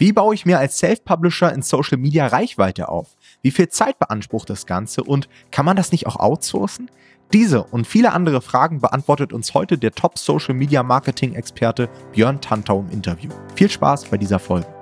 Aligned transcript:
Wie 0.00 0.14
baue 0.14 0.34
ich 0.34 0.46
mir 0.46 0.58
als 0.58 0.78
Self-Publisher 0.78 1.52
in 1.52 1.60
Social 1.60 1.98
Media 1.98 2.26
Reichweite 2.26 2.88
auf? 2.88 3.18
Wie 3.42 3.50
viel 3.50 3.68
Zeit 3.68 3.98
beansprucht 3.98 4.48
das 4.48 4.64
Ganze 4.64 5.04
und 5.04 5.28
kann 5.50 5.66
man 5.66 5.76
das 5.76 5.92
nicht 5.92 6.06
auch 6.06 6.16
outsourcen? 6.16 6.90
Diese 7.34 7.64
und 7.64 7.86
viele 7.86 8.12
andere 8.14 8.40
Fragen 8.40 8.80
beantwortet 8.80 9.34
uns 9.34 9.52
heute 9.52 9.76
der 9.76 9.92
Top 9.92 10.18
Social 10.18 10.54
Media 10.54 10.82
Marketing 10.82 11.34
Experte 11.34 11.90
Björn 12.12 12.40
Tantau 12.40 12.80
im 12.80 12.88
Interview. 12.88 13.28
Viel 13.56 13.68
Spaß 13.68 14.06
bei 14.06 14.16
dieser 14.16 14.38
Folge. 14.38 14.79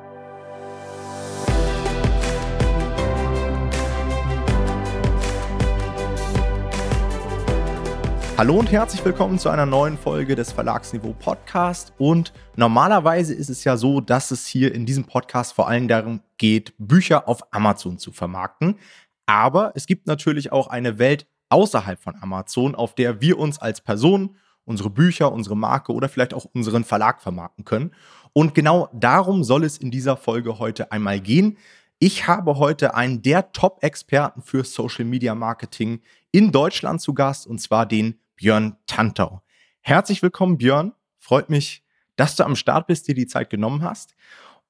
Hallo 8.38 8.54
und 8.54 8.70
herzlich 8.70 9.04
willkommen 9.04 9.36
zu 9.40 9.48
einer 9.48 9.66
neuen 9.66 9.98
Folge 9.98 10.36
des 10.36 10.52
Verlagsniveau 10.52 11.12
Podcast. 11.12 11.92
Und 11.98 12.32
normalerweise 12.54 13.34
ist 13.34 13.50
es 13.50 13.64
ja 13.64 13.76
so, 13.76 14.00
dass 14.00 14.30
es 14.30 14.46
hier 14.46 14.72
in 14.72 14.86
diesem 14.86 15.02
Podcast 15.02 15.54
vor 15.54 15.66
allem 15.66 15.88
darum 15.88 16.20
geht, 16.36 16.72
Bücher 16.78 17.26
auf 17.26 17.52
Amazon 17.52 17.98
zu 17.98 18.12
vermarkten. 18.12 18.78
Aber 19.26 19.72
es 19.74 19.86
gibt 19.86 20.06
natürlich 20.06 20.52
auch 20.52 20.68
eine 20.68 21.00
Welt 21.00 21.26
außerhalb 21.48 22.00
von 22.00 22.14
Amazon, 22.20 22.76
auf 22.76 22.94
der 22.94 23.20
wir 23.20 23.40
uns 23.40 23.58
als 23.58 23.80
Person, 23.80 24.36
unsere 24.64 24.90
Bücher, 24.90 25.32
unsere 25.32 25.56
Marke 25.56 25.92
oder 25.92 26.08
vielleicht 26.08 26.32
auch 26.32 26.44
unseren 26.54 26.84
Verlag 26.84 27.20
vermarkten 27.20 27.64
können. 27.64 27.90
Und 28.34 28.54
genau 28.54 28.88
darum 28.92 29.42
soll 29.42 29.64
es 29.64 29.78
in 29.78 29.90
dieser 29.90 30.16
Folge 30.16 30.60
heute 30.60 30.92
einmal 30.92 31.18
gehen. 31.18 31.58
Ich 31.98 32.28
habe 32.28 32.56
heute 32.58 32.94
einen 32.94 33.20
der 33.20 33.50
Top-Experten 33.50 34.42
für 34.42 34.62
Social 34.62 35.06
Media 35.06 35.34
Marketing 35.34 36.02
in 36.30 36.52
Deutschland 36.52 37.00
zu 37.00 37.14
Gast, 37.14 37.44
und 37.44 37.60
zwar 37.60 37.84
den 37.84 38.20
Björn 38.38 38.76
Tantau. 38.86 39.42
Herzlich 39.80 40.22
willkommen, 40.22 40.58
Björn. 40.58 40.92
Freut 41.18 41.50
mich, 41.50 41.82
dass 42.14 42.36
du 42.36 42.44
am 42.44 42.54
Start 42.56 42.86
bist, 42.86 43.08
dir 43.08 43.14
die 43.14 43.26
Zeit 43.26 43.50
genommen 43.50 43.82
hast. 43.82 44.14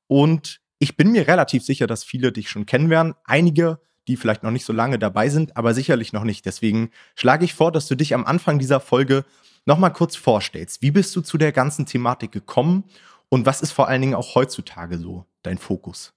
Und 0.07 0.61
ich 0.79 0.97
bin 0.97 1.13
mir 1.13 1.29
relativ 1.29 1.63
sicher, 1.63 1.87
dass 1.87 2.03
viele 2.03 2.33
dich 2.33 2.49
schon 2.49 2.65
kennen 2.65 2.89
werden. 2.89 3.15
Einige, 3.25 3.79
die 4.09 4.17
vielleicht 4.17 4.43
noch 4.43 4.51
nicht 4.51 4.65
so 4.65 4.73
lange 4.73 4.99
dabei 4.99 5.29
sind, 5.29 5.57
aber 5.57 5.75
sicherlich 5.75 6.15
noch 6.15 6.25
nicht. 6.25 6.47
Deswegen 6.47 6.91
schlage 7.15 7.45
ich 7.45 7.53
vor, 7.53 7.71
dass 7.71 7.87
du 7.87 7.95
dich 7.95 8.15
am 8.15 8.25
Anfang 8.25 8.59
dieser 8.59 8.81
Folge 8.81 9.27
nochmal 9.67 9.93
kurz 9.93 10.17
vorstellst. 10.17 10.81
Wie 10.81 10.91
bist 10.91 11.15
du 11.15 11.21
zu 11.21 11.37
der 11.37 11.53
ganzen 11.53 11.85
Thematik 11.85 12.33
gekommen 12.33 12.85
und 13.29 13.45
was 13.45 13.61
ist 13.61 13.73
vor 13.73 13.89
allen 13.89 14.01
Dingen 14.01 14.15
auch 14.15 14.35
heutzutage 14.35 14.97
so 14.97 15.27
dein 15.43 15.59
Fokus? 15.59 16.15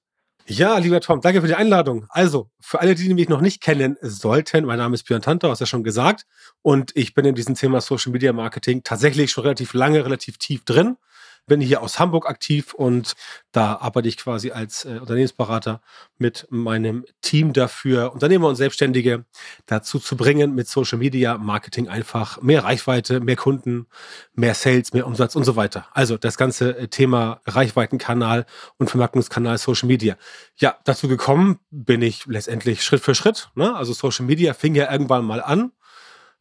Ja, 0.54 0.78
lieber 0.80 1.00
Tom, 1.00 1.22
danke 1.22 1.40
für 1.40 1.48
die 1.48 1.56
Einladung. 1.56 2.08
Also, 2.10 2.50
für 2.60 2.82
alle, 2.82 2.94
die 2.94 3.14
mich 3.14 3.30
noch 3.30 3.40
nicht 3.40 3.62
kennen 3.62 3.96
sollten, 4.02 4.66
mein 4.66 4.80
Name 4.80 4.96
ist 4.96 5.04
Björn 5.04 5.22
Tanter, 5.22 5.50
hast 5.50 5.60
du 5.60 5.64
ja 5.64 5.68
schon 5.68 5.82
gesagt. 5.82 6.26
Und 6.62 6.92
ich 6.94 7.14
bin 7.14 7.24
in 7.24 7.36
diesem 7.36 7.56
Thema 7.56 7.80
Social 7.80 8.12
Media 8.12 8.34
Marketing 8.34 8.84
tatsächlich 8.84 9.32
schon 9.32 9.44
relativ 9.44 9.74
lange, 9.74 10.04
relativ 10.04 10.40
tief 10.40 10.66
drin 10.66 10.98
bin 11.48 11.62
hier 11.62 11.82
aus 11.82 12.00
Hamburg 12.00 12.30
aktiv 12.30 12.74
und 12.74 13.14
da 13.52 13.76
arbeite 13.78 14.08
ich 14.08 14.18
quasi 14.18 14.52
als 14.52 14.86
äh, 14.86 15.00
Unternehmensberater 15.00 15.82
mit 16.18 16.48
meinem 16.50 17.06
Team 17.22 17.54
dafür, 17.54 18.14
Unternehmer 18.14 18.48
und 18.48 18.56
Selbstständige 18.56 19.26
dazu 19.66 20.00
zu 20.00 20.16
bringen, 20.16 20.56
mit 20.56 20.68
Social 20.68 20.98
Media 20.98 21.38
Marketing 21.38 21.90
einfach 21.90 22.42
mehr 22.42 22.64
Reichweite, 22.64 23.20
mehr 23.20 23.36
Kunden, 23.36 23.88
mehr 24.34 24.56
Sales, 24.56 24.94
mehr 24.94 25.08
Umsatz 25.08 25.36
und 25.36 25.44
so 25.44 25.56
weiter. 25.56 25.88
Also 25.92 26.18
das 26.18 26.38
ganze 26.38 26.78
äh, 26.78 26.88
Thema 26.88 27.42
Reichweitenkanal 27.46 28.46
und 28.78 28.90
Vermarktungskanal 28.90 29.58
Social 29.58 29.88
Media. 29.88 30.16
Ja, 30.56 30.78
dazu 30.86 31.08
gekommen 31.08 31.60
bin 31.70 32.02
ich 32.02 32.26
letztendlich 32.28 32.84
Schritt 32.84 33.02
für 33.02 33.16
Schritt. 33.16 33.50
Ne? 33.56 33.76
Also 33.76 33.94
Social 33.94 34.26
Media 34.26 34.54
fing 34.54 34.76
ja 34.76 34.92
irgendwann 34.92 35.26
mal 35.26 35.42
an 35.42 35.72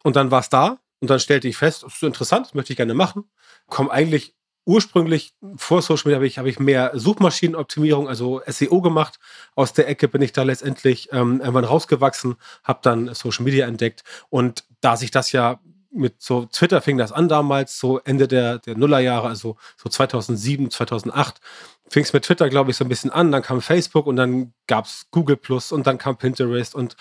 und 0.02 0.16
dann 0.16 0.30
war 0.30 0.40
es 0.40 0.48
da. 0.48 0.78
Und 1.00 1.08
dann 1.08 1.18
stellte 1.18 1.48
ich 1.48 1.56
fest, 1.56 1.82
das 1.82 1.94
ist 1.94 2.02
interessant, 2.02 2.46
das 2.46 2.54
möchte 2.54 2.72
ich 2.72 2.76
gerne 2.76 2.92
machen. 2.92 3.24
Komme 3.68 3.90
eigentlich 3.90 4.34
ursprünglich 4.64 5.34
vor 5.56 5.82
Social 5.82 6.02
Media 6.04 6.16
habe 6.16 6.26
ich, 6.26 6.38
habe 6.38 6.48
ich 6.48 6.58
mehr 6.58 6.92
Suchmaschinenoptimierung, 6.94 8.08
also 8.08 8.42
SEO 8.46 8.80
gemacht. 8.80 9.18
Aus 9.54 9.72
der 9.72 9.88
Ecke 9.88 10.08
bin 10.08 10.22
ich 10.22 10.32
da 10.32 10.42
letztendlich 10.42 11.08
ähm, 11.12 11.40
irgendwann 11.40 11.64
rausgewachsen, 11.64 12.36
habe 12.64 12.80
dann 12.82 13.14
Social 13.14 13.44
Media 13.44 13.66
entdeckt. 13.66 14.04
Und 14.28 14.64
da 14.80 14.96
sich 14.96 15.10
das 15.10 15.32
ja 15.32 15.60
mit 15.92 16.22
so 16.22 16.46
Twitter 16.46 16.80
fing 16.80 16.98
das 16.98 17.12
an 17.12 17.28
damals, 17.28 17.78
so 17.78 17.98
Ende 17.98 18.28
der, 18.28 18.58
der 18.58 18.76
Nullerjahre, 18.76 19.28
also 19.28 19.56
so 19.76 19.88
2007, 19.88 20.70
2008, 20.70 21.40
fing 21.88 22.04
es 22.04 22.12
mit 22.12 22.24
Twitter, 22.24 22.48
glaube 22.48 22.70
ich, 22.70 22.76
so 22.76 22.84
ein 22.84 22.88
bisschen 22.88 23.10
an. 23.10 23.32
Dann 23.32 23.42
kam 23.42 23.60
Facebook 23.60 24.06
und 24.06 24.16
dann 24.16 24.52
gab 24.66 24.84
es 24.84 25.06
Google 25.10 25.36
Plus 25.36 25.72
und 25.72 25.86
dann 25.86 25.98
kam 25.98 26.16
Pinterest 26.16 26.74
und, 26.74 26.96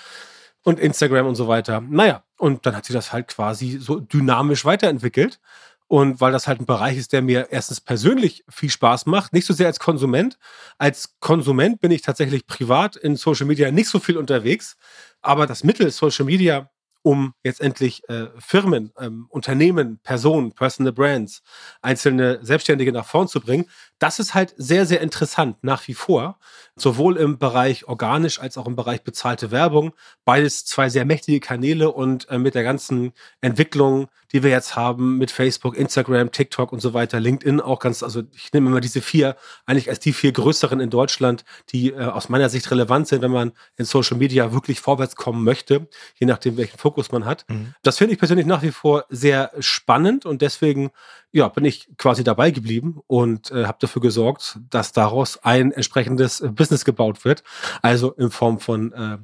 und 0.63 0.79
Instagram 0.79 1.27
und 1.27 1.35
so 1.35 1.47
weiter. 1.47 1.81
Naja, 1.81 2.23
und 2.37 2.65
dann 2.65 2.75
hat 2.75 2.85
sich 2.85 2.95
das 2.95 3.13
halt 3.13 3.27
quasi 3.27 3.77
so 3.77 3.99
dynamisch 3.99 4.65
weiterentwickelt. 4.65 5.39
Und 5.89 6.21
weil 6.21 6.31
das 6.31 6.47
halt 6.47 6.61
ein 6.61 6.67
Bereich 6.67 6.97
ist, 6.97 7.13
der 7.13 7.23
mir 7.23 7.47
erstens 7.49 7.81
persönlich 7.81 8.43
viel 8.47 8.69
Spaß 8.69 9.07
macht, 9.07 9.33
nicht 9.33 9.47
so 9.47 9.55
sehr 9.55 9.65
als 9.65 9.79
Konsument. 9.79 10.37
Als 10.77 11.15
Konsument 11.19 11.81
bin 11.81 11.89
ich 11.89 12.03
tatsächlich 12.03 12.45
privat 12.45 12.95
in 12.95 13.15
Social 13.15 13.47
Media 13.47 13.71
nicht 13.71 13.89
so 13.89 13.99
viel 13.99 14.15
unterwegs. 14.15 14.77
Aber 15.23 15.47
das 15.47 15.63
Mittel 15.63 15.89
Social 15.89 16.25
Media 16.25 16.69
um 17.01 17.33
jetzt 17.43 17.61
endlich 17.61 18.07
äh, 18.09 18.27
Firmen, 18.37 18.91
ähm, 18.99 19.25
Unternehmen, 19.29 19.99
Personen, 20.03 20.51
Personal 20.51 20.93
Brands, 20.93 21.41
einzelne 21.81 22.39
Selbstständige 22.43 22.91
nach 22.91 23.05
vorn 23.05 23.27
zu 23.27 23.39
bringen, 23.39 23.65
das 23.99 24.19
ist 24.19 24.33
halt 24.33 24.53
sehr, 24.57 24.85
sehr 24.85 25.01
interessant 25.01 25.57
nach 25.61 25.87
wie 25.87 25.93
vor. 25.93 26.39
Sowohl 26.75 27.17
im 27.17 27.37
Bereich 27.37 27.87
organisch 27.89 28.39
als 28.39 28.57
auch 28.57 28.65
im 28.65 28.77
Bereich 28.77 29.03
bezahlte 29.03 29.51
Werbung. 29.51 29.93
Beides 30.23 30.65
zwei 30.65 30.87
sehr 30.87 31.03
mächtige 31.03 31.41
Kanäle 31.41 31.91
und 31.91 32.29
äh, 32.29 32.39
mit 32.39 32.55
der 32.55 32.63
ganzen 32.63 33.11
Entwicklung, 33.41 34.07
die 34.31 34.43
wir 34.43 34.49
jetzt 34.49 34.77
haben, 34.77 35.17
mit 35.17 35.31
Facebook, 35.31 35.75
Instagram, 35.75 36.31
TikTok 36.31 36.71
und 36.71 36.79
so 36.79 36.93
weiter, 36.93 37.19
LinkedIn 37.19 37.59
auch 37.59 37.79
ganz, 37.79 38.01
also 38.01 38.23
ich 38.33 38.53
nehme 38.53 38.69
immer 38.69 38.79
diese 38.79 39.01
vier 39.01 39.35
eigentlich 39.65 39.89
als 39.89 39.99
die 39.99 40.13
vier 40.13 40.31
größeren 40.31 40.79
in 40.79 40.89
Deutschland, 40.89 41.43
die 41.69 41.91
äh, 41.91 42.05
aus 42.05 42.29
meiner 42.29 42.47
Sicht 42.47 42.71
relevant 42.71 43.09
sind, 43.09 43.21
wenn 43.21 43.31
man 43.31 43.51
in 43.75 43.83
Social 43.83 44.17
Media 44.17 44.53
wirklich 44.53 44.79
vorwärts 44.79 45.17
kommen 45.17 45.43
möchte, 45.43 45.89
je 46.15 46.27
nachdem, 46.27 46.55
welchen 46.55 46.77
Fokus 46.77 47.11
man 47.11 47.25
hat. 47.25 47.43
Mhm. 47.49 47.73
Das 47.83 47.97
finde 47.97 48.13
ich 48.13 48.19
persönlich 48.19 48.45
nach 48.45 48.61
wie 48.61 48.71
vor 48.71 49.03
sehr 49.09 49.51
spannend 49.59 50.25
und 50.25 50.41
deswegen 50.41 50.91
ja, 51.31 51.47
bin 51.47 51.65
ich 51.65 51.89
quasi 51.97 52.23
dabei 52.23 52.51
geblieben 52.51 52.99
und 53.07 53.51
äh, 53.51 53.65
habe 53.65 53.77
dafür 53.79 54.01
gesorgt, 54.01 54.59
dass 54.69 54.91
daraus 54.91 55.37
ein 55.43 55.71
entsprechendes 55.71 56.43
Business 56.53 56.85
gebaut 56.85 57.23
wird. 57.25 57.43
Also 57.81 58.13
in 58.13 58.31
Form 58.31 58.59
von 58.59 58.91
äh, 58.93 59.17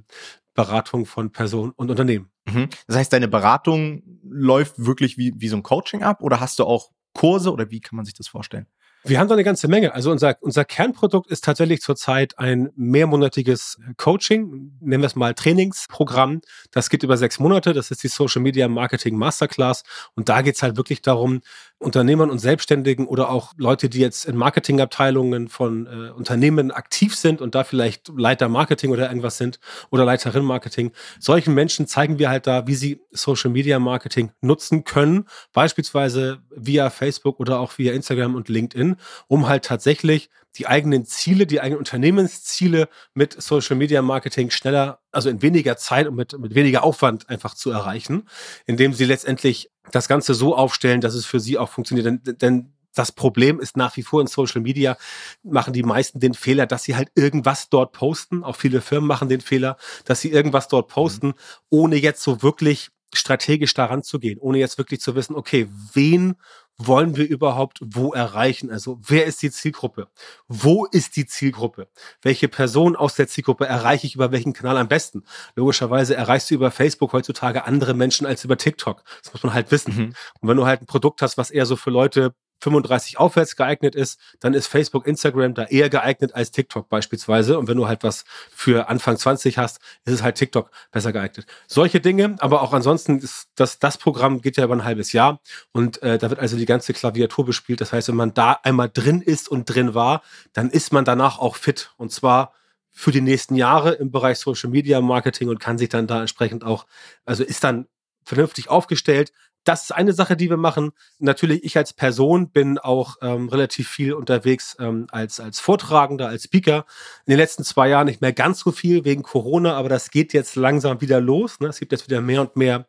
Beratung 0.53 1.05
von 1.05 1.31
Personen 1.31 1.71
und 1.71 1.89
Unternehmen. 1.89 2.29
Mhm. 2.45 2.69
Das 2.87 2.97
heißt, 2.97 3.13
deine 3.13 3.27
Beratung 3.27 4.03
läuft 4.23 4.85
wirklich 4.85 5.17
wie, 5.17 5.33
wie 5.37 5.47
so 5.47 5.57
ein 5.57 5.63
Coaching 5.63 6.03
ab 6.03 6.21
oder 6.21 6.39
hast 6.39 6.59
du 6.59 6.65
auch 6.65 6.91
Kurse 7.13 7.51
oder 7.51 7.71
wie 7.71 7.81
kann 7.81 7.95
man 7.95 8.05
sich 8.05 8.13
das 8.13 8.27
vorstellen? 8.27 8.67
Wir 9.07 9.19
haben 9.19 9.27
da 9.27 9.35
eine 9.35 9.43
ganze 9.43 9.67
Menge. 9.67 9.93
Also 9.93 10.09
unser, 10.09 10.35
unser 10.41 10.65
Kernprodukt 10.65 11.29
ist 11.29 11.43
tatsächlich 11.43 11.81
zurzeit 11.81 12.39
ein 12.39 12.71
mehrmonatiges 12.75 13.77
Coaching, 13.97 14.71
nennen 14.79 15.03
wir 15.03 15.07
es 15.07 15.15
mal 15.15 15.35
Trainingsprogramm. 15.35 16.41
Das 16.71 16.89
geht 16.89 17.03
über 17.03 17.15
sechs 17.15 17.37
Monate. 17.37 17.73
Das 17.73 17.91
ist 17.91 18.01
die 18.01 18.07
Social 18.07 18.41
Media 18.41 18.67
Marketing 18.67 19.15
Masterclass. 19.15 19.83
Und 20.15 20.27
da 20.27 20.41
geht 20.41 20.55
es 20.55 20.63
halt 20.63 20.75
wirklich 20.75 21.03
darum, 21.03 21.41
Unternehmern 21.85 22.29
und 22.29 22.39
Selbstständigen 22.39 23.05
oder 23.05 23.29
auch 23.29 23.53
Leute, 23.57 23.89
die 23.89 23.99
jetzt 23.99 24.25
in 24.25 24.35
Marketingabteilungen 24.35 25.47
von 25.47 25.85
äh, 25.85 26.09
Unternehmen 26.11 26.71
aktiv 26.71 27.15
sind 27.15 27.41
und 27.41 27.55
da 27.55 27.63
vielleicht 27.63 28.09
Leiter 28.09 28.49
Marketing 28.49 28.91
oder 28.91 29.07
irgendwas 29.07 29.37
sind 29.37 29.59
oder 29.91 30.03
Leiterin 30.03 30.43
Marketing. 30.43 30.91
Solchen 31.19 31.53
Menschen 31.53 31.87
zeigen 31.87 32.19
wir 32.19 32.29
halt 32.29 32.47
da, 32.47 32.67
wie 32.67 32.75
sie 32.75 33.01
Social 33.11 33.51
Media 33.51 33.79
Marketing 33.79 34.31
nutzen 34.41 34.83
können, 34.83 35.25
beispielsweise 35.53 36.39
via 36.49 36.89
Facebook 36.89 37.39
oder 37.39 37.59
auch 37.59 37.77
via 37.77 37.93
Instagram 37.93 38.35
und 38.35 38.49
LinkedIn, 38.49 38.95
um 39.27 39.47
halt 39.47 39.63
tatsächlich 39.65 40.29
die 40.57 40.67
eigenen 40.67 41.05
Ziele, 41.05 41.45
die 41.45 41.61
eigenen 41.61 41.79
Unternehmensziele 41.79 42.87
mit 43.13 43.41
Social 43.41 43.75
Media 43.75 44.01
Marketing 44.01 44.49
schneller, 44.49 44.99
also 45.11 45.29
in 45.29 45.41
weniger 45.41 45.77
Zeit 45.77 46.07
und 46.07 46.15
mit, 46.15 46.37
mit 46.37 46.55
weniger 46.55 46.83
Aufwand 46.83 47.29
einfach 47.29 47.55
zu 47.55 47.71
erreichen, 47.71 48.27
indem 48.65 48.93
sie 48.93 49.05
letztendlich 49.05 49.71
das 49.91 50.07
Ganze 50.07 50.33
so 50.33 50.55
aufstellen, 50.55 51.01
dass 51.01 51.13
es 51.13 51.25
für 51.25 51.39
sie 51.39 51.57
auch 51.57 51.69
funktioniert. 51.69 52.05
Denn, 52.05 52.37
denn 52.37 52.73
das 52.93 53.11
Problem 53.11 53.59
ist 53.59 53.77
nach 53.77 53.95
wie 53.97 54.03
vor 54.03 54.21
in 54.21 54.27
Social 54.27 54.61
Media, 54.61 54.97
machen 55.43 55.73
die 55.73 55.83
meisten 55.83 56.19
den 56.19 56.33
Fehler, 56.33 56.65
dass 56.65 56.83
sie 56.83 56.95
halt 56.95 57.09
irgendwas 57.15 57.69
dort 57.69 57.91
posten. 57.91 58.43
Auch 58.43 58.55
viele 58.55 58.81
Firmen 58.81 59.07
machen 59.07 59.29
den 59.29 59.41
Fehler, 59.41 59.77
dass 60.05 60.21
sie 60.21 60.31
irgendwas 60.31 60.69
dort 60.69 60.87
posten, 60.87 61.33
ohne 61.69 61.97
jetzt 61.97 62.23
so 62.23 62.41
wirklich 62.41 62.89
strategisch 63.13 63.73
daran 63.73 64.03
zu 64.03 64.19
gehen, 64.19 64.39
ohne 64.39 64.57
jetzt 64.57 64.77
wirklich 64.77 65.01
zu 65.01 65.15
wissen, 65.15 65.35
okay, 65.35 65.67
wen 65.93 66.35
wollen 66.77 67.15
wir 67.15 67.27
überhaupt 67.27 67.79
wo 67.81 68.13
erreichen? 68.13 68.69
Also 68.69 68.99
wer 69.07 69.25
ist 69.25 69.41
die 69.41 69.51
Zielgruppe? 69.51 70.09
Wo 70.47 70.85
ist 70.85 71.15
die 71.15 71.25
Zielgruppe? 71.25 71.87
Welche 72.21 72.47
Person 72.47 72.95
aus 72.95 73.15
der 73.15 73.27
Zielgruppe 73.27 73.65
erreiche 73.65 74.07
ich 74.07 74.15
über 74.15 74.31
welchen 74.31 74.53
Kanal 74.53 74.77
am 74.77 74.87
besten? 74.87 75.23
Logischerweise 75.55 76.15
erreichst 76.15 76.49
du 76.51 76.55
über 76.55 76.71
Facebook 76.71 77.13
heutzutage 77.13 77.65
andere 77.65 77.93
Menschen 77.93 78.25
als 78.25 78.43
über 78.43 78.57
TikTok. 78.57 79.03
Das 79.23 79.33
muss 79.33 79.43
man 79.43 79.53
halt 79.53 79.71
wissen. 79.71 79.95
Mhm. 79.95 80.13
Und 80.41 80.49
wenn 80.49 80.57
du 80.57 80.65
halt 80.65 80.81
ein 80.81 80.85
Produkt 80.85 81.21
hast, 81.21 81.37
was 81.37 81.51
eher 81.51 81.65
so 81.65 81.75
für 81.75 81.91
Leute 81.91 82.33
35 82.65 83.19
aufwärts 83.19 83.55
geeignet 83.55 83.95
ist, 83.95 84.19
dann 84.39 84.53
ist 84.53 84.67
Facebook, 84.67 85.05
Instagram 85.05 85.53
da 85.53 85.65
eher 85.65 85.89
geeignet 85.89 86.33
als 86.33 86.51
TikTok 86.51 86.89
beispielsweise. 86.89 87.59
Und 87.59 87.67
wenn 87.67 87.77
du 87.77 87.87
halt 87.87 88.03
was 88.03 88.25
für 88.51 88.89
Anfang 88.89 89.17
20 89.17 89.57
hast, 89.57 89.79
ist 90.03 90.13
es 90.13 90.23
halt 90.23 90.35
TikTok 90.35 90.71
besser 90.91 91.13
geeignet. 91.13 91.45
Solche 91.67 91.99
Dinge, 91.99 92.35
aber 92.39 92.63
auch 92.63 92.73
ansonsten 92.73 93.19
ist 93.19 93.49
das, 93.55 93.77
das 93.77 93.97
Programm 93.97 94.41
geht 94.41 94.57
ja 94.57 94.65
über 94.65 94.75
ein 94.75 94.83
halbes 94.83 95.13
Jahr 95.13 95.39
und 95.71 96.01
äh, 96.01 96.17
da 96.17 96.29
wird 96.29 96.39
also 96.39 96.57
die 96.57 96.65
ganze 96.65 96.93
Klaviatur 96.93 97.45
bespielt. 97.45 97.81
Das 97.81 97.93
heißt, 97.93 98.07
wenn 98.07 98.15
man 98.15 98.33
da 98.33 98.59
einmal 98.63 98.89
drin 98.89 99.21
ist 99.21 99.47
und 99.47 99.65
drin 99.65 99.93
war, 99.93 100.23
dann 100.53 100.71
ist 100.71 100.91
man 100.91 101.05
danach 101.05 101.37
auch 101.37 101.55
fit. 101.55 101.91
Und 101.97 102.11
zwar 102.11 102.53
für 102.91 103.11
die 103.11 103.21
nächsten 103.21 103.55
Jahre 103.55 103.91
im 103.93 104.09
Bereich 104.09 104.39
Social 104.39 104.69
Media 104.71 105.01
Marketing 105.01 105.49
und 105.49 105.59
kann 105.59 105.77
sich 105.77 105.89
dann 105.89 106.07
da 106.07 106.21
entsprechend 106.21 106.63
auch, 106.63 106.87
also 107.25 107.43
ist 107.43 107.63
dann 107.63 107.87
vernünftig 108.23 108.69
aufgestellt. 108.69 109.31
Das 109.65 109.83
ist 109.83 109.91
eine 109.91 110.13
Sache, 110.13 110.37
die 110.37 110.49
wir 110.49 110.57
machen. 110.57 110.91
Natürlich, 111.17 111.63
ich 111.63 111.75
als 111.75 111.91
Person 111.91 112.49
bin 112.51 112.77
auch 112.77 113.17
ähm, 113.21 113.49
relativ 113.49 113.89
viel 113.89 114.13
unterwegs 114.13 114.77
ähm, 114.79 115.07
als, 115.11 115.39
als 115.39 115.59
Vortragender, 115.59 116.27
als 116.27 116.43
Speaker. 116.43 116.85
In 117.25 117.31
den 117.31 117.39
letzten 117.39 117.63
zwei 117.63 117.89
Jahren 117.89 118.05
nicht 118.05 118.21
mehr 118.21 118.31
ganz 118.31 118.59
so 118.59 118.71
viel 118.71 119.03
wegen 119.05 119.23
Corona, 119.23 119.75
aber 119.75 119.89
das 119.89 120.11
geht 120.11 120.33
jetzt 120.33 120.55
langsam 120.55 121.01
wieder 121.01 121.19
los. 121.19 121.59
Ne? 121.59 121.67
Es 121.67 121.79
gibt 121.79 121.91
jetzt 121.91 122.07
wieder 122.07 122.21
mehr 122.21 122.41
und 122.41 122.55
mehr 122.55 122.85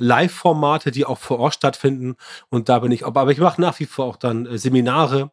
Live-Formate, 0.00 0.90
die 0.90 1.04
auch 1.04 1.18
vor 1.18 1.38
Ort 1.38 1.54
stattfinden. 1.54 2.16
Und 2.48 2.68
da 2.68 2.80
bin 2.80 2.90
ich, 2.90 3.06
aber 3.06 3.30
ich 3.30 3.38
mache 3.38 3.60
nach 3.60 3.78
wie 3.78 3.86
vor 3.86 4.06
auch 4.06 4.16
dann 4.16 4.46
äh, 4.46 4.58
Seminare 4.58 5.30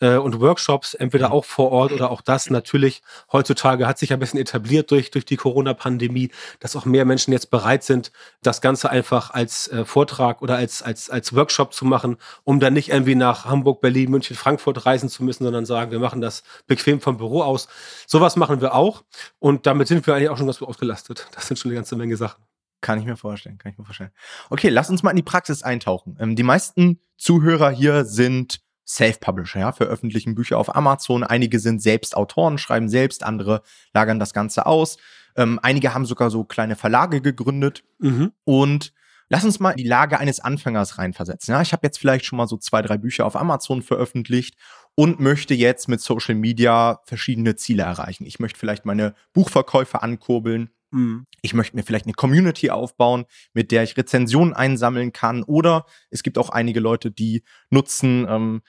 äh, 0.00 0.16
und 0.16 0.40
Workshops, 0.40 0.94
entweder 0.94 1.32
auch 1.32 1.44
vor 1.44 1.70
Ort 1.72 1.92
oder 1.92 2.10
auch 2.10 2.20
das. 2.20 2.50
Natürlich, 2.50 3.02
heutzutage 3.32 3.86
hat 3.86 3.98
sich 3.98 4.12
ein 4.12 4.18
bisschen 4.18 4.40
etabliert 4.40 4.90
durch, 4.90 5.10
durch 5.10 5.24
die 5.24 5.36
Corona-Pandemie, 5.36 6.30
dass 6.60 6.76
auch 6.76 6.84
mehr 6.84 7.04
Menschen 7.04 7.32
jetzt 7.32 7.50
bereit 7.50 7.84
sind, 7.84 8.12
das 8.42 8.60
Ganze 8.60 8.90
einfach 8.90 9.30
als 9.30 9.68
äh, 9.68 9.84
Vortrag 9.84 10.42
oder 10.42 10.56
als, 10.56 10.82
als, 10.82 11.10
als 11.10 11.34
Workshop 11.34 11.72
zu 11.72 11.84
machen, 11.84 12.16
um 12.44 12.60
dann 12.60 12.74
nicht 12.74 12.90
irgendwie 12.90 13.14
nach 13.14 13.44
Hamburg, 13.46 13.80
Berlin, 13.80 14.10
München, 14.10 14.36
Frankfurt 14.36 14.86
reisen 14.86 15.08
zu 15.08 15.24
müssen, 15.24 15.44
sondern 15.44 15.64
sagen, 15.64 15.90
wir 15.90 15.98
machen 16.00 16.20
das 16.20 16.42
bequem 16.66 17.00
vom 17.00 17.16
Büro 17.16 17.42
aus. 17.42 17.68
Sowas 18.06 18.36
machen 18.36 18.60
wir 18.60 18.74
auch. 18.74 19.04
Und 19.38 19.66
damit 19.66 19.88
sind 19.88 20.06
wir 20.06 20.14
eigentlich 20.14 20.30
auch 20.30 20.36
schon 20.36 20.46
ganz 20.46 20.58
gut 20.58 20.68
ausgelastet. 20.68 21.26
Das 21.34 21.46
sind 21.46 21.58
schon 21.58 21.70
eine 21.70 21.76
ganze 21.76 21.96
Menge 21.96 22.16
Sachen. 22.16 22.47
Kann 22.80 22.98
ich 22.98 23.06
mir 23.06 23.16
vorstellen, 23.16 23.58
kann 23.58 23.72
ich 23.72 23.78
mir 23.78 23.84
vorstellen. 23.84 24.12
Okay, 24.50 24.68
lass 24.68 24.90
uns 24.90 25.02
mal 25.02 25.10
in 25.10 25.16
die 25.16 25.22
Praxis 25.22 25.62
eintauchen. 25.62 26.16
Ähm, 26.20 26.36
die 26.36 26.42
meisten 26.42 27.00
Zuhörer 27.16 27.70
hier 27.70 28.04
sind 28.04 28.60
Self-Publisher, 28.86 29.60
ja, 29.60 29.72
veröffentlichen 29.72 30.34
Bücher 30.34 30.58
auf 30.58 30.74
Amazon. 30.74 31.22
Einige 31.22 31.58
sind 31.58 31.82
selbst 31.82 32.16
Autoren, 32.16 32.56
schreiben 32.56 32.88
selbst, 32.88 33.22
andere 33.22 33.62
lagern 33.92 34.18
das 34.18 34.32
Ganze 34.32 34.66
aus. 34.66 34.96
Ähm, 35.36 35.60
einige 35.62 35.92
haben 35.92 36.06
sogar 36.06 36.30
so 36.30 36.44
kleine 36.44 36.74
Verlage 36.74 37.20
gegründet. 37.20 37.84
Mhm. 37.98 38.32
Und 38.44 38.92
lass 39.28 39.44
uns 39.44 39.60
mal 39.60 39.72
in 39.72 39.76
die 39.76 39.88
Lage 39.88 40.18
eines 40.18 40.40
Anfängers 40.40 40.98
reinversetzen. 40.98 41.52
Ja, 41.52 41.60
ich 41.60 41.72
habe 41.72 41.86
jetzt 41.86 41.98
vielleicht 41.98 42.24
schon 42.24 42.38
mal 42.38 42.48
so 42.48 42.56
zwei, 42.56 42.80
drei 42.80 42.96
Bücher 42.96 43.26
auf 43.26 43.36
Amazon 43.36 43.82
veröffentlicht 43.82 44.56
und 44.94 45.20
möchte 45.20 45.54
jetzt 45.54 45.88
mit 45.88 46.00
Social 46.00 46.34
Media 46.34 47.00
verschiedene 47.04 47.56
Ziele 47.56 47.82
erreichen. 47.82 48.24
Ich 48.24 48.40
möchte 48.40 48.58
vielleicht 48.58 48.84
meine 48.86 49.14
Buchverkäufe 49.32 50.02
ankurbeln. 50.02 50.70
Mhm. 50.90 51.26
Ich 51.42 51.54
möchte 51.54 51.76
mir 51.76 51.82
vielleicht 51.82 52.06
eine 52.06 52.14
Community 52.14 52.70
aufbauen, 52.70 53.24
mit 53.52 53.70
der 53.70 53.82
ich 53.82 53.96
Rezensionen 53.96 54.54
einsammeln 54.54 55.12
kann. 55.12 55.42
Oder 55.42 55.86
es 56.10 56.22
gibt 56.22 56.38
auch 56.38 56.50
einige 56.50 56.80
Leute, 56.80 57.10
die 57.10 57.44
nutzen 57.70 58.26
ähm, 58.28 58.62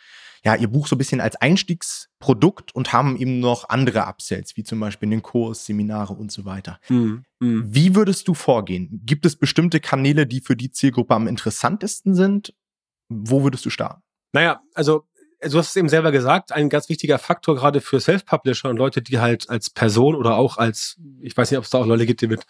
ja 0.44 0.56
ihr 0.56 0.68
Buch 0.68 0.88
so 0.88 0.95
ein 0.95 0.98
bisschen 0.98 1.21
als 1.21 1.36
Einstiegsprodukt 1.36 2.74
und 2.74 2.94
haben 2.94 3.18
eben 3.18 3.39
noch 3.39 3.69
andere 3.69 4.06
Upsells, 4.06 4.56
wie 4.56 4.63
zum 4.63 4.80
Beispiel 4.80 5.10
den 5.10 5.21
Kurs, 5.21 5.66
Seminare 5.66 6.13
und 6.13 6.31
so 6.31 6.45
weiter. 6.45 6.80
Mhm. 6.89 7.24
Mhm. 7.39 7.63
Wie 7.68 7.95
würdest 7.95 8.27
du 8.27 8.33
vorgehen? 8.33 9.01
Gibt 9.06 9.25
es 9.25 9.36
bestimmte 9.38 9.80
Kanäle, 9.80 10.27
die 10.27 10.42
für 10.42 10.56
die 10.56 10.72
Zielgruppe 10.72 11.15
am 11.15 11.27
interessantesten 11.27 12.15
sind? 12.15 12.54
Wo 13.10 13.44
würdest 13.44 13.65
du 13.65 13.69
starten? 13.69 14.01
Naja, 14.31 14.62
also 14.75 15.09
du 15.41 15.57
hast 15.57 15.69
es 15.69 15.75
eben 15.75 15.89
selber 15.89 16.12
gesagt, 16.12 16.51
ein 16.51 16.69
ganz 16.69 16.89
wichtiger 16.89 17.18
Faktor 17.18 17.56
gerade 17.56 17.81
für 17.81 18.00
Self-Publisher 18.00 18.69
und 18.69 18.77
Leute, 18.77 19.01
die 19.01 19.19
halt 19.19 19.50
als 19.50 19.69
Person 19.69 20.15
oder 20.15 20.36
auch 20.36 20.57
als, 20.57 20.97
ich 21.21 21.36
weiß 21.36 21.51
nicht, 21.51 21.57
ob 21.57 21.63
es 21.63 21.69
da 21.69 21.80
auch 21.80 21.86
Leute 21.86 22.06
gibt, 22.06 22.21
die 22.21 22.27
mit 22.27 22.44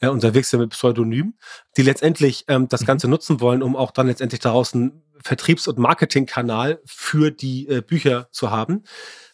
äh, 0.00 0.08
unterwegs 0.08 0.50
sind 0.50 0.60
mit 0.60 0.70
Pseudonym, 0.70 1.34
die 1.76 1.82
letztendlich 1.82 2.44
ähm, 2.48 2.68
das 2.68 2.82
mhm. 2.82 2.86
Ganze 2.86 3.08
nutzen 3.08 3.40
wollen, 3.40 3.62
um 3.62 3.76
auch 3.76 3.90
dann 3.90 4.06
letztendlich 4.06 4.40
daraus 4.40 4.74
einen 4.74 5.02
Vertriebs- 5.22 5.66
und 5.66 5.78
Marketingkanal 5.78 6.80
für 6.84 7.30
die 7.30 7.68
äh, 7.68 7.80
Bücher 7.80 8.28
zu 8.30 8.50
haben. 8.50 8.84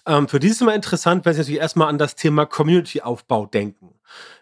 Ähm, 0.06 0.28
für 0.28 0.40
die 0.40 0.48
ist 0.48 0.56
es 0.56 0.60
immer 0.62 0.74
interessant, 0.74 1.24
wenn 1.24 1.34
Sie 1.34 1.40
natürlich 1.40 1.60
erstmal 1.60 1.88
an 1.88 1.98
das 1.98 2.14
Thema 2.14 2.46
Community-Aufbau 2.46 3.46
denken 3.46 3.94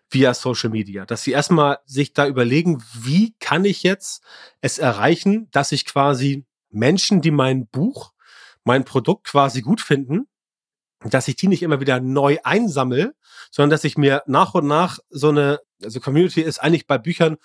via 0.08 0.34
Social 0.34 0.70
Media, 0.70 1.06
dass 1.06 1.22
sie 1.22 1.32
erstmal 1.32 1.78
sich 1.86 2.12
da 2.12 2.26
überlegen, 2.26 2.82
wie 2.92 3.34
kann 3.40 3.64
ich 3.64 3.82
jetzt 3.82 4.22
es 4.60 4.78
erreichen, 4.78 5.48
dass 5.52 5.72
ich 5.72 5.86
quasi 5.86 6.44
Menschen, 6.70 7.22
die 7.22 7.30
mein 7.30 7.66
Buch 7.66 8.12
mein 8.64 8.84
Produkt 8.84 9.24
quasi 9.24 9.60
gut 9.62 9.80
finden, 9.80 10.28
dass 11.04 11.28
ich 11.28 11.36
die 11.36 11.48
nicht 11.48 11.62
immer 11.62 11.80
wieder 11.80 12.00
neu 12.00 12.38
einsammel, 12.44 13.14
sondern 13.50 13.70
dass 13.70 13.84
ich 13.84 13.96
mir 13.96 14.22
nach 14.26 14.54
und 14.54 14.66
nach 14.66 14.98
so 15.10 15.30
eine, 15.30 15.60
also 15.82 16.00
Community 16.00 16.40
ist 16.42 16.62
eigentlich 16.62 16.86
bei 16.86 16.98
Büchern 16.98 17.38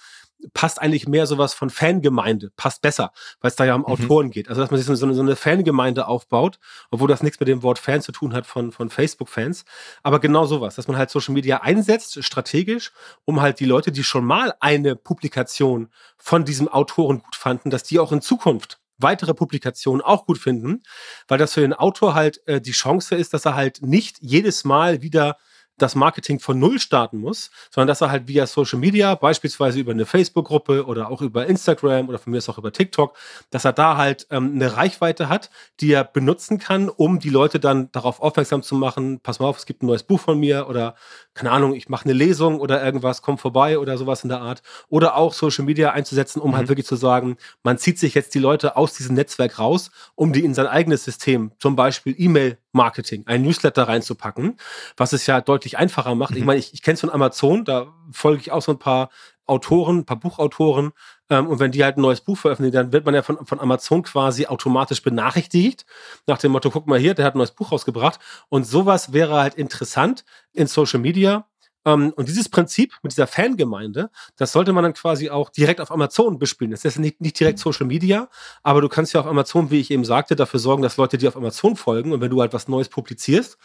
passt 0.54 0.82
eigentlich 0.82 1.08
mehr 1.08 1.26
sowas 1.26 1.54
von 1.54 1.70
Fangemeinde, 1.70 2.52
passt 2.56 2.82
besser, 2.82 3.12
weil 3.42 3.50
es 3.50 3.56
da 3.56 3.66
ja 3.66 3.76
um 3.76 3.82
mhm. 3.82 3.88
Autoren 3.88 4.30
geht. 4.30 4.50
Also 4.50 4.62
dass 4.62 4.72
man 4.72 4.80
sich 4.80 4.86
so 4.86 5.06
eine, 5.06 5.14
so 5.14 5.22
eine 5.22 5.36
Fangemeinde 5.36 6.08
aufbaut, 6.08 6.60
obwohl 6.92 7.08
das 7.08 7.24
nichts 7.24 7.40
mit 7.40 7.50
dem 7.50 7.64
Wort 7.64 7.80
Fan 7.80 8.02
zu 8.02 8.12
tun 8.12 8.34
hat 8.34 8.46
von, 8.46 8.72
von 8.72 8.90
Facebook-Fans. 8.90 9.66
Aber 10.04 10.20
genau 10.20 10.46
sowas, 10.46 10.76
dass 10.76 10.88
man 10.88 10.98
halt 10.98 11.10
Social 11.10 11.34
Media 11.34 11.62
einsetzt, 11.62 12.24
strategisch, 12.24 12.92
um 13.26 13.42
halt 13.42 13.60
die 13.60 13.66
Leute, 13.66 13.92
die 13.92 14.04
schon 14.04 14.26
mal 14.26 14.54
eine 14.60 14.96
Publikation 14.96 15.90
von 16.18 16.46
diesem 16.46 16.68
Autoren 16.68 17.20
gut 17.20 17.36
fanden, 17.36 17.70
dass 17.70 17.84
die 17.84 18.00
auch 18.00 18.12
in 18.12 18.22
Zukunft 18.22 18.80
weitere 18.98 19.34
Publikationen 19.34 20.02
auch 20.02 20.26
gut 20.26 20.38
finden, 20.38 20.84
weil 21.28 21.38
das 21.38 21.54
für 21.54 21.62
den 21.62 21.74
Autor 21.74 22.14
halt 22.14 22.46
äh, 22.48 22.62
die 22.62 22.72
Chance 22.72 23.16
ist, 23.16 23.34
dass 23.34 23.46
er 23.46 23.56
halt 23.56 23.82
nicht 23.82 24.18
jedes 24.22 24.64
Mal 24.64 25.02
wieder 25.02 25.38
das 25.78 25.96
Marketing 25.96 26.40
von 26.40 26.60
Null 26.60 26.80
starten 26.80 27.20
muss, 27.20 27.52
sondern 27.70 27.88
dass 27.88 28.02
er 28.02 28.10
halt 28.10 28.28
via 28.28 28.48
Social 28.48 28.80
Media, 28.80 29.14
beispielsweise 29.16 29.80
über 29.80 29.92
eine 29.92 30.06
Facebook-Gruppe 30.06 30.86
oder 30.86 31.10
auch 31.10 31.22
über 31.22 31.46
Instagram 31.46 32.10
oder 32.10 32.18
von 32.18 32.32
mir 32.32 32.38
ist 32.38 32.50
auch 32.50 32.58
über 32.58 32.74
TikTok, 32.74 33.16
dass 33.52 33.66
er 33.66 33.74
da 33.74 33.96
halt 33.96 34.28
ähm, 34.32 34.54
eine 34.56 34.76
Reichweite 34.76 35.30
hat, 35.30 35.52
die 35.80 35.92
er 35.92 36.04
benutzen 36.04 36.58
kann, 36.58 36.90
um 36.90 37.20
die 37.20 37.30
Leute 37.30 37.60
dann 37.60 37.92
darauf 37.92 38.20
aufmerksam 38.22 38.64
zu 38.64 38.76
machen, 38.76 39.20
pass 39.22 39.40
mal 39.40 39.48
auf, 39.48 39.58
es 39.58 39.66
gibt 39.66 39.84
ein 39.84 39.88
neues 39.88 40.04
Buch 40.04 40.20
von 40.20 40.40
mir 40.40 40.68
oder 40.68 40.96
keine 41.38 41.52
Ahnung, 41.52 41.76
ich 41.76 41.88
mache 41.88 42.06
eine 42.06 42.14
Lesung 42.14 42.60
oder 42.60 42.84
irgendwas, 42.84 43.22
komm 43.22 43.38
vorbei 43.38 43.78
oder 43.78 43.98
sowas 43.98 44.24
in 44.24 44.30
der 44.30 44.42
Art. 44.42 44.64
Oder 44.90 45.16
auch 45.16 45.34
Social 45.34 45.66
Media 45.66 45.92
einzusetzen, 45.92 46.40
um 46.40 46.46
halt 46.46 46.54
mhm. 46.54 46.58
halt 46.58 46.70
wirklich 46.70 46.88
zu 46.88 46.96
sagen, 46.96 47.38
man 47.62 47.78
zieht 47.78 48.00
sich 48.00 48.16
jetzt 48.16 48.34
die 48.34 48.40
Leute 48.40 48.76
aus 48.76 48.94
diesem 48.94 49.16
Netzwerk 49.16 49.60
raus, 49.60 49.92
um 50.16 50.34
die 50.34 50.44
in 50.44 50.56
sein 50.56 50.66
eigenes 50.66 51.04
System, 51.04 51.52
zum 51.60 51.76
Beispiel 51.76 52.16
E-Mail-Marketing, 52.18 53.24
ein 53.28 53.44
Newsletter 53.44 53.88
reinzupacken, 53.88 54.58
was 54.98 55.14
es 55.14 55.28
ja 55.28 55.40
deutlich 55.40 55.78
einfacher 55.78 56.16
macht. 56.16 56.32
Mhm. 56.32 56.38
Ich 56.38 56.46
meine, 56.46 56.60
ich, 56.60 56.74
ich 56.74 56.82
kenne 56.82 56.96
es 56.96 57.02
von 57.02 57.12
Amazon, 57.12 57.64
da 57.66 57.94
folge 58.12 58.42
ich 58.42 58.52
auch 58.52 58.64
so 58.64 58.72
ein 58.72 58.80
paar 58.80 59.10
Autoren, 59.48 60.00
ein 60.00 60.06
paar 60.06 60.20
Buchautoren. 60.20 60.92
Ähm, 61.30 61.48
und 61.48 61.60
wenn 61.60 61.72
die 61.72 61.84
halt 61.84 61.98
ein 61.98 62.02
neues 62.02 62.22
Buch 62.22 62.38
veröffentlichen, 62.38 62.76
dann 62.76 62.92
wird 62.92 63.06
man 63.06 63.16
ja 63.16 63.22
von, 63.22 63.46
von 63.46 63.60
Amazon 63.60 64.04
quasi 64.04 64.46
automatisch 64.46 65.02
benachrichtigt. 65.02 65.86
Nach 66.28 66.38
dem 66.38 66.52
Motto, 66.52 66.70
guck 66.70 66.88
mal 66.88 67.00
hier, 67.00 67.14
der 67.14 67.26
hat 67.26 67.36
ein 67.36 67.40
neues 67.40 67.52
Buch 67.52 67.72
rausgebracht. 67.72 68.20
Und 68.50 68.66
sowas 68.66 69.14
wäre 69.14 69.36
halt 69.36 69.56
interessant 69.56 70.26
in 70.54 70.68
Social 70.68 71.00
Media 71.00 71.48
und 71.84 72.28
dieses 72.28 72.50
Prinzip 72.50 72.94
mit 73.02 73.14
dieser 73.14 73.28
Fangemeinde, 73.28 74.10
das 74.36 74.52
sollte 74.52 74.74
man 74.74 74.84
dann 74.84 74.94
quasi 74.94 75.30
auch 75.30 75.50
direkt 75.50 75.80
auf 75.80 75.92
Amazon 75.92 76.38
bespielen. 76.38 76.72
Das 76.72 76.84
ist 76.84 77.00
nicht, 77.00 77.22
nicht 77.22 77.40
direkt 77.40 77.60
Social 77.60 77.88
Media, 77.88 78.30
aber 78.64 78.82
du 78.82 78.90
kannst 78.90 79.14
ja 79.14 79.22
auf 79.22 79.28
Amazon, 79.28 79.72
wie 79.72 79.80
ich 79.80 79.92
eben 79.92 80.04
sagte, 80.04 80.36
dafür 80.36 80.60
sorgen, 80.60 80.84
dass 80.84 80.98
Leute 80.98 81.18
dir 81.18 81.30
auf 81.30 81.38
Amazon 81.38 81.76
folgen. 81.76 82.12
Und 82.12 82.22
wenn 82.22 82.30
du 82.30 82.42
halt 82.42 82.54
was 82.54 82.68
Neues 82.68 82.90
publizierst, 82.90 83.58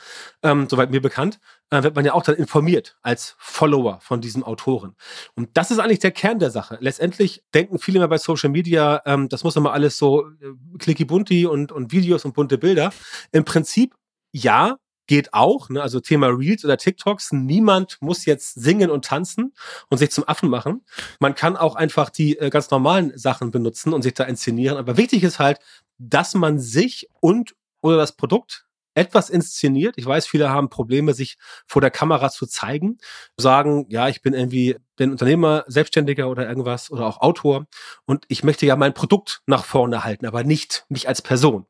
ähm, 0.43 0.69
soweit 0.71 0.91
mir 0.91 1.01
bekannt, 1.01 1.41
äh, 1.71 1.83
wird 1.83 1.97
man 1.97 2.05
ja 2.05 2.13
auch 2.13 2.23
dann 2.23 2.37
informiert 2.37 2.97
als 3.03 3.35
Follower 3.39 3.99
von 4.01 4.21
diesem 4.21 4.45
Autoren. 4.45 4.95
Und 5.35 5.51
das 5.55 5.71
ist 5.71 5.79
eigentlich 5.79 5.99
der 5.99 6.13
Kern 6.13 6.39
der 6.39 6.51
Sache. 6.51 6.79
Letztendlich 6.81 7.43
denken 7.55 7.79
viele 7.79 7.99
mehr 7.99 8.09
bei 8.09 8.19
Social 8.19 8.51
Media, 8.51 9.03
ähm, 9.05 9.29
das 9.29 9.43
muss 9.43 9.57
immer 9.57 9.73
alles 9.73 9.99
so 9.99 10.27
äh, 10.27 10.53
clicky 10.79 11.05
bunti 11.05 11.47
und, 11.47 11.73
und 11.73 11.93
Videos 11.93 12.25
und 12.25 12.35
bunte 12.35 12.59
Bilder. 12.59 12.93
Im 13.33 13.45
Prinzip 13.45 13.95
ja, 14.33 14.77
geht 15.07 15.35
auch, 15.35 15.69
ne? 15.69 15.83
also 15.83 16.01
Thema 16.01 16.29
Reels 16.29 16.65
oder 16.65 16.77
TikToks. 16.77 17.33
Niemand 17.33 17.99
muss 18.01 18.25
jetzt 18.25 18.55
singen 18.55 18.91
und 18.91 19.05
tanzen 19.05 19.55
und 19.89 19.99
sich 19.99 20.11
zum 20.11 20.29
Affen 20.29 20.49
machen. 20.49 20.85
Man 21.21 21.35
kann 21.35 21.57
auch 21.57 21.75
einfach 21.75 22.11
die 22.11 22.39
äh, 22.39 22.51
ganz 22.51 22.71
normalen 22.71 23.17
Sachen 23.17 23.51
benutzen 23.51 23.93
und 23.93 24.03
sich 24.03 24.15
da 24.15 24.25
inszenieren. 24.25 24.79
Aber 24.79 24.97
wichtig 24.97 25.23
ist 25.23 25.39
halt, 25.39 25.59
dass 25.99 26.35
man 26.35 26.59
sich 26.59 27.09
und 27.21 27.55
oder 27.81 27.97
das 27.97 28.17
Produkt 28.17 28.67
etwas 28.95 29.31
inszeniert. 29.31 29.95
Ich 29.97 30.07
weiß, 30.07 30.27
viele 30.27 30.51
haben 30.51 30.69
Probleme, 30.69 31.15
sich 31.15 31.39
vor 31.67 31.81
der 31.81 31.91
Kamera 31.91 32.31
zu 32.31 32.47
zeigen, 32.47 32.99
sagen, 33.37 33.87
ja, 33.89 34.09
ich 34.09 34.23
bin 34.23 34.35
irgendwie 34.35 34.77
bin 34.97 35.11
Unternehmer, 35.11 35.65
Selbstständiger 35.67 36.29
oder 36.29 36.49
irgendwas 36.49 36.91
oder 36.91 37.07
auch 37.07 37.21
Autor 37.21 37.67
und 38.05 38.25
ich 38.29 38.45
möchte 38.45 38.67
ja 38.67 38.77
mein 38.77 38.95
Produkt 38.95 39.41
nach 39.47 39.65
vorne 39.65 40.05
halten, 40.05 40.27
aber 40.27 40.45
nicht 40.45 40.85
mich 40.89 41.09
als 41.09 41.23
Person. 41.23 41.67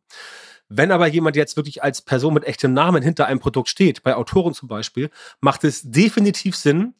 Wenn 0.77 0.91
aber 0.91 1.07
jemand 1.07 1.37
jetzt 1.37 1.57
wirklich 1.57 1.83
als 1.83 2.03
Person 2.03 2.35
mit 2.35 2.45
echtem 2.45 2.73
Namen 2.73 3.03
hinter 3.03 3.27
einem 3.27 3.41
Produkt 3.41 3.69
steht, 3.69 4.03
bei 4.03 4.15
Autoren 4.15 4.55
zum 4.55 4.69
Beispiel, 4.69 5.11
macht 5.41 5.65
es 5.65 5.83
definitiv 5.83 6.57
Sinn, 6.57 6.95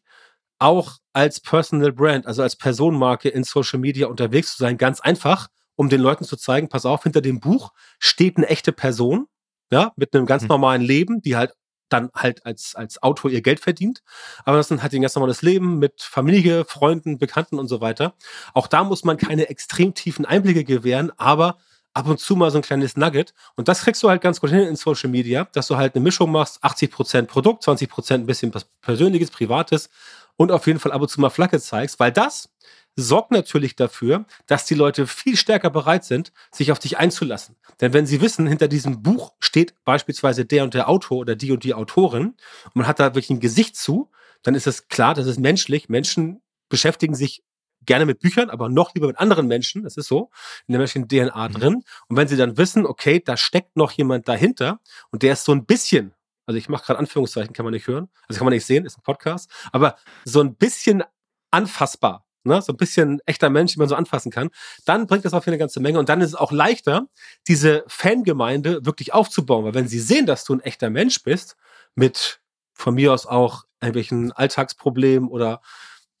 auch 0.59 0.97
als 1.11 1.39
Personal 1.39 1.91
Brand, 1.91 2.25
also 2.27 2.41
als 2.41 2.55
Personenmarke 2.55 3.29
in 3.29 3.43
Social 3.43 3.79
Media 3.79 4.07
unterwegs 4.07 4.55
zu 4.55 4.63
sein. 4.63 4.77
Ganz 4.77 5.01
einfach, 5.01 5.49
um 5.75 5.89
den 5.89 6.01
Leuten 6.01 6.23
zu 6.23 6.37
zeigen, 6.37 6.69
pass 6.69 6.85
auf, 6.85 7.03
hinter 7.03 7.21
dem 7.21 7.39
Buch 7.39 7.73
steht 7.99 8.37
eine 8.37 8.47
echte 8.47 8.71
Person, 8.71 9.27
ja, 9.71 9.91
mit 9.95 10.15
einem 10.15 10.25
ganz 10.25 10.43
mhm. 10.43 10.49
normalen 10.49 10.81
Leben, 10.81 11.21
die 11.21 11.35
halt 11.35 11.53
dann 11.89 12.09
halt 12.15 12.45
als, 12.45 12.75
als 12.75 13.01
Autor 13.03 13.29
ihr 13.31 13.41
Geld 13.41 13.59
verdient. 13.59 14.01
Aber 14.45 14.57
das 14.57 14.71
ist 14.71 14.81
halt 14.81 14.93
ein 14.93 15.01
ganz 15.01 15.15
normales 15.15 15.41
Leben 15.41 15.79
mit 15.79 16.01
Familie, 16.01 16.65
Freunden, 16.65 17.17
Bekannten 17.17 17.59
und 17.59 17.67
so 17.67 17.81
weiter. 17.81 18.15
Auch 18.53 18.67
da 18.67 18.83
muss 18.83 19.03
man 19.03 19.17
keine 19.17 19.49
extrem 19.49 19.93
tiefen 19.93 20.25
Einblicke 20.25 20.63
gewähren, 20.63 21.11
aber 21.17 21.57
ab 21.93 22.07
und 22.07 22.19
zu 22.19 22.35
mal 22.35 22.51
so 22.51 22.57
ein 22.57 22.63
kleines 22.63 22.97
Nugget. 22.97 23.33
Und 23.55 23.67
das 23.67 23.81
kriegst 23.81 24.01
du 24.03 24.09
halt 24.09 24.21
ganz 24.21 24.39
gut 24.39 24.49
hin 24.49 24.61
in 24.61 24.75
Social 24.75 25.09
Media, 25.09 25.47
dass 25.53 25.67
du 25.67 25.77
halt 25.77 25.95
eine 25.95 26.03
Mischung 26.03 26.31
machst, 26.31 26.63
80% 26.63 27.23
Produkt, 27.23 27.63
20% 27.63 28.13
ein 28.13 28.25
bisschen 28.25 28.53
was 28.53 28.65
Persönliches, 28.81 29.31
Privates 29.31 29.89
und 30.35 30.51
auf 30.51 30.67
jeden 30.67 30.79
Fall 30.79 30.91
ab 30.91 31.01
und 31.01 31.09
zu 31.09 31.21
mal 31.21 31.29
Flagge 31.29 31.59
zeigst, 31.59 31.99
weil 31.99 32.11
das 32.11 32.49
sorgt 32.95 33.31
natürlich 33.31 33.75
dafür, 33.75 34.25
dass 34.45 34.65
die 34.65 34.75
Leute 34.75 35.07
viel 35.07 35.35
stärker 35.35 35.69
bereit 35.69 36.05
sind, 36.05 36.31
sich 36.51 36.71
auf 36.71 36.79
dich 36.79 36.97
einzulassen. 36.97 37.55
Denn 37.81 37.93
wenn 37.93 38.05
sie 38.05 38.21
wissen, 38.21 38.45
hinter 38.45 38.67
diesem 38.67 39.01
Buch 39.01 39.33
steht 39.39 39.73
beispielsweise 39.83 40.45
der 40.45 40.63
und 40.63 40.73
der 40.73 40.89
Autor 40.89 41.17
oder 41.17 41.35
die 41.35 41.51
und 41.51 41.63
die 41.63 41.73
Autorin 41.73 42.35
und 42.65 42.75
man 42.75 42.87
hat 42.87 42.99
da 42.99 43.05
wirklich 43.15 43.31
ein 43.31 43.39
Gesicht 43.39 43.75
zu, 43.75 44.11
dann 44.43 44.55
ist 44.55 44.67
es 44.67 44.89
klar, 44.89 45.13
das 45.13 45.25
ist 45.25 45.39
menschlich. 45.39 45.89
Menschen 45.89 46.41
beschäftigen 46.69 47.15
sich 47.15 47.43
gerne 47.85 48.05
mit 48.05 48.19
Büchern, 48.19 48.49
aber 48.49 48.69
noch 48.69 48.93
lieber 48.95 49.07
mit 49.07 49.19
anderen 49.19 49.47
Menschen. 49.47 49.83
Das 49.83 49.97
ist 49.97 50.07
so 50.07 50.29
in 50.67 50.73
der 50.73 50.79
menschlichen 50.79 51.07
DNA 51.07 51.49
mhm. 51.49 51.53
drin. 51.53 51.83
Und 52.07 52.17
wenn 52.17 52.27
sie 52.27 52.37
dann 52.37 52.57
wissen, 52.57 52.85
okay, 52.85 53.21
da 53.23 53.37
steckt 53.37 53.75
noch 53.75 53.91
jemand 53.91 54.27
dahinter 54.27 54.79
und 55.11 55.23
der 55.23 55.33
ist 55.33 55.45
so 55.45 55.51
ein 55.51 55.65
bisschen, 55.65 56.13
also 56.45 56.57
ich 56.57 56.69
mache 56.69 56.85
gerade 56.85 56.99
Anführungszeichen, 56.99 57.53
kann 57.53 57.65
man 57.65 57.73
nicht 57.73 57.87
hören, 57.87 58.09
also 58.27 58.37
kann 58.37 58.45
man 58.45 58.53
nicht 58.53 58.65
sehen, 58.65 58.85
ist 58.85 58.97
ein 58.97 59.03
Podcast, 59.03 59.49
aber 59.71 59.95
so 60.25 60.41
ein 60.41 60.55
bisschen 60.55 61.03
anfassbar 61.51 62.25
ne, 62.43 62.61
so 62.61 62.73
ein 62.73 62.77
bisschen 62.77 63.19
echter 63.25 63.49
Mensch, 63.49 63.73
den 63.73 63.79
man 63.79 63.89
so 63.89 63.95
anfassen 63.95 64.31
kann, 64.31 64.49
dann 64.85 65.07
bringt 65.07 65.25
das 65.25 65.33
auf 65.33 65.47
eine 65.47 65.57
ganze 65.57 65.79
Menge 65.79 65.99
und 65.99 66.09
dann 66.09 66.21
ist 66.21 66.29
es 66.29 66.35
auch 66.35 66.51
leichter, 66.51 67.07
diese 67.47 67.83
Fangemeinde 67.87 68.85
wirklich 68.85 69.13
aufzubauen, 69.13 69.65
weil 69.65 69.73
wenn 69.73 69.87
sie 69.87 69.99
sehen, 69.99 70.25
dass 70.25 70.43
du 70.43 70.53
ein 70.53 70.59
echter 70.59 70.89
Mensch 70.89 71.23
bist, 71.23 71.55
mit 71.95 72.41
von 72.73 72.95
mir 72.95 73.13
aus 73.13 73.25
auch 73.25 73.63
irgendwelchen 73.81 74.31
Alltagsproblemen 74.31 75.29
oder 75.29 75.61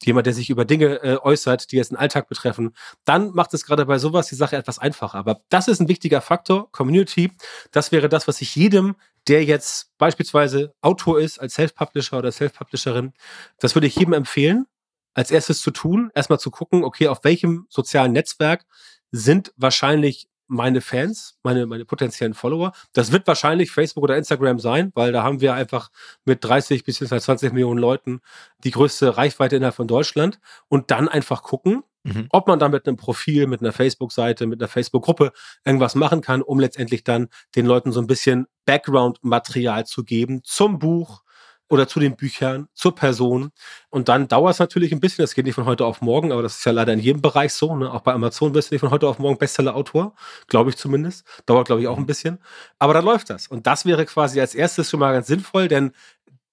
jemand, 0.05 0.27
der 0.27 0.33
sich 0.33 0.49
über 0.49 0.65
Dinge 0.65 1.01
äh, 1.03 1.17
äußert, 1.21 1.71
die 1.71 1.77
jetzt 1.77 1.91
den 1.91 1.97
Alltag 1.97 2.27
betreffen, 2.27 2.73
dann 3.05 3.31
macht 3.31 3.53
es 3.53 3.65
gerade 3.65 3.85
bei 3.85 3.97
sowas 3.97 4.27
die 4.27 4.35
Sache 4.35 4.55
etwas 4.55 4.79
einfacher. 4.79 5.17
Aber 5.17 5.41
das 5.49 5.67
ist 5.67 5.79
ein 5.79 5.87
wichtiger 5.87 6.21
Faktor, 6.21 6.71
Community. 6.71 7.31
Das 7.71 7.91
wäre 7.91 8.09
das, 8.09 8.27
was 8.27 8.41
ich 8.41 8.55
jedem, 8.55 8.95
der 9.27 9.43
jetzt 9.43 9.91
beispielsweise 9.97 10.73
Autor 10.81 11.19
ist, 11.19 11.39
als 11.39 11.55
Self-Publisher 11.55 12.17
oder 12.17 12.31
Self-Publisherin, 12.31 13.13
das 13.59 13.75
würde 13.75 13.87
ich 13.87 13.95
jedem 13.95 14.13
empfehlen, 14.13 14.65
als 15.13 15.31
erstes 15.31 15.61
zu 15.61 15.71
tun, 15.71 16.11
erstmal 16.15 16.39
zu 16.39 16.51
gucken, 16.51 16.83
okay, 16.83 17.07
auf 17.07 17.23
welchem 17.23 17.65
sozialen 17.69 18.11
Netzwerk 18.11 18.65
sind 19.11 19.53
wahrscheinlich 19.57 20.27
meine 20.53 20.81
Fans, 20.81 21.37
meine, 21.43 21.65
meine 21.65 21.85
potenziellen 21.85 22.33
Follower. 22.33 22.71
Das 22.93 23.11
wird 23.11 23.27
wahrscheinlich 23.27 23.71
Facebook 23.71 24.03
oder 24.03 24.17
Instagram 24.17 24.59
sein, 24.59 24.91
weil 24.95 25.11
da 25.11 25.23
haben 25.23 25.41
wir 25.41 25.53
einfach 25.53 25.89
mit 26.25 26.43
30 26.43 26.83
bis 26.83 26.99
20 26.99 27.51
Millionen 27.51 27.79
Leuten 27.79 28.21
die 28.63 28.71
größte 28.71 29.17
Reichweite 29.17 29.55
innerhalb 29.57 29.75
von 29.75 29.87
Deutschland 29.87 30.39
und 30.69 30.91
dann 30.91 31.09
einfach 31.09 31.43
gucken, 31.43 31.83
mhm. 32.03 32.27
ob 32.29 32.47
man 32.47 32.59
da 32.59 32.69
mit 32.69 32.87
einem 32.87 32.97
Profil, 32.97 33.47
mit 33.47 33.61
einer 33.61 33.73
Facebook-Seite, 33.73 34.45
mit 34.45 34.61
einer 34.61 34.69
Facebook-Gruppe 34.69 35.31
irgendwas 35.65 35.95
machen 35.95 36.21
kann, 36.21 36.41
um 36.41 36.59
letztendlich 36.59 37.03
dann 37.03 37.29
den 37.55 37.65
Leuten 37.65 37.91
so 37.91 37.99
ein 37.99 38.07
bisschen 38.07 38.47
Background-Material 38.65 39.85
zu 39.85 40.03
geben 40.03 40.41
zum 40.43 40.79
Buch, 40.79 41.23
oder 41.73 41.87
zu 41.87 41.99
den 41.99 42.15
Büchern, 42.15 42.67
zur 42.75 42.93
Person. 42.93 43.51
Und 43.89 44.07
dann 44.07 44.27
dauert 44.27 44.53
es 44.53 44.59
natürlich 44.59 44.91
ein 44.91 44.99
bisschen, 44.99 45.23
das 45.23 45.33
geht 45.33 45.45
nicht 45.45 45.55
von 45.55 45.65
heute 45.65 45.85
auf 45.85 46.01
morgen, 46.01 46.31
aber 46.31 46.43
das 46.43 46.59
ist 46.59 46.65
ja 46.65 46.71
leider 46.71 46.93
in 46.93 46.99
jedem 46.99 47.23
Bereich 47.23 47.51
so. 47.51 47.75
Ne? 47.75 47.91
Auch 47.91 48.01
bei 48.01 48.13
Amazon 48.13 48.53
wirst 48.53 48.69
du 48.69 48.75
nicht 48.75 48.81
von 48.81 48.91
heute 48.91 49.07
auf 49.07 49.17
morgen 49.17 49.39
Bestseller-Autor, 49.39 50.13
glaube 50.47 50.69
ich 50.69 50.77
zumindest. 50.77 51.25
Dauert, 51.47 51.65
glaube 51.65 51.81
ich, 51.81 51.87
auch 51.87 51.97
ein 51.97 52.05
bisschen. 52.05 52.37
Aber 52.77 52.93
dann 52.93 53.03
läuft 53.03 53.31
das. 53.31 53.47
Und 53.47 53.65
das 53.65 53.85
wäre 53.85 54.05
quasi 54.05 54.39
als 54.39 54.53
erstes 54.53 54.91
schon 54.91 54.99
mal 54.99 55.13
ganz 55.13 55.25
sinnvoll, 55.25 55.67
denn 55.67 55.93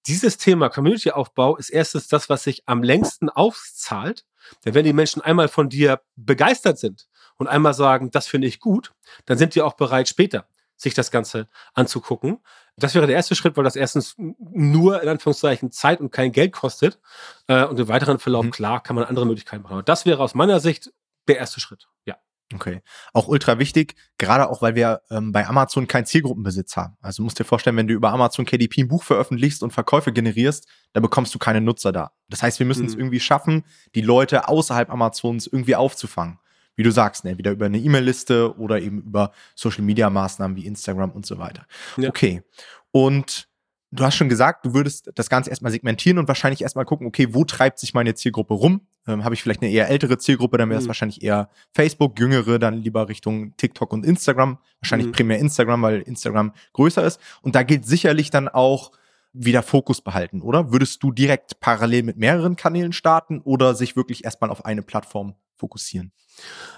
dieses 0.07 0.37
Thema 0.37 0.69
Community-Aufbau 0.69 1.55
ist 1.57 1.69
erstens 1.69 2.07
das, 2.07 2.27
was 2.27 2.43
sich 2.43 2.63
am 2.65 2.81
längsten 2.81 3.29
auszahlt. 3.29 4.25
Denn 4.65 4.73
wenn 4.73 4.85
die 4.85 4.93
Menschen 4.93 5.21
einmal 5.21 5.49
von 5.49 5.69
dir 5.69 6.01
begeistert 6.15 6.79
sind 6.79 7.07
und 7.37 7.47
einmal 7.47 7.75
sagen, 7.75 8.09
das 8.09 8.25
finde 8.25 8.47
ich 8.47 8.59
gut, 8.59 8.91
dann 9.25 9.37
sind 9.37 9.53
die 9.53 9.61
auch 9.61 9.73
bereit, 9.73 10.09
später 10.09 10.47
sich 10.77 10.95
das 10.95 11.11
Ganze 11.11 11.47
anzugucken. 11.75 12.39
Das 12.77 12.95
wäre 12.95 13.05
der 13.05 13.15
erste 13.15 13.35
Schritt, 13.35 13.57
weil 13.57 13.63
das 13.63 13.75
erstens 13.75 14.15
nur 14.17 15.01
in 15.01 15.09
Anführungszeichen 15.09 15.71
Zeit 15.71 15.99
und 15.99 16.11
kein 16.11 16.31
Geld 16.31 16.53
kostet. 16.53 16.99
Äh, 17.47 17.65
und 17.65 17.79
im 17.79 17.87
weiteren 17.87 18.19
Verlauf, 18.19 18.45
mhm. 18.45 18.51
klar, 18.51 18.81
kann 18.81 18.95
man 18.95 19.05
andere 19.05 19.25
Möglichkeiten 19.25 19.63
machen. 19.63 19.73
Aber 19.73 19.83
das 19.83 20.05
wäre 20.05 20.21
aus 20.21 20.35
meiner 20.35 20.59
Sicht 20.59 20.91
der 21.27 21.37
erste 21.37 21.59
Schritt. 21.59 21.87
Ja. 22.05 22.17
Okay. 22.53 22.81
Auch 23.13 23.29
ultra 23.29 23.59
wichtig, 23.59 23.95
gerade 24.17 24.49
auch, 24.49 24.61
weil 24.61 24.75
wir 24.75 25.03
ähm, 25.09 25.31
bei 25.31 25.47
Amazon 25.47 25.87
keinen 25.87 26.05
Zielgruppenbesitz 26.05 26.75
haben. 26.75 26.97
Also 26.99 27.23
musst 27.23 27.39
dir 27.39 27.45
vorstellen, 27.45 27.77
wenn 27.77 27.87
du 27.87 27.93
über 27.93 28.11
Amazon 28.11 28.45
KDP 28.45 28.81
ein 28.81 28.87
Buch 28.89 29.03
veröffentlichst 29.03 29.63
und 29.63 29.71
Verkäufe 29.71 30.11
generierst, 30.11 30.67
dann 30.91 31.01
bekommst 31.01 31.33
du 31.33 31.39
keine 31.39 31.61
Nutzer 31.61 31.93
da. 31.93 32.11
Das 32.27 32.43
heißt, 32.43 32.59
wir 32.59 32.65
müssen 32.65 32.85
es 32.85 32.95
mhm. 32.95 33.01
irgendwie 33.01 33.21
schaffen, 33.21 33.63
die 33.95 34.01
Leute 34.01 34.49
außerhalb 34.49 34.89
Amazons 34.89 35.47
irgendwie 35.47 35.77
aufzufangen 35.77 36.40
wie 36.75 36.83
du 36.83 36.91
sagst, 36.91 37.25
ne, 37.25 37.37
wieder 37.37 37.51
über 37.51 37.65
eine 37.65 37.77
E-Mail-Liste 37.77 38.57
oder 38.57 38.79
eben 38.79 39.01
über 39.01 39.31
Social-Media-Maßnahmen 39.55 40.57
wie 40.57 40.65
Instagram 40.65 41.11
und 41.11 41.25
so 41.25 41.37
weiter. 41.37 41.65
Ja. 41.97 42.09
Okay. 42.09 42.43
Und 42.91 43.47
du 43.91 44.03
hast 44.03 44.15
schon 44.15 44.29
gesagt, 44.29 44.65
du 44.65 44.73
würdest 44.73 45.11
das 45.15 45.29
Ganze 45.29 45.49
erstmal 45.49 45.71
segmentieren 45.71 46.17
und 46.17 46.27
wahrscheinlich 46.27 46.61
erstmal 46.61 46.85
gucken, 46.85 47.07
okay, 47.07 47.33
wo 47.33 47.43
treibt 47.43 47.79
sich 47.79 47.93
meine 47.93 48.15
Zielgruppe 48.15 48.53
rum? 48.53 48.81
Ähm, 49.07 49.23
Habe 49.23 49.35
ich 49.35 49.43
vielleicht 49.43 49.61
eine 49.61 49.71
eher 49.71 49.89
ältere 49.89 50.17
Zielgruppe, 50.17 50.57
dann 50.57 50.69
wäre 50.69 50.79
es 50.79 50.85
mhm. 50.85 50.89
wahrscheinlich 50.89 51.21
eher 51.21 51.49
Facebook, 51.73 52.19
jüngere 52.19 52.59
dann 52.59 52.75
lieber 52.75 53.09
Richtung 53.09 53.55
TikTok 53.57 53.91
und 53.93 54.05
Instagram. 54.05 54.57
Wahrscheinlich 54.79 55.07
mhm. 55.07 55.13
primär 55.13 55.39
Instagram, 55.39 55.81
weil 55.81 56.01
Instagram 56.01 56.53
größer 56.73 57.05
ist. 57.05 57.19
Und 57.41 57.55
da 57.55 57.63
geht 57.63 57.85
sicherlich 57.85 58.29
dann 58.29 58.47
auch 58.47 58.91
wieder 59.33 59.63
Fokus 59.63 60.01
behalten, 60.01 60.41
oder? 60.41 60.71
Würdest 60.71 61.01
du 61.03 61.11
direkt 61.11 61.59
parallel 61.59 62.03
mit 62.03 62.17
mehreren 62.17 62.55
Kanälen 62.55 62.91
starten 62.91 63.39
oder 63.39 63.75
sich 63.75 63.95
wirklich 63.95 64.25
erstmal 64.25 64.49
auf 64.49 64.65
eine 64.65 64.81
Plattform 64.81 65.35
fokussieren? 65.61 66.11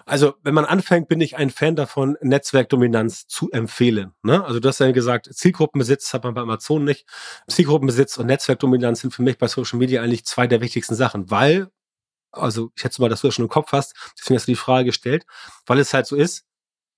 Also, 0.06 0.36
wenn 0.44 0.54
man 0.54 0.66
anfängt, 0.66 1.08
bin 1.08 1.22
ich 1.22 1.38
ein 1.38 1.50
Fan 1.50 1.76
davon, 1.76 2.18
Netzwerkdominanz 2.22 3.28
zu 3.28 3.50
empfehlen. 3.52 4.14
Ne? 4.22 4.44
Also, 4.44 4.60
du 4.60 4.68
hast 4.68 4.80
ja 4.80 4.92
gesagt, 4.92 5.34
Zielgruppenbesitz 5.34 6.14
hat 6.14 6.24
man 6.24 6.34
bei 6.34 6.42
Amazon 6.42 6.84
nicht. 6.84 7.08
Zielgruppenbesitz 7.48 8.18
und 8.18 8.28
Netzwerkdominanz 8.28 9.02
sind 9.02 9.14
für 9.14 9.24
mich 9.24 9.38
bei 9.38 9.48
Social 9.48 9.80
Media 9.80 10.02
eigentlich 10.02 10.26
zwei 10.26 10.48
der 10.48 10.62
wichtigsten 10.62 10.96
Sachen, 10.96 11.32
weil, 11.32 11.70
also 12.32 12.72
ich 12.76 12.82
schätze 12.82 13.02
mal, 13.02 13.10
dass 13.10 13.22
du 13.22 13.28
das 13.28 13.36
schon 13.36 13.46
im 13.46 13.50
Kopf 13.50 13.72
hast, 13.72 13.96
deswegen 14.20 14.38
hast 14.38 14.48
du 14.48 14.52
die 14.52 14.58
Frage 14.58 14.86
gestellt, 14.86 15.26
weil 15.66 15.80
es 15.80 15.94
halt 15.94 16.08
so 16.08 16.16
ist, 16.16 16.46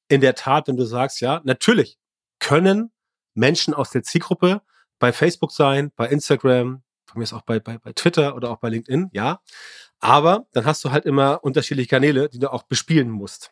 in 0.08 0.22
der 0.22 0.36
Tat, 0.36 0.68
wenn 0.68 0.78
du 0.78 0.86
sagst, 0.86 1.22
ja, 1.22 1.42
natürlich 1.44 1.98
können 2.40 2.92
Menschen 3.34 3.74
aus 3.74 3.92
der 3.92 4.04
Zielgruppe 4.04 4.62
bei 5.00 5.12
Facebook 5.14 5.52
sein, 5.52 5.92
bei 5.96 6.08
Instagram, 6.08 6.84
von 7.06 7.20
mir 7.20 7.24
ist 7.24 7.34
auch 7.34 7.42
bei, 7.44 7.60
bei, 7.60 7.78
bei 7.78 7.94
Twitter 7.94 8.36
oder 8.36 8.50
auch 8.50 8.58
bei 8.58 8.70
LinkedIn, 8.70 9.10
ja. 9.14 9.42
Aber 10.06 10.46
dann 10.52 10.66
hast 10.66 10.86
du 10.86 10.92
halt 10.92 11.06
immer 11.08 11.44
unterschiedliche 11.44 11.90
Kanäle, 11.90 12.30
die 12.30 12.38
du 12.38 12.54
auch 12.54 12.62
bespielen 12.62 13.10
musst. 13.10 13.52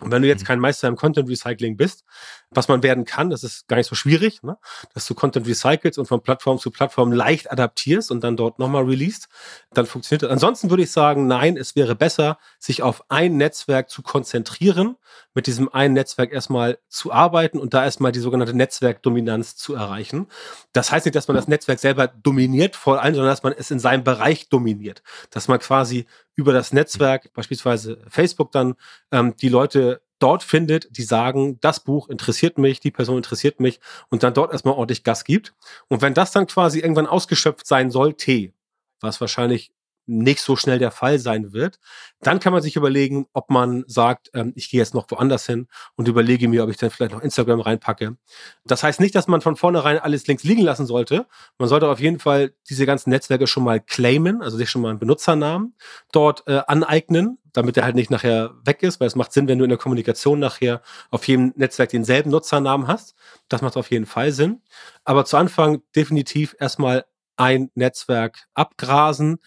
Und 0.00 0.10
wenn 0.10 0.22
du 0.22 0.28
jetzt 0.28 0.42
mhm. 0.42 0.46
kein 0.46 0.58
Meister 0.58 0.88
im 0.88 0.96
Content 0.96 1.28
Recycling 1.28 1.76
bist, 1.76 2.04
was 2.50 2.68
man 2.68 2.82
werden 2.82 3.04
kann, 3.04 3.30
das 3.30 3.44
ist 3.44 3.68
gar 3.68 3.76
nicht 3.76 3.88
so 3.88 3.94
schwierig, 3.94 4.42
ne? 4.42 4.56
dass 4.94 5.06
du 5.06 5.14
Content 5.14 5.46
recycelst 5.46 5.98
und 5.98 6.06
von 6.06 6.22
Plattform 6.22 6.58
zu 6.58 6.70
Plattform 6.70 7.12
leicht 7.12 7.50
adaptierst 7.50 8.10
und 8.10 8.22
dann 8.22 8.36
dort 8.36 8.58
nochmal 8.58 8.84
released, 8.84 9.28
dann 9.72 9.86
funktioniert 9.86 10.22
das. 10.22 10.30
Ansonsten 10.30 10.70
würde 10.70 10.82
ich 10.82 10.92
sagen, 10.92 11.26
nein, 11.26 11.56
es 11.56 11.76
wäre 11.76 11.94
besser, 11.94 12.38
sich 12.58 12.82
auf 12.82 13.04
ein 13.10 13.36
Netzwerk 13.36 13.90
zu 13.90 14.02
konzentrieren, 14.02 14.96
mit 15.34 15.46
diesem 15.46 15.72
einen 15.72 15.94
Netzwerk 15.94 16.32
erstmal 16.32 16.78
zu 16.88 17.12
arbeiten 17.12 17.58
und 17.58 17.74
da 17.74 17.84
erstmal 17.84 18.12
die 18.12 18.20
sogenannte 18.20 18.54
Netzwerkdominanz 18.54 19.56
zu 19.56 19.74
erreichen. 19.74 20.26
Das 20.72 20.92
heißt 20.92 21.06
nicht, 21.06 21.14
dass 21.14 21.28
man 21.28 21.36
das 21.36 21.48
Netzwerk 21.48 21.78
selber 21.78 22.06
dominiert 22.06 22.76
vor 22.76 23.02
allem, 23.02 23.14
sondern 23.14 23.32
dass 23.32 23.42
man 23.42 23.52
es 23.52 23.70
in 23.70 23.78
seinem 23.78 24.04
Bereich 24.04 24.48
dominiert. 24.48 25.02
Dass 25.30 25.48
man 25.48 25.58
quasi 25.58 26.06
über 26.34 26.52
das 26.52 26.72
Netzwerk, 26.72 27.32
beispielsweise 27.34 27.98
Facebook, 28.08 28.52
dann 28.52 28.74
ähm, 29.10 29.34
die 29.36 29.48
Leute 29.48 29.91
dort 30.22 30.42
findet, 30.42 30.96
die 30.96 31.02
sagen, 31.02 31.58
das 31.60 31.80
Buch 31.80 32.08
interessiert 32.08 32.58
mich, 32.58 32.80
die 32.80 32.90
Person 32.90 33.16
interessiert 33.16 33.60
mich 33.60 33.80
und 34.08 34.22
dann 34.22 34.34
dort 34.34 34.52
erstmal 34.52 34.74
ordentlich 34.74 35.04
Gas 35.04 35.24
gibt. 35.24 35.54
Und 35.88 36.02
wenn 36.02 36.14
das 36.14 36.32
dann 36.32 36.46
quasi 36.46 36.80
irgendwann 36.80 37.06
ausgeschöpft 37.06 37.66
sein 37.66 37.90
sollte, 37.90 38.52
was 39.00 39.20
wahrscheinlich 39.20 39.72
nicht 40.06 40.40
so 40.40 40.56
schnell 40.56 40.78
der 40.78 40.90
Fall 40.90 41.18
sein 41.18 41.52
wird, 41.52 41.78
dann 42.20 42.40
kann 42.40 42.52
man 42.52 42.62
sich 42.62 42.76
überlegen, 42.76 43.26
ob 43.32 43.50
man 43.50 43.84
sagt, 43.86 44.30
ähm, 44.34 44.52
ich 44.56 44.68
gehe 44.70 44.80
jetzt 44.80 44.94
noch 44.94 45.10
woanders 45.10 45.46
hin 45.46 45.68
und 45.96 46.08
überlege 46.08 46.48
mir, 46.48 46.64
ob 46.64 46.70
ich 46.70 46.76
dann 46.76 46.90
vielleicht 46.90 47.12
noch 47.12 47.20
Instagram 47.20 47.60
reinpacke. 47.60 48.16
Das 48.64 48.82
heißt 48.82 49.00
nicht, 49.00 49.14
dass 49.14 49.28
man 49.28 49.40
von 49.40 49.56
vornherein 49.56 49.98
alles 49.98 50.26
links 50.26 50.42
liegen 50.42 50.62
lassen 50.62 50.86
sollte. 50.86 51.26
Man 51.58 51.68
sollte 51.68 51.88
auf 51.88 52.00
jeden 52.00 52.18
Fall 52.18 52.52
diese 52.68 52.84
ganzen 52.84 53.10
Netzwerke 53.10 53.46
schon 53.46 53.64
mal 53.64 53.80
claimen, 53.80 54.42
also 54.42 54.56
sich 54.56 54.70
schon 54.70 54.82
mal 54.82 54.90
einen 54.90 54.98
Benutzernamen 54.98 55.74
dort 56.10 56.46
äh, 56.48 56.62
aneignen, 56.66 57.38
damit 57.52 57.76
er 57.76 57.84
halt 57.84 57.96
nicht 57.96 58.10
nachher 58.10 58.54
weg 58.64 58.82
ist, 58.82 59.00
weil 59.00 59.06
es 59.06 59.16
macht 59.16 59.32
Sinn, 59.32 59.48
wenn 59.48 59.58
du 59.58 59.64
in 59.64 59.70
der 59.70 59.78
Kommunikation 59.78 60.38
nachher 60.38 60.82
auf 61.10 61.26
jedem 61.26 61.52
Netzwerk 61.56 61.90
denselben 61.90 62.30
Nutzernamen 62.30 62.86
hast. 62.86 63.14
Das 63.48 63.62
macht 63.62 63.76
auf 63.76 63.90
jeden 63.90 64.06
Fall 64.06 64.32
Sinn. 64.32 64.62
Aber 65.04 65.24
zu 65.24 65.36
Anfang 65.36 65.82
definitiv 65.94 66.56
erstmal 66.58 67.04
ein 67.36 67.70
Netzwerk 67.74 68.46
abgrasen, 68.54 69.38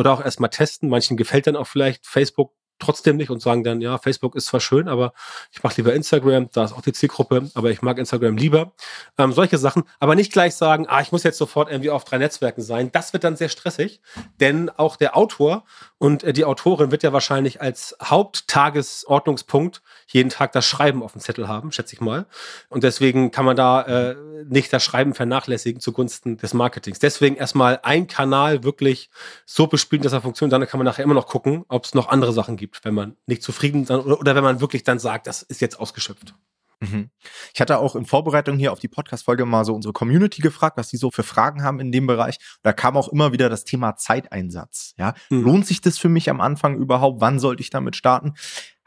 oder 0.00 0.12
auch 0.12 0.24
erstmal 0.24 0.50
testen. 0.50 0.88
Manchen 0.88 1.16
gefällt 1.16 1.46
dann 1.46 1.56
auch 1.56 1.66
vielleicht 1.66 2.06
Facebook 2.06 2.54
trotzdem 2.80 3.16
nicht 3.16 3.30
und 3.30 3.40
sagen 3.40 3.64
dann, 3.64 3.80
ja, 3.80 3.98
Facebook 3.98 4.34
ist 4.34 4.46
zwar 4.46 4.60
schön, 4.60 4.88
aber 4.88 5.12
ich 5.52 5.62
mache 5.62 5.76
lieber 5.76 5.94
Instagram, 5.94 6.48
da 6.52 6.64
ist 6.64 6.72
auch 6.72 6.82
die 6.82 6.92
Zielgruppe, 6.92 7.50
aber 7.54 7.70
ich 7.70 7.82
mag 7.82 7.98
Instagram 7.98 8.36
lieber. 8.36 8.72
Ähm, 9.18 9.32
solche 9.32 9.58
Sachen, 9.58 9.84
aber 9.98 10.14
nicht 10.14 10.32
gleich 10.32 10.54
sagen, 10.54 10.86
ah, 10.88 11.00
ich 11.00 11.12
muss 11.12 11.22
jetzt 11.22 11.38
sofort 11.38 11.70
irgendwie 11.70 11.90
auf 11.90 12.04
drei 12.04 12.18
Netzwerken 12.18 12.62
sein. 12.62 12.90
Das 12.92 13.12
wird 13.12 13.24
dann 13.24 13.36
sehr 13.36 13.48
stressig, 13.48 14.00
denn 14.40 14.70
auch 14.70 14.96
der 14.96 15.16
Autor 15.16 15.64
und 15.98 16.24
äh, 16.24 16.32
die 16.32 16.44
Autorin 16.44 16.90
wird 16.90 17.02
ja 17.02 17.12
wahrscheinlich 17.12 17.60
als 17.60 17.96
Haupttagesordnungspunkt 18.02 19.82
jeden 20.08 20.30
Tag 20.30 20.52
das 20.52 20.64
Schreiben 20.64 21.02
auf 21.02 21.12
dem 21.12 21.20
Zettel 21.20 21.46
haben, 21.46 21.72
schätze 21.72 21.94
ich 21.94 22.00
mal. 22.00 22.26
Und 22.68 22.84
deswegen 22.84 23.30
kann 23.30 23.44
man 23.44 23.56
da 23.56 23.82
äh, 23.82 24.16
nicht 24.48 24.72
das 24.72 24.82
Schreiben 24.82 25.14
vernachlässigen 25.14 25.80
zugunsten 25.80 26.36
des 26.36 26.54
Marketings. 26.54 26.98
Deswegen 26.98 27.36
erstmal 27.36 27.80
ein 27.82 28.06
Kanal 28.06 28.64
wirklich 28.64 29.10
so 29.44 29.66
bespielen, 29.66 30.02
dass 30.02 30.12
er 30.12 30.22
funktioniert. 30.22 30.52
Dann 30.52 30.66
kann 30.66 30.78
man 30.78 30.86
nachher 30.86 31.04
immer 31.04 31.14
noch 31.14 31.26
gucken, 31.26 31.64
ob 31.68 31.84
es 31.84 31.94
noch 31.94 32.08
andere 32.08 32.32
Sachen 32.32 32.56
gibt, 32.56 32.69
wenn 32.82 32.94
man 32.94 33.16
nicht 33.26 33.42
zufrieden 33.42 33.82
ist 33.82 33.90
oder, 33.90 34.18
oder 34.18 34.34
wenn 34.34 34.44
man 34.44 34.60
wirklich 34.60 34.84
dann 34.84 34.98
sagt, 34.98 35.26
das 35.26 35.42
ist 35.42 35.60
jetzt 35.60 35.78
ausgeschöpft. 35.78 36.34
Mhm. 36.80 37.10
Ich 37.52 37.60
hatte 37.60 37.78
auch 37.78 37.94
in 37.94 38.06
Vorbereitung 38.06 38.58
hier 38.58 38.72
auf 38.72 38.80
die 38.80 38.88
Podcast-Folge 38.88 39.44
mal 39.44 39.64
so 39.66 39.74
unsere 39.74 39.92
Community 39.92 40.40
gefragt, 40.40 40.78
was 40.78 40.88
die 40.88 40.96
so 40.96 41.10
für 41.10 41.22
Fragen 41.22 41.62
haben 41.62 41.78
in 41.78 41.92
dem 41.92 42.06
Bereich. 42.06 42.38
Da 42.62 42.72
kam 42.72 42.96
auch 42.96 43.08
immer 43.08 43.32
wieder 43.32 43.50
das 43.50 43.64
Thema 43.64 43.96
Zeiteinsatz. 43.96 44.94
Ja, 44.96 45.14
mhm. 45.28 45.42
lohnt 45.42 45.66
sich 45.66 45.82
das 45.82 45.98
für 45.98 46.08
mich 46.08 46.30
am 46.30 46.40
Anfang 46.40 46.78
überhaupt? 46.78 47.20
Wann 47.20 47.38
sollte 47.38 47.62
ich 47.62 47.70
damit 47.70 47.96
starten? 47.96 48.32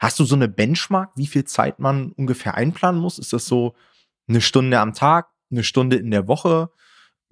Hast 0.00 0.18
du 0.18 0.24
so 0.24 0.34
eine 0.34 0.48
Benchmark, 0.48 1.12
wie 1.14 1.28
viel 1.28 1.44
Zeit 1.44 1.78
man 1.78 2.10
ungefähr 2.12 2.54
einplanen 2.54 3.00
muss? 3.00 3.18
Ist 3.18 3.32
das 3.32 3.46
so 3.46 3.74
eine 4.28 4.40
Stunde 4.40 4.80
am 4.80 4.92
Tag, 4.92 5.28
eine 5.52 5.62
Stunde 5.62 5.96
in 5.96 6.10
der 6.10 6.26
Woche? 6.26 6.70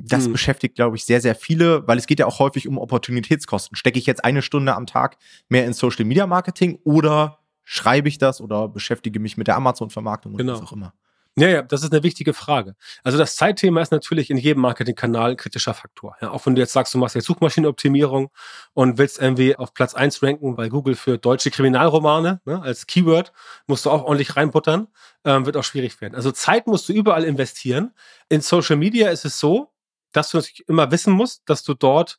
Das 0.04 0.26
mhm. 0.26 0.32
beschäftigt, 0.32 0.74
glaube 0.74 0.96
ich, 0.96 1.04
sehr, 1.04 1.20
sehr 1.20 1.34
viele, 1.34 1.86
weil 1.86 1.98
es 1.98 2.06
geht 2.06 2.18
ja 2.18 2.26
auch 2.26 2.38
häufig 2.38 2.66
um 2.66 2.78
Opportunitätskosten. 2.78 3.76
Stecke 3.76 3.98
ich 3.98 4.06
jetzt 4.06 4.24
eine 4.24 4.42
Stunde 4.42 4.74
am 4.74 4.86
Tag 4.86 5.16
mehr 5.48 5.64
in 5.64 5.72
Social 5.72 6.04
Media 6.04 6.26
Marketing 6.26 6.78
oder 6.84 7.38
schreibe 7.64 8.08
ich 8.08 8.18
das 8.18 8.40
oder 8.40 8.68
beschäftige 8.68 9.20
mich 9.20 9.36
mit 9.36 9.46
der 9.46 9.56
Amazon-Vermarktung 9.56 10.36
genau. 10.36 10.54
oder 10.54 10.62
was 10.62 10.68
auch 10.68 10.72
immer. 10.72 10.92
Ja, 11.34 11.48
ja, 11.48 11.62
das 11.62 11.82
ist 11.82 11.92
eine 11.92 12.02
wichtige 12.02 12.34
Frage. 12.34 12.76
Also 13.04 13.16
das 13.16 13.36
Zeitthema 13.36 13.80
ist 13.80 13.90
natürlich 13.90 14.28
in 14.28 14.36
jedem 14.36 14.60
Marketingkanal 14.60 15.30
ein 15.30 15.36
kritischer 15.38 15.72
Faktor. 15.72 16.14
Ja, 16.20 16.30
auch 16.30 16.44
wenn 16.44 16.54
du 16.54 16.60
jetzt 16.60 16.74
sagst, 16.74 16.92
du 16.92 16.98
machst 16.98 17.14
jetzt 17.14 17.24
Suchmaschinenoptimierung 17.24 18.28
und 18.74 18.98
willst 18.98 19.18
irgendwie 19.18 19.56
auf 19.56 19.72
Platz 19.72 19.94
eins 19.94 20.22
ranken 20.22 20.56
bei 20.56 20.68
Google 20.68 20.94
für 20.94 21.16
deutsche 21.16 21.50
Kriminalromane 21.50 22.42
ne, 22.44 22.60
als 22.60 22.86
Keyword, 22.86 23.32
musst 23.66 23.86
du 23.86 23.90
auch 23.90 24.04
ordentlich 24.04 24.36
reinbuttern, 24.36 24.88
ähm, 25.24 25.46
wird 25.46 25.56
auch 25.56 25.64
schwierig 25.64 25.98
werden. 26.02 26.14
Also 26.14 26.32
Zeit 26.32 26.66
musst 26.66 26.90
du 26.90 26.92
überall 26.92 27.24
investieren. 27.24 27.94
In 28.28 28.42
Social 28.42 28.76
Media 28.76 29.08
ist 29.08 29.24
es 29.24 29.40
so, 29.40 29.71
dass 30.12 30.30
du 30.30 30.38
natürlich 30.38 30.68
immer 30.68 30.90
wissen 30.90 31.12
musst, 31.12 31.42
dass 31.46 31.62
du 31.62 31.74
dort 31.74 32.18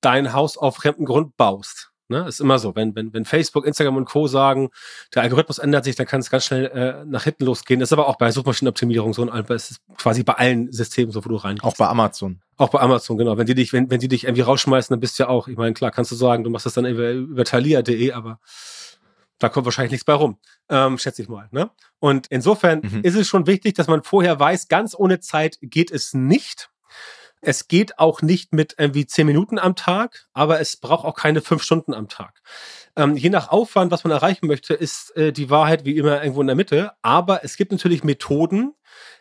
dein 0.00 0.32
Haus 0.32 0.56
auf 0.58 0.76
fremden 0.76 1.04
Grund 1.04 1.36
baust. 1.36 1.90
Ne? 2.08 2.26
Ist 2.28 2.40
immer 2.40 2.58
so. 2.58 2.76
Wenn, 2.76 2.94
wenn, 2.94 3.14
wenn 3.14 3.24
Facebook, 3.24 3.66
Instagram 3.66 3.96
und 3.96 4.04
Co. 4.04 4.26
sagen, 4.26 4.68
der 5.14 5.22
Algorithmus 5.22 5.58
ändert 5.58 5.84
sich, 5.84 5.96
dann 5.96 6.06
kann 6.06 6.20
es 6.20 6.28
ganz 6.28 6.44
schnell 6.44 6.66
äh, 6.66 7.04
nach 7.06 7.24
hinten 7.24 7.44
losgehen. 7.46 7.80
Das 7.80 7.88
ist 7.88 7.92
aber 7.94 8.08
auch 8.08 8.16
bei 8.16 8.30
Suchmaschinenoptimierung 8.30 9.14
so 9.14 9.22
und 9.22 9.50
es 9.50 9.70
ist 9.70 9.80
quasi 9.96 10.22
bei 10.22 10.34
allen 10.34 10.70
Systemen 10.70 11.12
so, 11.12 11.24
wo 11.24 11.28
du 11.30 11.36
rein. 11.36 11.60
Auch 11.60 11.76
bei 11.76 11.88
Amazon. 11.88 12.42
Auch 12.56 12.68
bei 12.68 12.80
Amazon, 12.80 13.16
genau. 13.16 13.38
Wenn 13.38 13.46
die 13.46 13.54
dich, 13.54 13.72
wenn, 13.72 13.90
wenn 13.90 14.00
die 14.00 14.08
dich 14.08 14.24
irgendwie 14.24 14.42
rausschmeißen, 14.42 14.92
dann 14.92 15.00
bist 15.00 15.18
du 15.18 15.22
ja 15.22 15.28
auch, 15.30 15.48
ich 15.48 15.56
meine, 15.56 15.72
klar, 15.72 15.90
kannst 15.90 16.10
du 16.10 16.14
sagen, 16.14 16.44
du 16.44 16.50
machst 16.50 16.66
das 16.66 16.74
dann 16.74 16.84
über, 16.84 17.10
über 17.10 17.44
thalia.de, 17.44 18.12
aber 18.12 18.38
da 19.38 19.48
kommt 19.48 19.64
wahrscheinlich 19.64 19.92
nichts 19.92 20.04
bei 20.04 20.12
rum, 20.12 20.38
ähm, 20.68 20.98
schätze 20.98 21.22
ich 21.22 21.28
mal. 21.28 21.48
Ne? 21.52 21.70
Und 22.00 22.26
insofern 22.28 22.80
mhm. 22.82 23.00
ist 23.02 23.16
es 23.16 23.26
schon 23.26 23.46
wichtig, 23.46 23.74
dass 23.74 23.88
man 23.88 24.02
vorher 24.02 24.38
weiß, 24.38 24.68
ganz 24.68 24.94
ohne 24.96 25.20
Zeit 25.20 25.58
geht 25.62 25.90
es 25.90 26.12
nicht. 26.12 26.70
Es 27.44 27.68
geht 27.68 27.98
auch 27.98 28.22
nicht 28.22 28.52
mit 28.52 28.74
irgendwie 28.78 29.06
zehn 29.06 29.26
Minuten 29.26 29.58
am 29.58 29.76
Tag, 29.76 30.26
aber 30.32 30.60
es 30.60 30.76
braucht 30.76 31.04
auch 31.04 31.14
keine 31.14 31.40
fünf 31.40 31.62
Stunden 31.62 31.94
am 31.94 32.08
Tag. 32.08 32.40
Ähm, 32.96 33.16
je 33.16 33.30
nach 33.30 33.48
Aufwand, 33.48 33.92
was 33.92 34.04
man 34.04 34.12
erreichen 34.12 34.46
möchte, 34.46 34.74
ist 34.74 35.16
äh, 35.16 35.32
die 35.32 35.50
Wahrheit 35.50 35.84
wie 35.84 35.96
immer 35.96 36.22
irgendwo 36.22 36.40
in 36.40 36.46
der 36.46 36.56
Mitte. 36.56 36.92
Aber 37.02 37.44
es 37.44 37.56
gibt 37.56 37.72
natürlich 37.72 38.04
Methoden, 38.04 38.74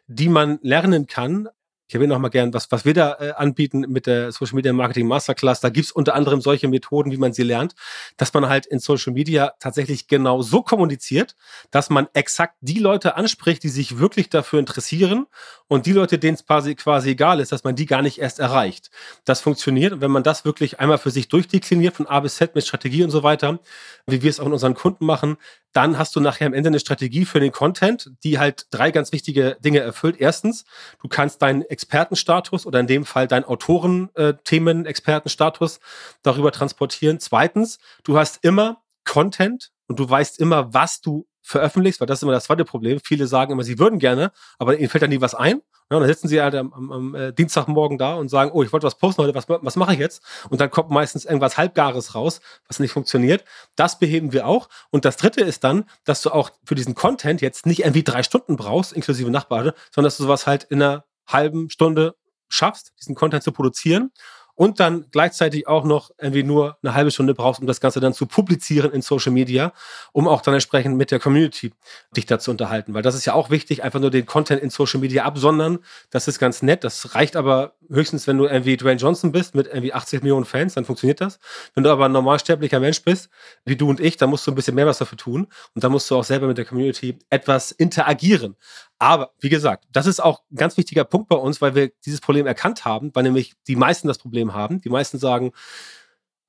die 0.07 0.29
man 0.29 0.59
lernen 0.61 1.07
kann, 1.07 1.49
ich 1.93 1.95
erwähne 1.95 2.15
noch 2.15 2.19
mal 2.19 2.29
gern, 2.29 2.51
was, 2.55 2.71
was 2.71 2.85
wir 2.85 2.95
da 2.95 3.17
äh, 3.19 3.33
anbieten 3.33 3.81
mit 3.87 4.07
der 4.07 4.31
Social 4.31 4.55
Media 4.55 4.73
Marketing 4.73 5.07
Masterclass. 5.07 5.59
Da 5.59 5.69
gibt's 5.69 5.91
unter 5.91 6.15
anderem 6.15 6.41
solche 6.41 6.67
Methoden, 6.67 7.11
wie 7.11 7.17
man 7.17 7.33
sie 7.33 7.43
lernt, 7.43 7.75
dass 8.17 8.33
man 8.33 8.49
halt 8.49 8.65
in 8.65 8.79
Social 8.79 9.13
Media 9.13 9.53
tatsächlich 9.59 10.07
genau 10.07 10.41
so 10.41 10.63
kommuniziert, 10.63 11.35
dass 11.69 11.91
man 11.91 12.07
exakt 12.13 12.55
die 12.61 12.79
Leute 12.79 13.15
anspricht, 13.15 13.61
die 13.61 13.69
sich 13.69 13.99
wirklich 13.99 14.29
dafür 14.29 14.57
interessieren 14.57 15.27
und 15.67 15.85
die 15.85 15.91
Leute, 15.91 16.17
denen 16.17 16.33
es 16.33 16.47
quasi, 16.47 16.73
quasi 16.73 17.11
egal 17.11 17.39
ist, 17.39 17.51
dass 17.51 17.63
man 17.63 17.75
die 17.75 17.85
gar 17.85 18.01
nicht 18.01 18.17
erst 18.17 18.39
erreicht. 18.39 18.89
Das 19.23 19.41
funktioniert 19.41 19.93
und 19.93 20.01
wenn 20.01 20.09
man 20.09 20.23
das 20.23 20.45
wirklich 20.45 20.79
einmal 20.79 20.97
für 20.97 21.11
sich 21.11 21.27
durchdekliniert 21.27 21.95
von 21.95 22.07
A 22.07 22.21
bis 22.21 22.37
Z 22.37 22.55
mit 22.55 22.65
Strategie 22.65 23.03
und 23.03 23.11
so 23.11 23.21
weiter, 23.21 23.59
wie 24.07 24.23
wir 24.23 24.31
es 24.31 24.39
auch 24.39 24.47
in 24.47 24.53
unseren 24.53 24.73
Kunden 24.73 25.05
machen, 25.05 25.37
dann 25.73 25.97
hast 25.97 26.15
du 26.15 26.19
nachher 26.19 26.45
am 26.47 26.53
Ende 26.53 26.69
eine 26.69 26.79
Strategie 26.79 27.25
für 27.25 27.39
den 27.39 27.51
Content, 27.51 28.11
die 28.23 28.39
halt 28.39 28.67
drei 28.71 28.89
ganz 28.91 29.11
wichtige 29.11 29.57
Dinge 29.59 29.79
erfüllt. 29.79 30.17
Erstens, 30.19 30.65
du 31.01 31.07
kannst 31.07 31.41
deinen 31.41 31.63
Expertenstatus 31.63 32.65
oder 32.65 32.79
in 32.79 32.87
dem 32.87 33.05
Fall 33.05 33.27
deinen 33.27 33.43
Autoren-Themen-Expertenstatus 33.43 35.79
darüber 36.21 36.51
transportieren. 36.51 37.19
Zweitens, 37.19 37.79
du 38.03 38.17
hast 38.17 38.43
immer 38.43 38.81
Content 39.03 39.71
und 39.87 39.99
du 39.99 40.09
weißt 40.09 40.39
immer, 40.39 40.73
was 40.73 41.01
du 41.01 41.27
veröffentlichst, 41.43 41.99
weil 41.99 42.07
das 42.07 42.19
ist 42.19 42.23
immer 42.23 42.31
das 42.31 42.45
zweite 42.45 42.65
Problem. 42.65 42.99
Viele 43.03 43.27
sagen 43.27 43.51
immer, 43.51 43.63
sie 43.63 43.77
würden 43.77 43.99
gerne, 43.99 44.31
aber 44.57 44.77
ihnen 44.77 44.89
fällt 44.89 45.03
dann 45.03 45.09
nie 45.09 45.21
was 45.21 45.35
ein. 45.35 45.61
Ja, 45.91 45.99
dann 45.99 46.07
sitzen 46.07 46.27
sie 46.27 46.41
halt 46.41 46.55
am, 46.55 46.73
am, 46.73 46.91
am 46.91 47.15
äh, 47.15 47.33
Dienstagmorgen 47.33 47.97
da 47.97 48.15
und 48.15 48.29
sagen, 48.29 48.51
oh, 48.53 48.63
ich 48.63 48.71
wollte 48.71 48.87
was 48.87 48.97
posten 48.97 49.21
heute, 49.21 49.35
was, 49.35 49.47
was 49.47 49.75
mache 49.75 49.93
ich 49.93 49.99
jetzt? 49.99 50.23
Und 50.49 50.61
dann 50.61 50.71
kommt 50.71 50.89
meistens 50.89 51.25
irgendwas 51.25 51.57
Halbgares 51.57 52.15
raus, 52.15 52.39
was 52.67 52.79
nicht 52.79 52.91
funktioniert. 52.91 53.43
Das 53.75 53.99
beheben 53.99 54.31
wir 54.31 54.47
auch. 54.47 54.69
Und 54.89 55.05
das 55.05 55.17
dritte 55.17 55.41
ist 55.41 55.63
dann, 55.63 55.85
dass 56.05 56.21
du 56.21 56.31
auch 56.31 56.51
für 56.63 56.75
diesen 56.75 56.95
Content 56.95 57.41
jetzt 57.41 57.65
nicht 57.65 57.81
irgendwie 57.81 58.03
drei 58.03 58.23
Stunden 58.23 58.55
brauchst, 58.55 58.93
inklusive 58.93 59.29
Nachbade, 59.29 59.75
sondern 59.91 60.07
dass 60.07 60.17
du 60.17 60.23
sowas 60.23 60.47
halt 60.47 60.63
in 60.63 60.81
einer 60.81 61.03
halben 61.27 61.69
Stunde 61.69 62.15
schaffst, 62.47 62.93
diesen 62.99 63.15
Content 63.15 63.43
zu 63.43 63.51
produzieren 63.51 64.11
und 64.55 64.79
dann 64.79 65.05
gleichzeitig 65.11 65.67
auch 65.67 65.83
noch 65.83 66.11
irgendwie 66.19 66.43
nur 66.43 66.77
eine 66.83 66.93
halbe 66.93 67.11
Stunde 67.11 67.33
brauchst, 67.33 67.59
um 67.59 67.67
das 67.67 67.81
Ganze 67.81 67.99
dann 67.99 68.13
zu 68.13 68.25
publizieren 68.25 68.91
in 68.91 69.01
Social 69.01 69.31
Media, 69.31 69.73
um 70.11 70.27
auch 70.27 70.41
dann 70.41 70.53
entsprechend 70.53 70.95
mit 70.95 71.11
der 71.11 71.19
Community 71.19 71.73
dich 72.15 72.25
da 72.25 72.39
zu 72.39 72.51
unterhalten. 72.51 72.93
Weil 72.93 73.01
das 73.01 73.15
ist 73.15 73.25
ja 73.25 73.33
auch 73.33 73.49
wichtig, 73.49 73.83
einfach 73.83 73.99
nur 73.99 74.11
den 74.11 74.25
Content 74.25 74.61
in 74.61 74.69
Social 74.69 74.99
Media 74.99 75.23
absondern. 75.23 75.79
Das 76.11 76.27
ist 76.27 76.39
ganz 76.39 76.61
nett. 76.61 76.83
Das 76.83 77.15
reicht 77.15 77.35
aber 77.35 77.73
höchstens, 77.93 78.27
wenn 78.27 78.37
du 78.37 78.45
irgendwie 78.45 78.75
Dwayne 78.75 78.99
Johnson 78.99 79.31
bist 79.31 79.55
mit 79.55 79.67
irgendwie 79.67 79.93
80 79.93 80.21
Millionen 80.23 80.45
Fans, 80.45 80.73
dann 80.73 80.85
funktioniert 80.85 81.21
das. 81.21 81.39
Wenn 81.73 81.83
du 81.83 81.91
aber 81.91 82.05
ein 82.05 82.11
normalsterblicher 82.11 82.79
Mensch 82.79 83.03
bist, 83.03 83.29
wie 83.65 83.75
du 83.75 83.89
und 83.89 83.99
ich, 83.99 84.17
dann 84.17 84.29
musst 84.29 84.45
du 84.45 84.51
ein 84.51 84.55
bisschen 84.55 84.75
mehr 84.75 84.87
was 84.87 84.97
dafür 84.97 85.17
tun. 85.17 85.47
Und 85.73 85.83
dann 85.83 85.91
musst 85.91 86.09
du 86.09 86.15
auch 86.15 86.23
selber 86.23 86.47
mit 86.47 86.57
der 86.57 86.65
Community 86.65 87.17
etwas 87.29 87.71
interagieren. 87.71 88.55
Aber 88.99 89.33
wie 89.39 89.49
gesagt, 89.49 89.85
das 89.91 90.07
ist 90.07 90.21
auch 90.21 90.41
ein 90.51 90.57
ganz 90.57 90.77
wichtiger 90.77 91.03
Punkt 91.03 91.29
bei 91.29 91.35
uns, 91.35 91.61
weil 91.61 91.75
wir 91.75 91.91
dieses 92.05 92.21
Problem 92.21 92.47
erkannt 92.47 92.85
haben, 92.85 93.11
weil 93.13 93.23
nämlich 93.23 93.53
die 93.67 93.75
meisten 93.75 94.07
das 94.07 94.17
Problem 94.17 94.53
haben. 94.53 94.81
Die 94.81 94.89
meisten 94.89 95.17
sagen, 95.17 95.53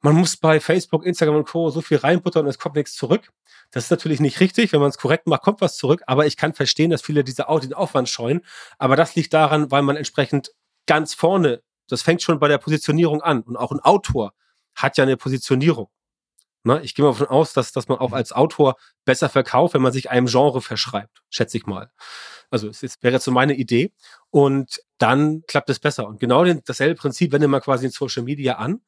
man 0.00 0.16
muss 0.16 0.36
bei 0.36 0.60
Facebook, 0.60 1.06
Instagram 1.06 1.36
und 1.36 1.48
Co. 1.48 1.70
so 1.70 1.80
viel 1.80 1.96
reinbuttern 1.96 2.44
und 2.44 2.50
es 2.50 2.58
kommt 2.58 2.76
nichts 2.76 2.94
zurück. 2.94 3.32
Das 3.70 3.84
ist 3.84 3.90
natürlich 3.90 4.20
nicht 4.20 4.38
richtig. 4.38 4.72
Wenn 4.72 4.80
man 4.80 4.90
es 4.90 4.98
korrekt 4.98 5.26
macht, 5.26 5.42
kommt 5.42 5.62
was 5.62 5.76
zurück. 5.76 6.02
Aber 6.06 6.26
ich 6.26 6.36
kann 6.36 6.52
verstehen, 6.52 6.90
dass 6.90 7.00
viele 7.00 7.24
diese, 7.24 7.48
Aufwand 7.48 8.08
scheuen. 8.08 8.42
Aber 8.78 8.96
das 8.96 9.16
liegt 9.16 9.32
daran, 9.32 9.70
weil 9.70 9.82
man 9.82 9.96
entsprechend 9.96 10.52
ganz 10.86 11.14
vorne, 11.14 11.62
das 11.88 12.02
fängt 12.02 12.22
schon 12.22 12.38
bei 12.38 12.48
der 12.48 12.58
Positionierung 12.58 13.22
an. 13.22 13.42
Und 13.42 13.56
auch 13.56 13.72
ein 13.72 13.80
Autor 13.80 14.32
hat 14.74 14.96
ja 14.96 15.04
eine 15.04 15.16
Positionierung. 15.16 15.88
Ne? 16.64 16.80
Ich 16.82 16.94
gehe 16.94 17.04
mal 17.04 17.12
davon 17.12 17.28
aus, 17.28 17.52
dass, 17.52 17.72
dass 17.72 17.88
man 17.88 17.98
auch 17.98 18.12
als 18.12 18.32
Autor 18.32 18.76
besser 19.04 19.28
verkauft, 19.28 19.74
wenn 19.74 19.82
man 19.82 19.92
sich 19.92 20.10
einem 20.10 20.26
Genre 20.26 20.62
verschreibt, 20.62 21.22
schätze 21.28 21.58
ich 21.58 21.66
mal. 21.66 21.90
Also 22.50 22.68
es 22.68 22.82
ist, 22.82 23.02
wäre 23.02 23.14
jetzt 23.14 23.24
so 23.24 23.30
meine 23.30 23.54
Idee. 23.54 23.92
Und 24.30 24.80
dann 24.98 25.42
klappt 25.46 25.68
es 25.68 25.78
besser. 25.78 26.06
Und 26.06 26.20
genau 26.20 26.44
den, 26.44 26.62
dasselbe 26.64 26.94
Prinzip 26.94 27.32
wende 27.32 27.48
man 27.48 27.60
quasi 27.60 27.86
in 27.86 27.92
Social 27.92 28.22
Media 28.22 28.54
an. 28.54 28.80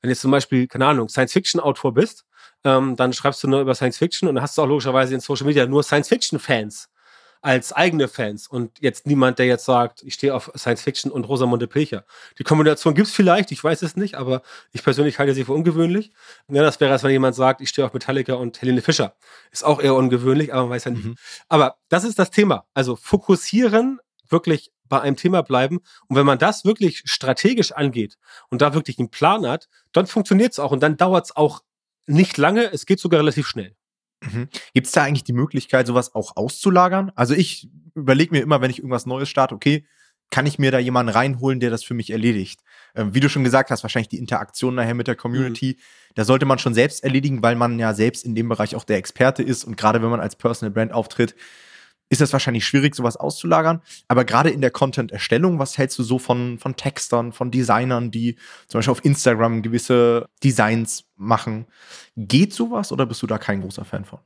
Wenn 0.00 0.10
jetzt 0.10 0.20
zum 0.20 0.30
Beispiel, 0.30 0.68
keine 0.68 0.86
Ahnung, 0.86 1.08
Science-Fiction-Autor 1.08 1.94
bist, 1.94 2.24
ähm, 2.62 2.94
dann 2.96 3.12
schreibst 3.12 3.42
du 3.42 3.48
nur 3.48 3.60
über 3.60 3.74
Science-Fiction 3.74 4.28
und 4.28 4.36
dann 4.36 4.42
hast 4.42 4.56
du 4.56 4.62
auch 4.62 4.68
logischerweise 4.68 5.14
in 5.14 5.20
Social 5.20 5.46
Media 5.46 5.66
nur 5.66 5.82
Science-Fiction-Fans 5.82 6.88
als 7.44 7.74
eigene 7.74 8.08
Fans 8.08 8.46
und 8.48 8.80
jetzt 8.80 9.06
niemand, 9.06 9.38
der 9.38 9.44
jetzt 9.44 9.66
sagt, 9.66 10.02
ich 10.02 10.14
stehe 10.14 10.34
auf 10.34 10.50
Science 10.56 10.80
Fiction 10.80 11.12
und 11.12 11.24
Rosamunde 11.24 11.66
Pilcher. 11.66 12.06
Die 12.38 12.42
Kombination 12.42 12.94
gibt 12.94 13.08
es 13.08 13.14
vielleicht, 13.14 13.52
ich 13.52 13.62
weiß 13.62 13.82
es 13.82 13.96
nicht, 13.96 14.14
aber 14.14 14.40
ich 14.72 14.82
persönlich 14.82 15.18
halte 15.18 15.34
sie 15.34 15.44
für 15.44 15.52
ungewöhnlich. 15.52 16.10
Ja, 16.48 16.62
das 16.62 16.80
wäre, 16.80 16.92
als 16.92 17.02
wenn 17.02 17.10
jemand 17.10 17.36
sagt, 17.36 17.60
ich 17.60 17.68
stehe 17.68 17.84
auf 17.84 17.92
Metallica 17.92 18.32
und 18.32 18.62
Helene 18.62 18.80
Fischer. 18.80 19.14
Ist 19.52 19.62
auch 19.62 19.82
eher 19.82 19.94
ungewöhnlich, 19.94 20.54
aber 20.54 20.62
man 20.62 20.70
weiß 20.70 20.84
ja 20.84 20.92
nicht. 20.92 21.04
Mhm. 21.04 21.16
Aber 21.50 21.76
das 21.90 22.04
ist 22.04 22.18
das 22.18 22.30
Thema. 22.30 22.64
Also 22.72 22.96
fokussieren, 22.96 24.00
wirklich 24.30 24.72
bei 24.88 25.02
einem 25.02 25.16
Thema 25.16 25.42
bleiben. 25.42 25.80
Und 26.08 26.16
wenn 26.16 26.24
man 26.24 26.38
das 26.38 26.64
wirklich 26.64 27.02
strategisch 27.04 27.72
angeht 27.72 28.16
und 28.48 28.62
da 28.62 28.72
wirklich 28.72 28.98
einen 28.98 29.10
Plan 29.10 29.46
hat, 29.46 29.68
dann 29.92 30.06
funktioniert 30.06 30.52
es 30.52 30.58
auch 30.58 30.70
und 30.70 30.82
dann 30.82 30.96
dauert 30.96 31.26
es 31.26 31.36
auch 31.36 31.62
nicht 32.06 32.38
lange, 32.38 32.72
es 32.72 32.86
geht 32.86 33.00
sogar 33.00 33.20
relativ 33.20 33.46
schnell. 33.46 33.76
Mhm. 34.32 34.48
Gibt 34.72 34.86
es 34.86 34.92
da 34.92 35.04
eigentlich 35.04 35.24
die 35.24 35.32
Möglichkeit, 35.32 35.86
sowas 35.86 36.14
auch 36.14 36.36
auszulagern? 36.36 37.12
Also 37.14 37.34
ich 37.34 37.68
überlege 37.94 38.32
mir 38.32 38.42
immer, 38.42 38.60
wenn 38.60 38.70
ich 38.70 38.78
irgendwas 38.78 39.06
Neues 39.06 39.28
starte, 39.28 39.54
okay, 39.54 39.86
kann 40.30 40.46
ich 40.46 40.58
mir 40.58 40.70
da 40.70 40.78
jemanden 40.78 41.12
reinholen, 41.12 41.60
der 41.60 41.70
das 41.70 41.84
für 41.84 41.94
mich 41.94 42.10
erledigt? 42.10 42.60
äh, 42.94 43.04
wie 43.10 43.20
du 43.20 43.28
schon 43.28 43.44
gesagt 43.44 43.70
hast, 43.70 43.82
wahrscheinlich 43.82 44.08
die 44.08 44.18
Interaktion 44.18 44.74
nachher 44.74 44.94
mit 44.94 45.06
der 45.06 45.16
Community, 45.16 45.76
mhm. 45.76 46.12
da 46.14 46.24
sollte 46.24 46.46
man 46.46 46.58
schon 46.58 46.74
selbst 46.74 47.04
erledigen, 47.04 47.42
weil 47.42 47.56
man 47.56 47.78
ja 47.78 47.92
selbst 47.92 48.24
in 48.24 48.34
dem 48.34 48.48
Bereich 48.48 48.74
auch 48.76 48.84
der 48.84 48.96
Experte 48.96 49.42
ist 49.42 49.64
und 49.64 49.76
gerade 49.76 50.02
wenn 50.02 50.10
man 50.10 50.20
als 50.20 50.36
Personal 50.36 50.72
Brand 50.72 50.92
auftritt, 50.92 51.34
ist 52.14 52.20
es 52.20 52.32
wahrscheinlich 52.32 52.64
schwierig, 52.64 52.94
sowas 52.94 53.16
auszulagern. 53.16 53.82
Aber 54.06 54.24
gerade 54.24 54.50
in 54.50 54.60
der 54.60 54.70
Content-Erstellung, 54.70 55.58
was 55.58 55.76
hältst 55.76 55.98
du 55.98 56.04
so 56.04 56.20
von, 56.20 56.58
von 56.60 56.76
Textern, 56.76 57.32
von 57.32 57.50
Designern, 57.50 58.10
die 58.12 58.36
zum 58.68 58.78
Beispiel 58.78 58.92
auf 58.92 59.04
Instagram 59.04 59.62
gewisse 59.62 60.28
Designs 60.42 61.04
machen? 61.16 61.66
Geht 62.16 62.52
sowas 62.54 62.92
oder 62.92 63.04
bist 63.04 63.20
du 63.22 63.26
da 63.26 63.38
kein 63.38 63.60
großer 63.60 63.84
Fan 63.84 64.04
von? 64.04 64.20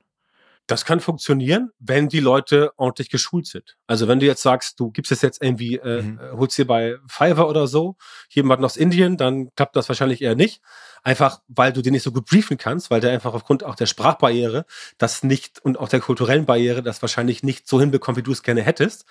Das 0.67 0.85
kann 0.85 1.01
funktionieren, 1.01 1.71
wenn 1.79 2.11
die 2.11 2.21
Leute 2.21 2.73
ordentlich 2.77 3.09
geschult 3.09 3.47
sind. 3.47 3.79
Also 3.87 4.07
wenn 4.07 4.21
du 4.21 4.27
jetzt 4.27 4.43
sagst, 4.43 4.79
du 4.79 4.91
gibst 4.91 5.11
es 5.11 5.23
jetzt 5.23 5.43
irgendwie, 5.43 5.77
äh, 5.77 6.03
mhm. 6.03 6.21
Holst 6.33 6.59
dir 6.59 6.67
bei 6.67 6.97
Fiverr 7.07 7.49
oder 7.49 7.67
so 7.67 7.97
jemanden 8.29 8.67
aus 8.67 8.77
Indien, 8.77 9.17
dann 9.17 9.49
klappt 9.55 9.77
das 9.77 9.89
wahrscheinlich 9.89 10.21
eher 10.21 10.35
nicht. 10.35 10.61
Einfach, 11.09 11.41
weil 11.49 11.73
du 11.73 11.81
den 11.81 11.95
nicht 11.95 12.03
so 12.03 12.13
gut 12.13 12.27
briefen 12.27 12.59
kannst, 12.59 12.91
weil 12.91 13.01
der 13.01 13.13
einfach 13.13 13.33
aufgrund 13.33 13.65
auch 13.65 13.77
der 13.77 13.87
Sprachbarriere 13.87 14.67
das 14.99 15.23
nicht 15.23 15.59
und 15.65 15.79
auch 15.79 15.89
der 15.89 16.01
kulturellen 16.01 16.45
Barriere 16.45 16.83
das 16.83 17.01
wahrscheinlich 17.01 17.43
nicht 17.43 17.67
so 17.67 17.81
hinbekommt, 17.81 18.19
wie 18.19 18.23
du 18.23 18.31
es 18.31 18.43
gerne 18.43 18.61
hättest. 18.61 19.07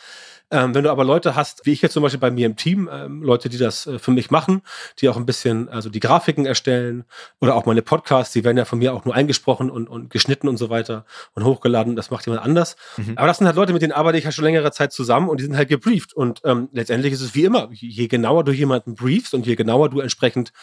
Ähm, 0.49 0.73
wenn 0.73 0.83
du 0.83 0.91
aber 0.91 1.03
Leute 1.03 1.35
hast, 1.35 1.65
wie 1.65 1.73
ich 1.73 1.81
jetzt 1.81 1.93
zum 1.93 2.03
Beispiel 2.03 2.19
bei 2.19 2.31
mir 2.31 2.45
im 2.45 2.55
Team, 2.55 2.89
ähm, 2.91 3.21
Leute, 3.21 3.49
die 3.49 3.57
das 3.57 3.85
äh, 3.85 3.99
für 3.99 4.11
mich 4.11 4.31
machen, 4.31 4.61
die 4.99 5.09
auch 5.09 5.17
ein 5.17 5.25
bisschen, 5.25 5.67
also 5.67 5.89
die 5.89 5.99
Grafiken 5.99 6.45
erstellen 6.45 7.03
oder 7.41 7.55
auch 7.55 7.65
meine 7.65 7.81
Podcasts, 7.81 8.31
die 8.31 8.45
werden 8.45 8.57
ja 8.57 8.63
von 8.63 8.79
mir 8.79 8.93
auch 8.93 9.03
nur 9.03 9.13
eingesprochen 9.13 9.69
und, 9.69 9.89
und 9.89 10.09
geschnitten 10.09 10.47
und 10.47 10.55
so 10.55 10.69
weiter 10.69 11.05
und 11.33 11.43
hochgeladen. 11.43 11.97
Das 11.97 12.11
macht 12.11 12.27
jemand 12.27 12.45
anders. 12.45 12.77
Mhm. 12.95 13.17
Aber 13.17 13.27
das 13.27 13.39
sind 13.39 13.47
halt 13.47 13.57
Leute, 13.57 13.73
mit 13.73 13.81
denen 13.81 13.91
arbeite 13.91 14.17
ich 14.19 14.23
ja 14.23 14.31
schon 14.31 14.45
längere 14.45 14.71
Zeit 14.71 14.93
zusammen 14.93 15.27
und 15.27 15.41
die 15.41 15.43
sind 15.43 15.57
halt 15.57 15.67
gebrieft. 15.67 16.13
Und 16.13 16.41
ähm, 16.45 16.69
letztendlich 16.71 17.11
ist 17.11 17.21
es 17.21 17.35
wie 17.35 17.43
immer, 17.43 17.67
je 17.71 18.07
genauer 18.07 18.45
du 18.45 18.53
jemanden 18.53 18.95
briefst 18.95 19.33
und 19.33 19.45
je 19.45 19.55
genauer 19.55 19.89
du 19.89 19.99
entsprechend 19.99 20.53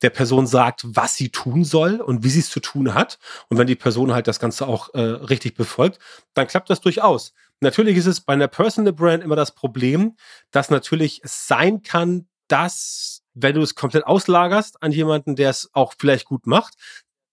der 0.00 0.10
Person 0.10 0.46
sagt, 0.46 0.83
was 0.84 1.14
sie 1.14 1.30
tun 1.30 1.64
soll 1.64 2.00
und 2.00 2.24
wie 2.24 2.30
sie 2.30 2.40
es 2.40 2.50
zu 2.50 2.60
tun 2.60 2.94
hat. 2.94 3.18
Und 3.48 3.58
wenn 3.58 3.66
die 3.66 3.74
Person 3.74 4.12
halt 4.12 4.26
das 4.28 4.38
Ganze 4.38 4.66
auch 4.66 4.92
äh, 4.94 5.00
richtig 5.00 5.54
befolgt, 5.54 5.98
dann 6.34 6.46
klappt 6.46 6.70
das 6.70 6.80
durchaus. 6.80 7.32
Natürlich 7.60 7.96
ist 7.96 8.06
es 8.06 8.20
bei 8.20 8.34
einer 8.34 8.48
Personal 8.48 8.92
Brand 8.92 9.24
immer 9.24 9.36
das 9.36 9.54
Problem, 9.54 10.16
dass 10.50 10.70
natürlich 10.70 11.20
es 11.24 11.48
sein 11.48 11.82
kann, 11.82 12.28
dass, 12.48 13.22
wenn 13.32 13.54
du 13.54 13.62
es 13.62 13.74
komplett 13.74 14.06
auslagerst 14.06 14.82
an 14.82 14.92
jemanden, 14.92 15.36
der 15.36 15.50
es 15.50 15.70
auch 15.72 15.94
vielleicht 15.98 16.26
gut 16.26 16.46
macht, 16.46 16.74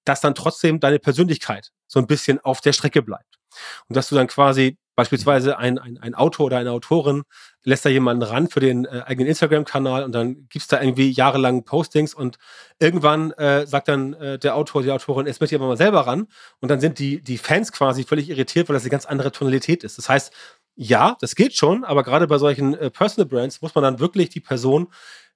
dass 0.05 0.21
dann 0.21 0.35
trotzdem 0.35 0.79
deine 0.79 0.99
Persönlichkeit 0.99 1.71
so 1.87 1.99
ein 1.99 2.07
bisschen 2.07 2.39
auf 2.39 2.61
der 2.61 2.73
Strecke 2.73 3.01
bleibt. 3.01 3.39
Und 3.87 3.97
dass 3.97 4.09
du 4.09 4.15
dann 4.15 4.27
quasi 4.27 4.77
Beispielsweise 4.95 5.57
ein, 5.57 5.77
ein, 5.79 5.97
ein 5.97 6.15
Autor 6.15 6.47
oder 6.47 6.57
eine 6.57 6.71
Autorin 6.71 7.23
lässt 7.63 7.85
da 7.85 7.89
jemanden 7.89 8.23
ran 8.23 8.49
für 8.49 8.59
den 8.59 8.85
äh, 8.85 9.03
eigenen 9.05 9.29
Instagram-Kanal 9.29 10.03
und 10.03 10.11
dann 10.13 10.47
gibt's 10.49 10.67
da 10.67 10.81
irgendwie 10.81 11.11
jahrelang 11.11 11.63
Postings 11.63 12.13
und 12.13 12.37
irgendwann 12.79 13.31
äh, 13.31 13.65
sagt 13.65 13.87
dann 13.87 14.13
äh, 14.13 14.39
der 14.39 14.55
Autor, 14.55 14.83
die 14.83 14.91
Autorin, 14.91 15.27
jetzt 15.27 15.39
möchte 15.39 15.55
ich 15.55 15.61
aber 15.61 15.69
mal 15.69 15.77
selber 15.77 16.07
ran 16.07 16.27
und 16.59 16.69
dann 16.69 16.79
sind 16.79 16.99
die, 16.99 17.21
die 17.21 17.37
Fans 17.37 17.71
quasi 17.71 18.03
völlig 18.03 18.29
irritiert, 18.29 18.67
weil 18.67 18.73
das 18.73 18.83
eine 18.83 18.91
ganz 18.91 19.05
andere 19.05 19.31
Tonalität 19.31 19.83
ist. 19.83 19.97
Das 19.97 20.09
heißt, 20.09 20.33
ja, 20.75 21.17
das 21.19 21.35
geht 21.35 21.55
schon, 21.55 21.83
aber 21.83 22.03
gerade 22.03 22.27
bei 22.27 22.37
solchen 22.37 22.73
äh, 22.73 22.89
Personal 22.89 23.27
Brands 23.27 23.61
muss 23.61 23.75
man 23.75 23.83
dann 23.83 23.99
wirklich 23.99 24.29
die 24.29 24.39
Person 24.39 24.87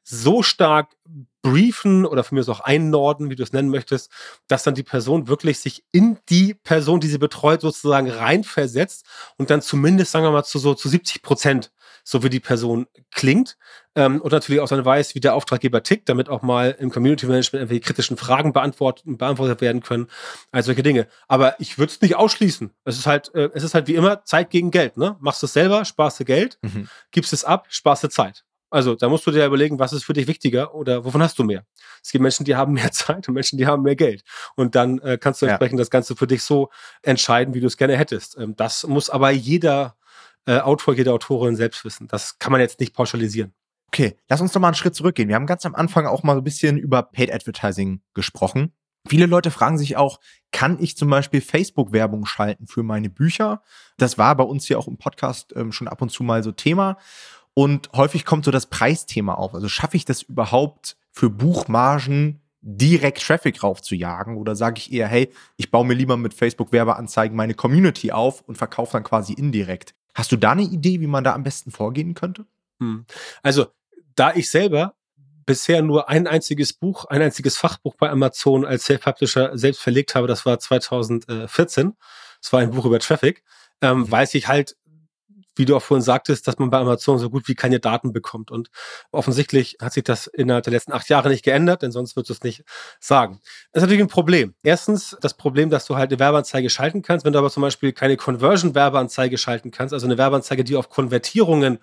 so 0.06 0.44
stark 0.44 0.96
briefen 1.41 2.06
oder 2.06 2.24
von 2.24 2.36
mir 2.36 2.41
aus 2.41 2.50
auch 2.50 2.60
einnorden, 2.60 3.30
wie 3.30 3.36
du 3.36 3.44
es 3.44 3.54
nennen 3.54 3.70
möchtest, 3.70 4.12
dass 4.48 4.63
dann 4.63 4.76
die 4.76 4.84
Person 4.84 5.28
wirklich 5.28 5.60
sich 5.60 5.84
in 5.91 6.18
die 6.30 6.54
Person, 6.54 7.00
die 7.00 7.08
sie 7.08 7.18
betreut, 7.18 7.62
sozusagen 7.62 8.10
reinversetzt 8.10 9.06
und 9.38 9.50
dann 9.50 9.62
zumindest, 9.62 10.12
sagen 10.12 10.26
wir 10.26 10.32
mal, 10.32 10.44
zu 10.44 10.60
so 10.60 10.74
zu 10.74 10.89
70 10.89 11.22
Prozent, 11.22 11.72
so 12.04 12.24
wie 12.24 12.30
die 12.30 12.39
Person 12.39 12.88
klingt. 13.12 13.58
Ähm, 13.96 14.22
und 14.22 14.32
natürlich 14.32 14.62
auch 14.62 14.68
dann 14.68 14.86
weiß, 14.86 15.15
wie 15.15 15.20
der 15.20 15.36
Auftraggeber 15.36 15.82
tickt, 15.84 16.10
damit 16.10 16.30
auch 16.30 16.41
mal 16.41 16.76
im 16.80 16.91
Community 16.91 17.26
Management 17.26 17.62
irgendwelche 17.62 17.82
kritischen 17.82 18.18
Fragen 18.18 18.54
beantwortet, 18.54 19.06
beantwortet 19.06 19.62
werden 19.62 19.82
können, 19.82 20.08
all 20.52 20.63
solche 20.63 20.84
Dinge. 20.84 21.08
Aber 21.28 21.60
ich 21.60 21.78
würde 21.78 21.91
es 21.91 22.02
nicht 22.02 22.15
ausschließen. 22.15 22.72
Es 22.86 22.98
ist 22.98 23.08
halt, 23.08 23.34
äh, 23.34 23.50
es 23.54 23.63
ist 23.63 23.74
halt 23.74 23.88
wie 23.88 23.96
immer 23.96 24.24
Zeit 24.24 24.50
gegen 24.50 24.72
Geld, 24.72 24.98
ne? 24.98 25.15
Machst 25.20 25.41
du 25.41 25.46
es 25.46 25.54
selber, 25.54 25.86
sparst 25.86 26.20
du 26.20 26.26
Geld, 26.26 26.60
mhm. 26.62 26.89
gibst 27.12 27.34
es 27.34 27.44
ab, 27.44 27.68
sparst 27.70 28.04
du 28.04 28.10
Zeit. 28.10 28.46
Also 28.76 28.94
da 28.94 29.08
musst 29.08 29.26
du 29.26 29.32
dir 29.32 29.46
überlegen, 29.46 29.80
was 29.80 29.94
ist 29.94 30.04
für 30.04 30.12
dich 30.12 30.28
wichtiger 30.28 30.76
oder 30.76 31.06
wovon 31.06 31.24
hast 31.24 31.40
du 31.40 31.46
mehr. 31.46 31.66
Es 32.04 32.12
gibt 32.12 32.22
Menschen, 32.22 32.44
die 32.44 32.58
haben 32.58 32.74
mehr 32.74 32.92
Zeit 32.92 33.26
und 33.30 33.34
Menschen, 33.34 33.58
die 33.58 33.66
haben 33.66 33.84
mehr 33.84 33.96
Geld. 33.96 34.26
Und 34.58 34.76
dann 34.76 35.00
äh, 35.00 35.18
kannst 35.18 35.42
du 35.42 35.46
entsprechend 35.46 35.80
ja. 35.80 35.82
das 35.82 35.90
Ganze 35.90 36.18
für 36.18 36.28
dich 36.28 36.44
so 36.44 36.70
entscheiden, 37.02 37.54
wie 37.54 37.62
du 37.62 37.68
es 37.68 37.78
gerne 37.78 37.96
hättest. 37.96 38.38
Ähm, 38.38 38.54
das 38.58 38.86
muss 38.86 39.10
aber 39.10 39.32
jeder 39.32 39.96
äh, 40.46 40.60
Autor, 40.60 40.94
jede 40.94 41.14
Autorin 41.14 41.56
selbst 41.56 41.86
wissen. 41.86 42.10
Das 42.10 42.38
kann 42.38 42.52
man 42.52 42.60
jetzt 42.60 42.82
nicht 42.82 42.94
pauschalisieren. 42.94 43.54
Okay, 43.88 44.18
lass 44.28 44.42
uns 44.42 44.52
doch 44.52 44.60
mal 44.60 44.68
einen 44.68 44.76
Schritt 44.76 44.94
zurückgehen. 44.94 45.30
Wir 45.30 45.36
haben 45.36 45.46
ganz 45.46 45.66
am 45.66 45.74
Anfang 45.74 46.06
auch 46.06 46.24
mal 46.24 46.34
so 46.34 46.42
ein 46.42 46.44
bisschen 46.44 46.78
über 46.78 47.02
Paid 47.02 47.34
Advertising 47.34 48.02
gesprochen. 48.14 48.74
Viele 49.08 49.26
Leute 49.26 49.52
fragen 49.52 49.78
sich 49.78 49.96
auch, 49.96 50.20
kann 50.52 50.80
ich 50.82 50.98
zum 50.98 51.10
Beispiel 51.10 51.40
Facebook-Werbung 51.40 52.26
schalten 52.26 52.68
für 52.68 52.84
meine 52.84 53.10
Bücher? 53.10 53.62
Das 53.96 54.18
war 54.18 54.36
bei 54.36 54.44
uns 54.44 54.66
hier 54.66 54.80
auch 54.80 54.88
im 54.90 54.98
Podcast 54.98 55.54
ähm, 55.56 55.72
schon 55.72 55.88
ab 55.88 56.02
und 56.02 56.10
zu 56.10 56.24
mal 56.24 56.44
so 56.44 56.52
Thema. 56.52 56.98
Und 57.56 57.89
häufig 57.94 58.26
kommt 58.26 58.46
so 58.46 58.52
das 58.52 58.68
Preisthema 58.68 59.34
auf. 59.34 59.56
Also 59.56 59.70
schaffe 59.70 59.98
ich 59.98 60.06
das 60.06 60.22
überhaupt 60.22 60.98
für 61.12 61.30
Buchmargen 61.30 62.41
direkt 62.62 63.22
Traffic 63.26 63.63
raufzujagen? 63.63 64.36
Oder 64.36 64.56
sage 64.56 64.80
ich 64.80 64.91
eher, 64.91 65.08
hey, 65.08 65.32
ich 65.56 65.72
baue 65.72 65.86
mir 65.86 65.94
lieber 65.94 66.18
mit 66.18 66.34
Facebook-Werbeanzeigen 66.34 67.36
meine 67.36 67.54
Community 67.54 68.12
auf 68.12 68.41
und 68.41 68.58
verkaufe 68.58 68.94
dann 68.94 69.04
quasi 69.04 69.34
indirekt? 69.34 69.96
Hast 70.13 70.34
du 70.34 70.38
da 70.38 70.52
eine 70.52 70.63
Idee, 70.63 71.00
wie 71.00 71.08
man 71.08 71.24
da 71.24 71.34
am 71.34 71.44
besten 71.44 71.72
vorgehen 71.72 72.13
könnte? 72.13 72.46
Hm. 72.80 73.06
Also, 73.41 73.68
da 74.15 74.34
ich 74.34 74.50
selber 74.50 74.96
bisher 75.46 75.82
nur 75.82 76.10
ein 76.10 76.28
einziges 76.28 76.74
Buch, 76.74 77.06
ein 77.06 77.22
einziges 77.22 77.58
Fachbuch 77.58 77.96
bei 77.96 78.10
Amazon 78.10 78.65
als 78.65 78.86
Self-Publisher 78.86 79.58
selbst 79.58 79.82
verlegt 79.82 80.15
habe, 80.15 80.28
das 80.28 80.46
war 80.46 80.60
2014. 80.60 81.94
Das 82.41 82.52
war 82.52 82.60
ein 82.60 82.72
Buch 82.72 82.86
über 82.86 83.00
Traffic. 83.00 83.44
Ähm, 83.82 84.00
mhm. 84.00 84.12
weiß 84.12 84.34
ich 84.36 84.48
halt 84.48 84.76
wie 85.56 85.65
du 85.65 85.76
auch 85.76 85.82
vorhin 85.82 86.04
sagtest, 86.04 86.48
dass 86.48 86.58
man 86.60 86.70
bei 86.70 86.78
Amazon 86.78 87.20
so 87.20 87.30
gut 87.30 87.48
wie 87.48 87.56
keine 87.56 87.80
Daten 87.80 88.13
bekommt. 88.13 88.52
Und 88.52 88.70
offensichtlich 89.12 89.78
hat 89.82 89.94
sich 89.94 90.04
das 90.04 90.28
innerhalb 90.28 90.63
der 90.63 90.74
letzten 90.74 90.94
acht 90.94 91.10
Jahre 91.10 91.30
nicht 91.30 91.44
geändert, 91.44 91.82
denn 91.82 91.91
sonst 91.91 92.15
würdest 92.15 92.30
du 92.30 92.34
es 92.34 92.44
nicht 92.44 92.63
sagen. 93.00 93.39
Das 93.72 93.82
ist 93.82 93.88
natürlich 93.88 94.04
ein 94.04 94.10
Problem. 94.10 94.56
Erstens 94.63 95.18
das 95.22 95.36
Problem, 95.36 95.70
dass 95.70 95.86
du 95.86 95.96
halt 95.96 96.12
eine 96.12 96.20
Werbeanzeige 96.20 96.70
schalten 96.70 97.02
kannst. 97.02 97.26
Wenn 97.26 97.34
du 97.34 97.39
aber 97.39 97.50
zum 97.50 97.62
Beispiel 97.62 97.94
keine 97.94 98.18
Conversion-Werbeanzeige 98.18 99.38
schalten 99.38 99.72
kannst, 99.72 99.94
also 99.94 100.06
eine 100.06 100.18
Werbeanzeige, 100.18 100.63
die 100.63 100.76
auf 100.76 100.89
Konvertierungen 100.89 101.80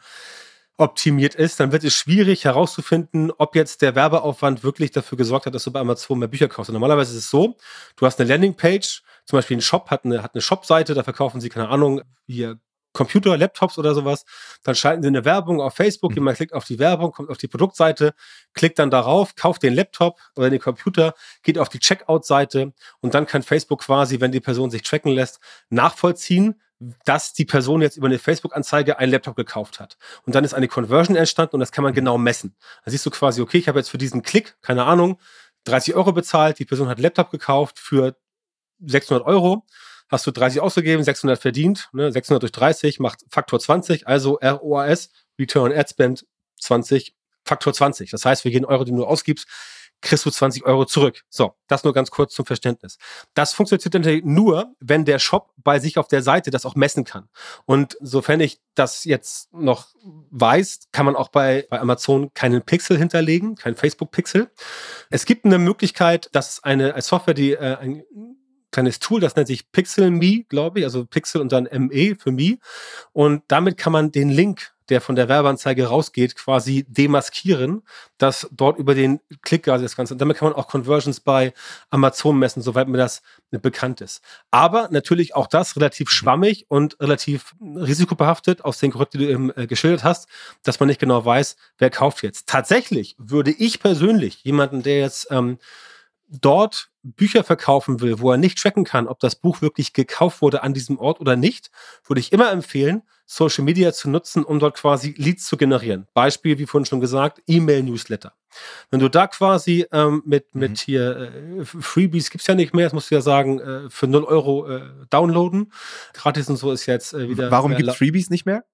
optimiert 0.79 1.35
ist, 1.35 1.61
dann 1.61 1.71
wird 1.71 1.85
es 1.85 1.95
schwierig 1.95 2.45
herauszufinden, 2.45 3.31
ob 3.37 3.55
jetzt 3.55 3.83
der 3.83 3.95
Werbeaufwand 3.95 4.65
wirklich 4.65 4.91
dafür 4.91 5.19
gesorgt 5.19 5.47
hat, 5.47 5.55
dass 5.55 5.65
du 5.65 5.71
bei 5.71 5.81
Amazon 5.81 6.19
mehr 6.19 6.29
Bücher 6.29 6.49
kaufst. 6.49 6.71
Und 6.71 6.75
normalerweise 6.75 7.13
ist 7.13 7.25
es 7.25 7.31
so, 7.31 7.57
du 7.97 8.07
hast 8.07 8.19
eine 8.19 8.29
Landingpage, 8.29 9.03
zum 9.25 9.37
Beispiel 9.37 9.59
ein 9.59 9.63
Shop 9.63 9.91
hat 9.91 10.05
eine, 10.05 10.23
hat 10.23 10.35
eine 10.35 10.43
Shop-Seite, 10.43 10.95
da 10.95 11.03
verkaufen 11.03 11.41
sie, 11.41 11.51
keine 11.51 11.69
Ahnung, 11.69 12.03
hier 12.27 12.59
Computer, 12.93 13.37
Laptops 13.37 13.79
oder 13.79 13.95
sowas, 13.95 14.25
dann 14.63 14.75
schalten 14.75 15.03
sie 15.03 15.09
eine 15.09 15.25
Werbung 15.25 15.61
auf 15.61 15.75
Facebook, 15.75 16.13
mhm. 16.13 16.19
jemand 16.19 16.37
klickt 16.37 16.53
auf 16.53 16.65
die 16.65 16.79
Werbung, 16.79 17.13
kommt 17.13 17.31
auf 17.31 17.39
die 17.39 17.49
Produktseite, 17.49 18.15
klickt 18.55 18.79
dann 18.79 18.91
darauf, 18.91 19.35
kauft 19.35 19.63
den 19.63 19.75
Laptop 19.75 20.19
oder 20.37 20.51
den 20.51 20.61
Computer, 20.61 21.15
geht 21.43 21.59
auf 21.59 21.69
die 21.69 21.79
Checkout-Seite 21.79 22.73
und 23.01 23.15
dann 23.15 23.27
kann 23.27 23.43
Facebook 23.43 23.83
quasi, 23.83 24.21
wenn 24.21 24.33
die 24.33 24.41
Person 24.41 24.71
sich 24.71 24.83
tracken 24.83 25.13
lässt, 25.13 25.41
nachvollziehen, 25.71 26.61
dass 27.05 27.33
die 27.33 27.45
Person 27.45 27.81
jetzt 27.81 27.97
über 27.97 28.09
eine 28.09 28.19
Facebook-Anzeige 28.19 28.99
einen 28.99 29.13
Laptop 29.13 29.37
gekauft 29.37 29.79
hat. 29.79 29.97
Und 30.27 30.35
dann 30.35 30.45
ist 30.45 30.53
eine 30.53 30.69
Conversion 30.69 31.17
entstanden 31.17 31.55
und 31.57 31.61
das 31.61 31.73
kann 31.73 31.85
man 31.85 31.95
genau 31.95 32.19
messen. 32.19 32.57
Da 32.85 32.91
siehst 32.91 33.07
du 33.07 33.11
quasi, 33.11 33.41
okay, 33.41 33.59
ich 33.59 33.69
habe 33.69 33.79
jetzt 33.79 33.89
für 33.89 33.99
diesen 33.99 34.23
Klick, 34.23 34.57
keine 34.63 34.85
Ahnung, 34.85 35.19
30 35.65 35.95
Euro 35.95 36.13
bezahlt, 36.13 36.59
die 36.59 36.65
Person 36.65 36.89
hat 36.89 36.97
einen 36.97 37.05
Laptop 37.05 37.31
gekauft 37.31 37.79
für 37.79 38.17
600 38.85 39.25
Euro 39.25 39.65
hast 40.09 40.27
du 40.27 40.31
30 40.31 40.61
ausgegeben, 40.61 41.03
600 41.03 41.41
verdient, 41.41 41.89
ne? 41.93 42.13
600 42.13 42.43
durch 42.43 42.53
30 42.53 43.01
macht 43.01 43.21
Faktor 43.31 43.61
20, 43.61 44.07
also 44.07 44.39
ROAS, 44.43 45.11
Return 45.39 45.73
Ad 45.73 45.89
Spend 45.91 46.27
20, 46.61 47.15
Faktor 47.45 47.73
20. 47.73 48.11
Das 48.11 48.25
heißt, 48.25 48.43
für 48.43 48.51
jeden 48.51 48.65
Euro, 48.65 48.85
den 48.85 48.97
du 48.97 49.05
ausgibst, 49.05 49.47
kriegst 50.03 50.27
du 50.27 50.31
20 50.31 50.65
Euro 50.65 50.85
zurück. 50.85 51.23
So, 51.31 51.55
das 51.69 51.85
nur 51.85 51.95
ganz 51.95 52.11
kurz 52.11 52.35
zum 52.35 52.45
Verständnis. 52.45 52.99
Das 53.35 53.55
funktioniert 53.55 53.95
natürlich 53.95 54.25
nur, 54.25 54.75
wenn 54.81 55.05
der 55.05 55.19
Shop 55.19 55.53
bei 55.57 55.79
sich 55.79 55.97
auf 55.97 56.09
der 56.09 56.23
Seite 56.23 56.51
das 56.51 56.67
auch 56.67 56.75
messen 56.75 57.05
kann. 57.05 57.29
Und 57.65 57.97
sofern 58.01 58.41
ich 58.41 58.61
das 58.75 59.05
jetzt 59.05 59.55
noch 59.55 59.89
weiß, 60.31 60.89
kann 60.91 61.07
man 61.07 61.17
auch 61.17 61.29
bei, 61.29 61.67
bei 61.71 61.81
Amazon 61.81 62.35
keinen 62.35 62.63
Pixel 62.63 62.99
hinterlegen, 62.99 63.55
keinen 63.55 63.77
Facebook-Pixel. 63.77 64.51
Es 65.09 65.25
gibt 65.25 65.45
eine 65.45 65.59
Möglichkeit, 65.59 66.29
dass 66.33 66.63
eine, 66.63 66.95
eine 66.95 67.03
Software, 67.03 67.35
die 67.35 67.53
äh, 67.53 67.77
ein 67.77 68.03
kleines 68.73 68.99
Tool, 68.99 69.21
das 69.21 69.37
nennt 69.37 69.49
sich 69.49 69.71
Pixel 69.71 70.11
Me, 70.11 70.45
glaube 70.49 70.81
ich, 70.81 70.85
also 70.85 71.05
Pixel 71.05 71.41
und 71.41 71.53
dann 71.53 71.69
ME 71.71 72.17
für 72.19 72.33
Me. 72.33 72.59
Und 73.13 73.43
damit 73.49 73.77
kann 73.77 73.93
man 73.93 74.11
den 74.11 74.31
Link 74.31 74.73
der 74.89 75.01
von 75.01 75.17
der 75.17 75.29
Werbeanzeige 75.29 75.87
rausgeht, 75.87 76.37
quasi 76.37 76.85
demaskieren, 76.89 77.83
dass 78.19 78.49
dort 78.53 78.79
über 78.79 78.95
den 78.95 79.21
Klick 79.41 79.63
quasi 79.65 79.85
das 79.85 79.97
Ganze. 79.97 80.15
Und 80.15 80.21
damit 80.21 80.37
kann 80.37 80.49
man 80.49 80.57
auch 80.57 80.69
Conversions 80.69 81.21
bei 81.21 81.55
Amazon 81.89 82.39
messen, 82.39 82.63
soweit 82.63 82.89
mir 82.89 82.99
das 82.99 83.23
bekannt 83.51 84.03
ist. 84.03 84.23
Aber 84.51 84.89
natürlich 84.91 85.35
auch 85.35 85.47
das 85.47 85.77
relativ 85.77 86.09
mhm. 86.09 86.13
schwammig 86.13 86.67
und 86.69 87.01
relativ 87.01 87.55
risikobehaftet 87.61 88.65
aus 88.65 88.79
den 88.79 88.91
Gründen, 88.91 89.19
die 89.19 89.25
du 89.25 89.31
eben 89.31 89.57
äh, 89.57 89.67
geschildert 89.67 90.05
hast, 90.05 90.29
dass 90.63 90.79
man 90.79 90.89
nicht 90.89 91.01
genau 91.01 91.25
weiß, 91.25 91.57
wer 91.79 91.89
kauft 91.89 92.23
jetzt. 92.23 92.49
Tatsächlich 92.49 93.17
würde 93.19 93.51
ich 93.51 93.81
persönlich 93.81 94.45
jemanden, 94.45 94.83
der 94.83 94.99
jetzt 94.99 95.29
ähm, 95.31 95.59
dort 96.29 96.92
Bücher 97.03 97.45
verkaufen 97.45 98.01
will, 98.01 98.21
wo 98.21 98.31
er 98.31 98.37
nicht 98.37 98.59
tracken 98.59 98.85
kann, 98.85 99.09
ob 99.09 99.19
das 99.19 99.37
Buch 99.37 99.61
wirklich 99.61 99.93
gekauft 99.93 100.43
wurde 100.43 100.63
an 100.63 100.75
diesem 100.75 100.99
Ort 100.99 101.21
oder 101.21 101.37
nicht, 101.37 101.71
würde 102.07 102.21
ich 102.21 102.33
immer 102.33 102.51
empfehlen, 102.51 103.03
Social 103.27 103.65
Media 103.65 103.93
zu 103.93 104.11
nutzen, 104.11 104.45
um 104.45 104.59
dort 104.59 104.77
quasi 104.77 105.15
Leads 105.17 105.47
zu 105.47 105.57
generieren. 105.57 106.07
Beispiel, 106.13 106.59
wie 106.59 106.67
vorhin 106.67 106.87
schon 106.87 107.01
gesagt, 107.01 107.43
E-Mail-Newsletter. 107.47 108.35
Wenn 108.91 109.01
du 109.01 109.09
da 109.09 109.27
quasi 109.27 109.87
ähm, 109.91 110.23
mit, 110.27 110.55
mhm. 110.55 110.61
mit 110.61 110.79
hier 110.79 111.33
äh, 111.61 111.65
Freebies 111.65 112.31
gibt's 112.31 112.47
ja 112.47 112.55
nicht 112.55 112.75
mehr, 112.75 112.85
das 112.85 112.93
musst 112.93 113.11
du 113.11 113.15
ja 113.15 113.23
sagen, 113.23 113.59
äh, 113.61 113.91
für 113.91 114.07
0 114.07 114.25
Euro 114.25 114.69
äh, 114.69 114.83
downloaden. 115.09 115.73
Gratis 116.13 116.51
und 116.51 116.57
so 116.57 116.73
ist 116.73 116.87
jetzt 116.87 117.15
äh, 117.15 117.29
wieder. 117.29 117.51
Warum 117.51 117.75
gibt's 117.75 117.97
Freebies 117.97 118.29
nicht 118.29 118.45
mehr? 118.45 118.65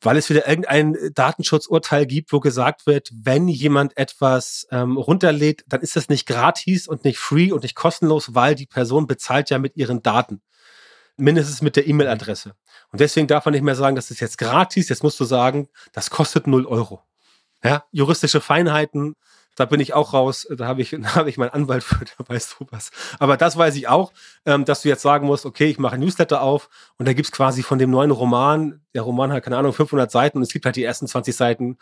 Weil 0.00 0.16
es 0.16 0.28
wieder 0.28 0.48
irgendein 0.48 0.96
Datenschutzurteil 1.14 2.06
gibt, 2.06 2.32
wo 2.32 2.40
gesagt 2.40 2.86
wird, 2.86 3.10
wenn 3.14 3.48
jemand 3.48 3.96
etwas 3.96 4.66
ähm, 4.70 4.96
runterlädt, 4.96 5.64
dann 5.68 5.80
ist 5.80 5.96
das 5.96 6.08
nicht 6.08 6.26
gratis 6.26 6.88
und 6.88 7.04
nicht 7.04 7.18
free 7.18 7.52
und 7.52 7.62
nicht 7.62 7.76
kostenlos, 7.76 8.34
weil 8.34 8.54
die 8.54 8.66
Person 8.66 9.06
bezahlt 9.06 9.50
ja 9.50 9.58
mit 9.58 9.76
ihren 9.76 10.02
Daten. 10.02 10.42
Mindestens 11.16 11.62
mit 11.62 11.76
der 11.76 11.86
E-Mail-Adresse. 11.86 12.54
Und 12.90 13.00
deswegen 13.00 13.26
darf 13.26 13.44
man 13.44 13.52
nicht 13.52 13.62
mehr 13.62 13.76
sagen, 13.76 13.96
das 13.96 14.10
ist 14.10 14.20
jetzt 14.20 14.38
gratis, 14.38 14.88
jetzt 14.88 15.02
musst 15.02 15.20
du 15.20 15.24
sagen, 15.24 15.68
das 15.92 16.10
kostet 16.10 16.46
0 16.46 16.66
Euro. 16.66 17.02
Ja, 17.62 17.84
juristische 17.92 18.40
Feinheiten, 18.40 19.14
da 19.56 19.64
bin 19.64 19.80
ich 19.80 19.94
auch 19.94 20.12
raus. 20.12 20.46
Da 20.50 20.66
habe 20.66 20.82
ich, 20.82 20.90
da 21.00 21.14
hab 21.14 21.26
ich 21.26 21.38
meinen 21.38 21.50
Anwalt 21.50 21.82
für, 21.84 22.04
da 22.18 22.28
weißt 22.28 22.56
du 22.58 22.66
was. 22.70 22.90
Aber 23.18 23.36
das 23.36 23.56
weiß 23.56 23.76
ich 23.76 23.88
auch, 23.88 24.12
ähm, 24.46 24.64
dass 24.64 24.82
du 24.82 24.88
jetzt 24.88 25.02
sagen 25.02 25.26
musst, 25.26 25.46
okay, 25.46 25.66
ich 25.66 25.78
mache 25.78 25.94
ein 25.94 26.00
Newsletter 26.00 26.42
auf 26.42 26.68
und 26.98 27.06
da 27.06 27.12
gibt's 27.12 27.32
quasi 27.32 27.62
von 27.62 27.78
dem 27.78 27.90
neuen 27.90 28.10
Roman, 28.10 28.80
der 28.94 29.02
Roman 29.02 29.32
hat, 29.32 29.44
keine 29.44 29.56
Ahnung, 29.56 29.72
500 29.72 30.10
Seiten 30.10 30.38
und 30.38 30.44
es 30.44 30.52
gibt 30.52 30.64
halt 30.64 30.76
die 30.76 30.84
ersten 30.84 31.06
20 31.06 31.34
Seiten 31.34 31.78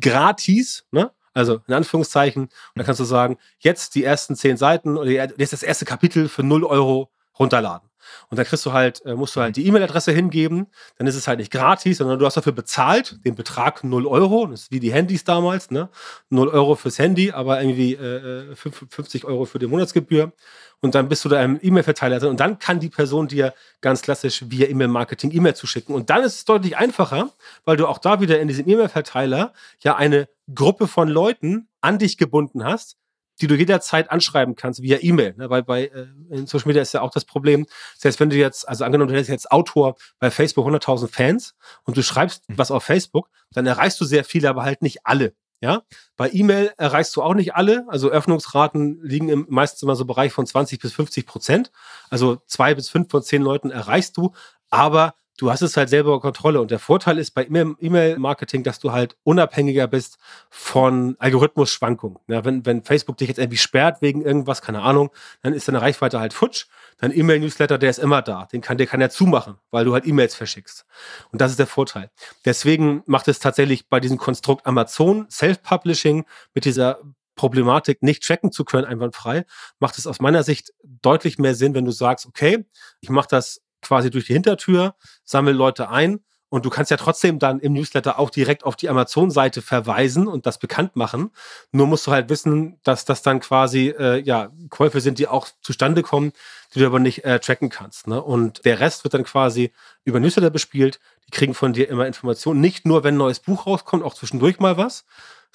gratis, 0.00 0.86
ne? 0.90 1.10
Also 1.32 1.60
in 1.68 1.74
Anführungszeichen. 1.74 2.44
Und 2.44 2.52
dann 2.74 2.86
kannst 2.86 3.00
du 3.00 3.04
sagen, 3.04 3.36
jetzt 3.58 3.94
die 3.94 4.04
ersten 4.04 4.36
10 4.36 4.56
Seiten 4.56 4.96
oder 4.96 5.10
jetzt 5.10 5.52
das 5.52 5.62
erste 5.62 5.84
Kapitel 5.84 6.30
für 6.30 6.42
0 6.42 6.64
Euro 6.64 7.10
runterladen. 7.38 7.90
Und 8.30 8.38
dann 8.38 8.46
kriegst 8.46 8.64
du 8.66 8.72
halt, 8.72 9.04
äh, 9.04 9.14
musst 9.14 9.36
du 9.36 9.40
halt 9.40 9.56
die 9.56 9.66
E-Mail-Adresse 9.66 10.12
hingeben. 10.12 10.66
Dann 10.98 11.06
ist 11.06 11.16
es 11.16 11.28
halt 11.28 11.38
nicht 11.38 11.52
gratis, 11.52 11.98
sondern 11.98 12.18
du 12.18 12.26
hast 12.26 12.36
dafür 12.36 12.52
bezahlt, 12.52 13.24
den 13.24 13.34
Betrag 13.34 13.84
0 13.84 14.06
Euro. 14.06 14.46
Das 14.46 14.62
ist 14.62 14.72
wie 14.72 14.80
die 14.80 14.92
Handys 14.92 15.24
damals, 15.24 15.70
ne? 15.70 15.88
0 16.30 16.48
Euro 16.48 16.74
fürs 16.74 16.98
Handy, 16.98 17.32
aber 17.32 17.60
irgendwie 17.60 17.94
äh, 17.94 18.54
50 18.54 19.22
äh, 19.22 19.26
Euro 19.26 19.44
für 19.44 19.58
die 19.58 19.66
Monatsgebühr. 19.66 20.32
Und 20.80 20.94
dann 20.94 21.08
bist 21.08 21.24
du 21.24 21.28
da 21.28 21.42
im 21.42 21.58
E-Mail-Verteiler 21.60 22.18
drin. 22.18 22.30
Und 22.30 22.40
dann 22.40 22.58
kann 22.58 22.80
die 22.80 22.90
Person 22.90 23.28
dir 23.28 23.54
ganz 23.80 24.02
klassisch 24.02 24.44
via 24.48 24.68
E-Mail-Marketing 24.68 25.32
E-Mail 25.32 25.54
zuschicken. 25.54 25.94
Und 25.94 26.10
dann 26.10 26.22
ist 26.22 26.34
es 26.36 26.44
deutlich 26.44 26.76
einfacher, 26.76 27.30
weil 27.64 27.76
du 27.76 27.86
auch 27.86 27.98
da 27.98 28.20
wieder 28.20 28.40
in 28.40 28.48
diesem 28.48 28.68
E-Mail-Verteiler 28.68 29.52
ja 29.80 29.96
eine 29.96 30.28
Gruppe 30.54 30.86
von 30.86 31.08
Leuten 31.08 31.68
an 31.80 31.98
dich 31.98 32.18
gebunden 32.18 32.64
hast, 32.64 32.96
die 33.40 33.46
du 33.46 33.54
jederzeit 33.54 34.10
anschreiben 34.10 34.54
kannst 34.54 34.82
via 34.82 34.98
E-Mail. 35.00 35.34
Ne? 35.36 35.50
Weil 35.50 35.62
bei 35.62 35.86
äh, 35.86 36.06
in 36.30 36.46
Social 36.46 36.68
Media 36.68 36.82
ist 36.82 36.92
ja 36.94 37.02
auch 37.02 37.10
das 37.10 37.24
Problem, 37.24 37.66
das 37.94 38.04
heißt, 38.04 38.20
wenn 38.20 38.30
du 38.30 38.36
jetzt, 38.36 38.68
also 38.68 38.84
angenommen, 38.84 39.08
du 39.08 39.14
hättest 39.14 39.30
jetzt 39.30 39.50
Autor 39.50 39.96
bei 40.18 40.30
Facebook 40.30 40.66
100.000 40.66 41.08
Fans 41.08 41.54
und 41.84 41.96
du 41.96 42.02
schreibst 42.02 42.48
mhm. 42.48 42.58
was 42.58 42.70
auf 42.70 42.84
Facebook, 42.84 43.28
dann 43.52 43.66
erreichst 43.66 44.00
du 44.00 44.04
sehr 44.04 44.24
viele, 44.24 44.48
aber 44.48 44.64
halt 44.64 44.82
nicht 44.82 45.00
alle. 45.04 45.34
Ja, 45.62 45.82
bei 46.18 46.30
E-Mail 46.30 46.74
erreichst 46.76 47.16
du 47.16 47.22
auch 47.22 47.32
nicht 47.32 47.54
alle. 47.54 47.86
Also 47.88 48.10
Öffnungsraten 48.10 49.02
liegen 49.02 49.30
im 49.30 49.46
meistens 49.48 49.82
immer 49.82 49.96
so 49.96 50.02
im 50.02 50.08
Bereich 50.08 50.30
von 50.30 50.46
20 50.46 50.78
bis 50.78 50.92
50 50.92 51.26
Prozent. 51.26 51.72
Also 52.10 52.42
zwei 52.46 52.74
bis 52.74 52.90
fünf 52.90 53.10
von 53.10 53.22
zehn 53.22 53.40
Leuten 53.40 53.70
erreichst 53.70 54.18
du, 54.18 54.32
aber 54.68 55.14
du 55.36 55.50
hast 55.50 55.62
es 55.62 55.76
halt 55.76 55.88
selber 55.88 56.14
unter 56.14 56.22
Kontrolle. 56.22 56.60
Und 56.60 56.70
der 56.70 56.78
Vorteil 56.78 57.18
ist 57.18 57.32
bei 57.32 57.44
E-Mail-Marketing, 57.44 58.62
dass 58.62 58.78
du 58.78 58.92
halt 58.92 59.16
unabhängiger 59.22 59.86
bist 59.86 60.18
von 60.50 61.16
Algorithmus-Schwankungen. 61.18 62.18
Ja, 62.28 62.44
wenn, 62.44 62.64
wenn 62.66 62.82
Facebook 62.82 63.16
dich 63.16 63.28
jetzt 63.28 63.38
irgendwie 63.38 63.58
sperrt 63.58 64.02
wegen 64.02 64.22
irgendwas, 64.22 64.62
keine 64.62 64.82
Ahnung, 64.82 65.10
dann 65.42 65.52
ist 65.52 65.68
deine 65.68 65.82
Reichweite 65.82 66.20
halt 66.20 66.32
futsch. 66.32 66.66
Dein 66.98 67.16
E-Mail-Newsletter, 67.16 67.78
der 67.78 67.90
ist 67.90 67.98
immer 67.98 68.22
da. 68.22 68.46
Den 68.46 68.60
kann, 68.60 68.78
der 68.78 68.86
kann 68.86 69.00
ja 69.00 69.10
zumachen, 69.10 69.56
weil 69.70 69.84
du 69.84 69.92
halt 69.92 70.06
E-Mails 70.06 70.34
verschickst. 70.34 70.86
Und 71.30 71.40
das 71.40 71.50
ist 71.50 71.58
der 71.58 71.66
Vorteil. 71.66 72.10
Deswegen 72.44 73.02
macht 73.06 73.28
es 73.28 73.38
tatsächlich 73.38 73.88
bei 73.88 74.00
diesem 74.00 74.18
Konstrukt 74.18 74.66
Amazon 74.66 75.26
Self-Publishing 75.30 76.24
mit 76.54 76.64
dieser 76.64 77.00
Problematik 77.36 78.02
nicht 78.02 78.26
tracken 78.26 78.50
zu 78.50 78.64
können, 78.64 78.86
einwandfrei, 78.86 79.44
macht 79.78 79.98
es 79.98 80.06
aus 80.06 80.20
meiner 80.20 80.42
Sicht 80.42 80.72
deutlich 80.82 81.38
mehr 81.38 81.54
Sinn, 81.54 81.74
wenn 81.74 81.84
du 81.84 81.90
sagst, 81.92 82.26
okay, 82.26 82.64
ich 83.00 83.10
mache 83.10 83.28
das 83.30 83.60
quasi 83.86 84.10
durch 84.10 84.26
die 84.26 84.32
Hintertür, 84.34 84.94
sammel 85.24 85.54
Leute 85.54 85.88
ein 85.88 86.20
und 86.48 86.64
du 86.64 86.70
kannst 86.70 86.92
ja 86.92 86.96
trotzdem 86.96 87.40
dann 87.40 87.58
im 87.58 87.72
Newsletter 87.72 88.20
auch 88.20 88.30
direkt 88.30 88.64
auf 88.64 88.76
die 88.76 88.88
Amazon-Seite 88.88 89.62
verweisen 89.62 90.28
und 90.28 90.46
das 90.46 90.58
bekannt 90.58 90.94
machen. 90.94 91.30
Nur 91.72 91.88
musst 91.88 92.06
du 92.06 92.12
halt 92.12 92.28
wissen, 92.28 92.78
dass 92.84 93.04
das 93.04 93.22
dann 93.22 93.40
quasi 93.40 93.88
äh, 93.88 94.20
ja 94.20 94.50
Käufe 94.70 95.00
sind, 95.00 95.18
die 95.18 95.26
auch 95.26 95.48
zustande 95.60 96.02
kommen, 96.02 96.32
die 96.72 96.78
du 96.78 96.86
aber 96.86 97.00
nicht 97.00 97.24
äh, 97.24 97.40
tracken 97.40 97.68
kannst. 97.68 98.06
Ne? 98.06 98.22
Und 98.22 98.64
der 98.64 98.78
Rest 98.78 99.02
wird 99.02 99.14
dann 99.14 99.24
quasi 99.24 99.72
über 100.04 100.20
Newsletter 100.20 100.50
bespielt. 100.50 101.00
Die 101.26 101.32
kriegen 101.32 101.52
von 101.52 101.72
dir 101.72 101.88
immer 101.88 102.06
Informationen. 102.06 102.60
Nicht 102.60 102.86
nur, 102.86 103.02
wenn 103.02 103.14
ein 103.14 103.18
neues 103.18 103.40
Buch 103.40 103.66
rauskommt, 103.66 104.04
auch 104.04 104.14
zwischendurch 104.14 104.60
mal 104.60 104.76
was. 104.76 105.04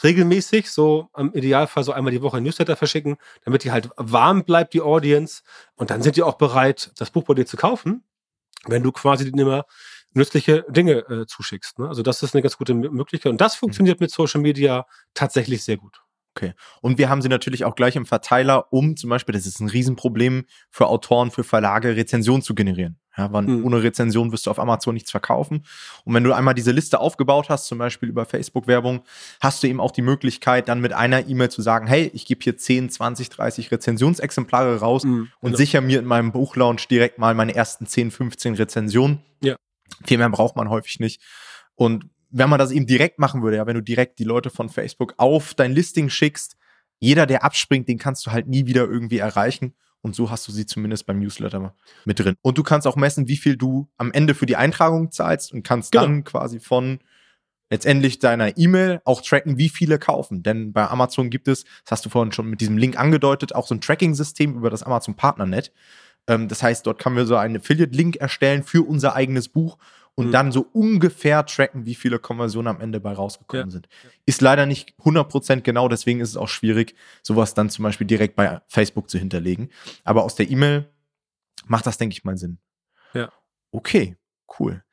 Regelmäßig, 0.03 0.71
so 0.71 1.09
im 1.15 1.33
Idealfall 1.33 1.83
so 1.83 1.93
einmal 1.93 2.11
die 2.11 2.21
Woche 2.21 2.37
ein 2.37 2.43
Newsletter 2.43 2.75
verschicken, 2.75 3.17
damit 3.45 3.63
die 3.63 3.71
halt 3.71 3.89
warm 3.95 4.43
bleibt, 4.43 4.73
die 4.73 4.81
Audience. 4.81 5.43
Und 5.75 5.89
dann 5.89 6.01
sind 6.01 6.17
die 6.17 6.23
auch 6.23 6.35
bereit, 6.35 6.91
das 6.97 7.11
Buch 7.11 7.23
bei 7.23 7.33
dir 7.33 7.45
zu 7.45 7.55
kaufen 7.55 8.03
wenn 8.67 8.83
du 8.83 8.91
quasi 8.91 9.25
denen 9.25 9.39
immer 9.39 9.65
nützliche 10.13 10.65
Dinge 10.69 11.07
äh, 11.09 11.25
zuschickst. 11.25 11.79
Ne? 11.79 11.87
Also 11.87 12.03
das 12.03 12.21
ist 12.21 12.35
eine 12.35 12.41
ganz 12.41 12.57
gute 12.57 12.73
Möglichkeit. 12.73 13.31
Und 13.31 13.41
das 13.41 13.55
mhm. 13.55 13.59
funktioniert 13.59 13.99
mit 13.99 14.11
Social 14.11 14.41
Media 14.41 14.85
tatsächlich 15.13 15.63
sehr 15.63 15.77
gut. 15.77 16.01
Okay. 16.35 16.53
Und 16.81 16.97
wir 16.97 17.09
haben 17.09 17.21
sie 17.21 17.27
natürlich 17.27 17.65
auch 17.65 17.75
gleich 17.75 17.95
im 17.97 18.05
Verteiler, 18.05 18.71
um 18.71 18.95
zum 18.95 19.09
Beispiel, 19.09 19.33
das 19.33 19.45
ist 19.45 19.59
ein 19.59 19.67
Riesenproblem 19.67 20.45
für 20.69 20.87
Autoren, 20.87 21.29
für 21.29 21.43
Verlage, 21.43 21.95
Rezensionen 21.95 22.41
zu 22.41 22.55
generieren. 22.55 22.97
Ja, 23.17 23.33
weil 23.33 23.43
mhm. 23.43 23.65
ohne 23.65 23.83
Rezension 23.83 24.31
wirst 24.31 24.45
du 24.45 24.51
auf 24.51 24.59
Amazon 24.59 24.93
nichts 24.93 25.11
verkaufen. 25.11 25.65
Und 26.05 26.13
wenn 26.13 26.23
du 26.23 26.31
einmal 26.31 26.53
diese 26.53 26.71
Liste 26.71 27.01
aufgebaut 27.01 27.49
hast, 27.49 27.67
zum 27.67 27.77
Beispiel 27.77 28.07
über 28.07 28.25
Facebook-Werbung, 28.25 29.01
hast 29.41 29.61
du 29.61 29.67
eben 29.67 29.81
auch 29.81 29.91
die 29.91 30.01
Möglichkeit, 30.01 30.69
dann 30.69 30.79
mit 30.79 30.93
einer 30.93 31.27
E-Mail 31.27 31.49
zu 31.49 31.61
sagen, 31.61 31.87
hey, 31.87 32.09
ich 32.13 32.25
gebe 32.25 32.41
hier 32.41 32.57
10, 32.57 32.89
20, 32.89 33.27
30 33.27 33.69
Rezensionsexemplare 33.69 34.79
raus 34.79 35.03
mhm, 35.03 35.27
und 35.41 35.49
genau. 35.49 35.57
sichere 35.57 35.81
mir 35.81 35.99
in 35.99 36.05
meinem 36.05 36.31
Buchlaunch 36.31 36.87
direkt 36.87 37.17
mal 37.17 37.35
meine 37.35 37.53
ersten 37.53 37.85
10, 37.85 38.11
15 38.11 38.55
Rezensionen. 38.55 39.19
Ja. 39.43 39.57
Viel 40.05 40.17
mehr 40.17 40.29
braucht 40.29 40.55
man 40.55 40.69
häufig 40.69 41.01
nicht. 41.01 41.21
Und 41.75 42.05
wenn 42.31 42.49
man 42.49 42.59
das 42.59 42.71
eben 42.71 42.87
direkt 42.87 43.19
machen 43.19 43.43
würde, 43.43 43.57
ja, 43.57 43.67
wenn 43.67 43.75
du 43.75 43.81
direkt 43.81 44.19
die 44.19 44.23
Leute 44.23 44.49
von 44.49 44.69
Facebook 44.69 45.13
auf 45.17 45.53
dein 45.53 45.73
Listing 45.73 46.09
schickst, 46.09 46.55
jeder, 46.99 47.25
der 47.25 47.43
abspringt, 47.43 47.87
den 47.87 47.97
kannst 47.97 48.25
du 48.25 48.31
halt 48.31 48.47
nie 48.47 48.65
wieder 48.65 48.83
irgendwie 48.83 49.17
erreichen. 49.17 49.73
Und 50.01 50.15
so 50.15 50.31
hast 50.31 50.47
du 50.47 50.51
sie 50.51 50.65
zumindest 50.65 51.05
beim 51.05 51.19
Newsletter 51.19 51.75
mit 52.05 52.19
drin. 52.19 52.35
Und 52.41 52.57
du 52.57 52.63
kannst 52.63 52.87
auch 52.87 52.95
messen, 52.95 53.27
wie 53.27 53.37
viel 53.37 53.55
du 53.55 53.87
am 53.97 54.11
Ende 54.11 54.33
für 54.33 54.47
die 54.47 54.55
Eintragung 54.55 55.11
zahlst 55.11 55.51
und 55.51 55.63
kannst 55.63 55.91
genau. 55.91 56.05
dann 56.05 56.23
quasi 56.23 56.59
von 56.59 56.99
letztendlich 57.69 58.19
deiner 58.19 58.57
E-Mail 58.57 59.01
auch 59.05 59.21
tracken, 59.21 59.57
wie 59.57 59.69
viele 59.69 59.99
kaufen. 59.99 60.43
Denn 60.43 60.73
bei 60.73 60.87
Amazon 60.87 61.29
gibt 61.29 61.47
es, 61.47 61.63
das 61.83 61.91
hast 61.91 62.05
du 62.05 62.09
vorhin 62.09 62.31
schon 62.31 62.49
mit 62.49 62.61
diesem 62.61 62.77
Link 62.77 62.99
angedeutet, 62.99 63.53
auch 63.53 63.67
so 63.67 63.75
ein 63.75 63.81
Tracking-System 63.81 64.55
über 64.55 64.69
das 64.69 64.83
Amazon 64.83 65.15
Partnernet. 65.15 65.71
Ähm, 66.27 66.47
das 66.47 66.63
heißt, 66.63 66.85
dort 66.85 66.99
können 66.99 67.15
wir 67.15 67.25
so 67.25 67.35
einen 67.35 67.57
Affiliate-Link 67.57 68.17
erstellen 68.17 68.63
für 68.63 68.87
unser 68.87 69.15
eigenes 69.15 69.49
Buch 69.49 69.77
und 70.21 70.27
mhm. 70.27 70.31
dann 70.31 70.51
so 70.51 70.67
ungefähr 70.71 71.43
tracken, 71.47 71.87
wie 71.87 71.95
viele 71.95 72.19
Konversionen 72.19 72.75
am 72.75 72.79
Ende 72.79 72.99
bei 72.99 73.11
rausgekommen 73.11 73.67
ja. 73.67 73.71
sind. 73.71 73.89
Ist 74.27 74.41
leider 74.41 74.67
nicht 74.67 74.93
100% 74.99 75.61
genau, 75.61 75.87
deswegen 75.87 76.19
ist 76.19 76.29
es 76.29 76.37
auch 76.37 76.47
schwierig, 76.47 76.95
sowas 77.23 77.55
dann 77.55 77.71
zum 77.71 77.83
Beispiel 77.83 78.05
direkt 78.05 78.35
bei 78.35 78.61
Facebook 78.67 79.09
zu 79.09 79.17
hinterlegen. 79.17 79.69
Aber 80.03 80.23
aus 80.23 80.35
der 80.35 80.49
E-Mail 80.49 80.87
macht 81.65 81.87
das, 81.87 81.97
denke 81.97 82.13
ich, 82.13 82.23
mal 82.23 82.37
Sinn. 82.37 82.59
Ja. 83.13 83.31
Okay, 83.71 84.15
cool. 84.59 84.83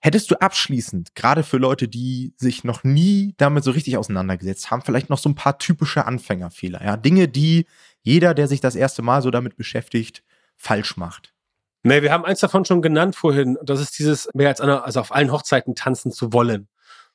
Hättest 0.00 0.30
du 0.30 0.36
abschließend, 0.36 1.14
gerade 1.14 1.42
für 1.42 1.56
Leute, 1.56 1.88
die 1.88 2.34
sich 2.36 2.62
noch 2.62 2.84
nie 2.84 3.34
damit 3.38 3.64
so 3.64 3.70
richtig 3.70 3.96
auseinandergesetzt 3.96 4.70
haben, 4.70 4.82
vielleicht 4.82 5.08
noch 5.08 5.18
so 5.18 5.30
ein 5.30 5.34
paar 5.34 5.58
typische 5.58 6.04
Anfängerfehler, 6.04 6.84
ja, 6.84 6.96
Dinge, 6.96 7.28
die 7.28 7.66
jeder, 8.02 8.34
der 8.34 8.48
sich 8.48 8.60
das 8.60 8.76
erste 8.76 9.02
Mal 9.02 9.22
so 9.22 9.30
damit 9.30 9.56
beschäftigt, 9.56 10.22
falsch 10.56 10.96
macht? 10.96 11.34
Nee, 11.82 12.02
wir 12.02 12.12
haben 12.12 12.24
eins 12.24 12.40
davon 12.40 12.64
schon 12.64 12.82
genannt 12.82 13.16
vorhin. 13.16 13.58
Das 13.62 13.80
ist 13.80 13.98
dieses, 13.98 14.28
mehr 14.34 14.48
als 14.48 14.60
einer, 14.60 14.84
also 14.84 15.00
auf 15.00 15.14
allen 15.14 15.32
Hochzeiten 15.32 15.74
tanzen 15.74 16.12
zu 16.12 16.32
wollen. 16.32 16.68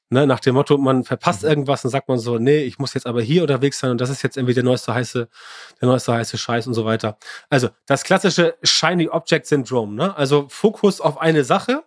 Ne, 0.09 0.27
nach 0.27 0.39
dem 0.39 0.53
Motto, 0.53 0.77
man 0.77 1.03
verpasst 1.03 1.41
mhm. 1.41 1.49
irgendwas, 1.49 1.81
dann 1.81 1.89
sagt 1.89 2.07
man 2.07 2.19
so, 2.19 2.37
nee, 2.37 2.59
ich 2.63 2.77
muss 2.77 2.93
jetzt 2.93 3.07
aber 3.07 3.21
hier 3.21 3.41
unterwegs 3.41 3.79
sein 3.79 3.89
und 3.89 3.99
das 3.99 4.11
ist 4.11 4.21
jetzt 4.21 4.37
irgendwie 4.37 4.53
der 4.53 4.63
neueste 4.63 4.93
heiße, 4.93 5.27
der 5.81 5.87
neueste 5.87 6.13
heiße 6.13 6.37
Scheiß 6.37 6.67
und 6.67 6.75
so 6.75 6.85
weiter. 6.85 7.17
Also 7.49 7.69
das 7.87 8.03
klassische 8.03 8.55
Shiny 8.61 9.09
Object 9.09 9.47
Syndrome, 9.47 9.95
ne? 9.95 10.15
Also 10.15 10.45
Fokus 10.49 11.01
auf 11.01 11.19
eine 11.19 11.43
Sache, 11.43 11.83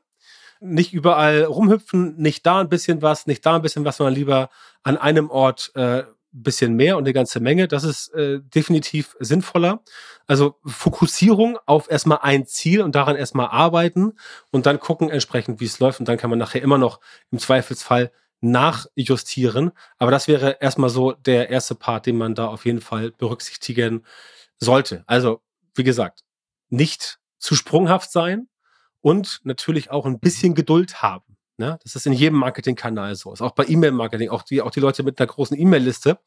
nicht 0.59 0.93
überall 0.93 1.45
rumhüpfen, 1.45 2.17
nicht 2.17 2.45
da 2.47 2.61
ein 2.61 2.69
bisschen 2.69 3.01
was, 3.01 3.27
nicht 3.29 3.47
da 3.47 3.57
ein 3.57 3.62
bisschen 3.62 3.85
was, 3.85 3.99
sondern 3.99 4.15
lieber 4.15 4.51
an 4.83 4.97
einem 4.97 5.31
Ort 5.31 5.71
äh, 5.77 6.03
bisschen 6.42 6.75
mehr 6.75 6.96
und 6.96 7.05
eine 7.05 7.12
ganze 7.12 7.40
Menge. 7.40 7.68
Das 7.68 7.85
ist 7.85 8.12
äh, 8.14 8.40
definitiv 8.42 9.16
sinnvoller. 9.20 9.83
Also 10.27 10.57
Fokussierung 10.64 11.59
auf 11.66 11.90
erstmal 11.90 12.18
ein 12.22 12.46
Ziel 12.46 12.83
und 12.83 12.94
daran 12.94 13.16
erstmal 13.16 13.49
arbeiten 13.49 14.14
und 14.51 14.66
dann 14.66 14.81
gucken 14.81 15.11
entsprechend, 15.11 15.61
wie 15.61 15.66
es 15.66 15.79
läuft. 15.79 16.01
Und 16.01 16.09
dann 16.09 16.18
kann 16.18 16.31
man 16.31 16.38
nachher 16.38 16.62
immer 16.62 16.79
noch 16.79 17.01
im 17.31 17.38
Zweifelsfall 17.38 18.11
nachjustieren. 18.40 19.72
Aber 19.99 20.11
das 20.11 20.29
wäre 20.29 20.59
erstmal 20.61 20.90
so 20.90 21.12
der 21.12 21.51
erste 21.51 21.75
Part, 21.75 22.07
den 22.07 22.16
man 22.16 22.35
da 22.35 22.46
auf 22.46 22.64
jeden 22.64 22.81
Fall 22.81 23.12
berücksichtigen 23.12 24.05
sollte. 24.59 25.05
Also, 25.07 25.40
wie 25.75 25.85
gesagt, 25.85 26.22
nicht 26.68 27.18
zu 27.38 27.55
sprunghaft 27.55 28.11
sein 28.11 28.49
und 29.01 29.40
natürlich 29.44 29.90
auch 29.90 30.07
ein 30.07 30.18
bisschen 30.18 30.55
Geduld 30.55 31.03
haben. 31.03 31.26
Ne? 31.59 31.79
Das 31.83 31.97
ist 31.97 32.07
in 32.07 32.12
jedem 32.12 32.38
Marketingkanal 32.38 33.14
so. 33.14 33.33
Ist 33.33 33.42
auch 33.42 33.53
bei 33.53 33.64
E-Mail-Marketing. 33.66 34.29
Auch 34.31 34.42
die, 34.42 34.61
auch 34.61 34.71
die 34.71 34.81
Leute 34.81 35.03
mit 35.03 35.19
einer 35.19 35.27
großen 35.27 35.59
E-Mail-Liste 35.59 36.19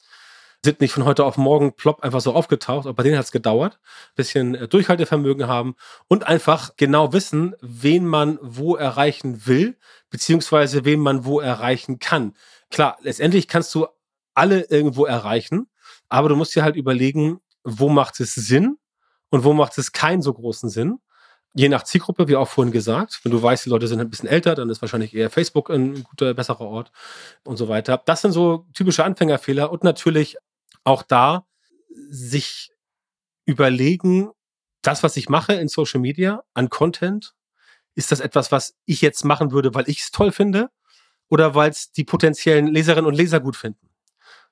sind 0.64 0.82
nicht 0.82 0.92
von 0.92 1.06
heute 1.06 1.24
auf 1.24 1.38
morgen 1.38 1.74
plopp 1.74 2.04
einfach 2.04 2.20
so 2.20 2.34
aufgetaucht. 2.34 2.86
Aber 2.86 2.96
bei 2.96 3.04
denen 3.04 3.18
hat 3.18 3.26
es 3.26 3.32
gedauert. 3.32 3.80
Bisschen 4.16 4.56
äh, 4.56 4.68
Durchhaltevermögen 4.68 5.48
haben 5.48 5.76
und 6.08 6.28
einfach 6.28 6.76
genau 6.78 7.14
wissen, 7.14 7.56
wen 7.62 8.08
man 8.08 8.40
wo 8.42 8.76
erreichen 8.76 9.46
will, 9.46 9.78
beziehungsweise 10.10 10.84
wen 10.84 11.00
man 11.00 11.26
wo 11.26 11.40
erreichen 11.40 12.00
kann. 12.00 12.34
Klar, 12.72 12.98
letztendlich 13.02 13.48
kannst 13.48 13.74
du 13.76 13.88
alle 14.34 14.62
irgendwo 14.70 15.06
erreichen, 15.06 15.70
aber 16.08 16.30
du 16.30 16.36
musst 16.36 16.56
dir 16.56 16.64
halt 16.64 16.76
überlegen, 16.76 17.40
wo 17.64 17.90
macht 17.90 18.20
es 18.20 18.36
Sinn 18.36 18.78
und 19.30 19.44
wo 19.44 19.54
macht 19.54 19.78
es 19.78 19.92
keinen 19.92 20.22
so 20.22 20.34
großen 20.34 20.70
Sinn. 20.70 21.00
Je 21.54 21.68
nach 21.68 21.84
Zielgruppe, 21.84 22.28
wie 22.28 22.36
auch 22.36 22.48
vorhin 22.48 22.72
gesagt, 22.72 23.20
wenn 23.24 23.32
du 23.32 23.42
weißt, 23.42 23.66
die 23.66 23.70
Leute 23.70 23.88
sind 23.88 24.00
ein 24.00 24.10
bisschen 24.10 24.30
älter, 24.30 24.56
dann 24.56 24.70
ist 24.70 24.82
wahrscheinlich 24.82 25.16
eher 25.16 25.30
Facebook 25.30 25.70
ein 25.70 26.04
guter, 26.04 26.34
besserer 26.34 26.62
Ort 26.62 26.92
und 27.44 27.58
so 27.58 27.68
weiter. 27.68 28.02
Das 28.06 28.22
sind 28.22 28.32
so 28.32 28.68
typische 28.74 29.04
Anfängerfehler 29.04 29.72
und 29.72 29.84
natürlich 29.84 30.38
auch 30.84 31.02
da 31.04 31.46
sich 32.10 32.72
überlegen, 33.46 34.30
das, 34.82 35.04
was 35.04 35.18
ich 35.18 35.28
mache 35.28 35.54
in 35.54 35.68
Social 35.68 36.00
Media 36.00 36.44
an 36.54 36.70
Content, 36.70 37.34
ist 37.96 38.12
das 38.12 38.20
etwas, 38.20 38.52
was 38.52 38.76
ich 38.86 39.02
jetzt 39.02 39.26
machen 39.26 39.52
würde, 39.52 39.74
weil 39.74 39.90
ich 39.90 40.02
es 40.02 40.12
toll 40.12 40.32
finde 40.32 40.70
oder 41.30 41.56
weil 41.56 41.72
es 41.72 41.92
die 41.92 42.04
potenziellen 42.04 42.68
Leserinnen 42.68 43.08
und 43.08 43.16
Leser 43.16 43.40
gut 43.40 43.56
finden? 43.56 43.90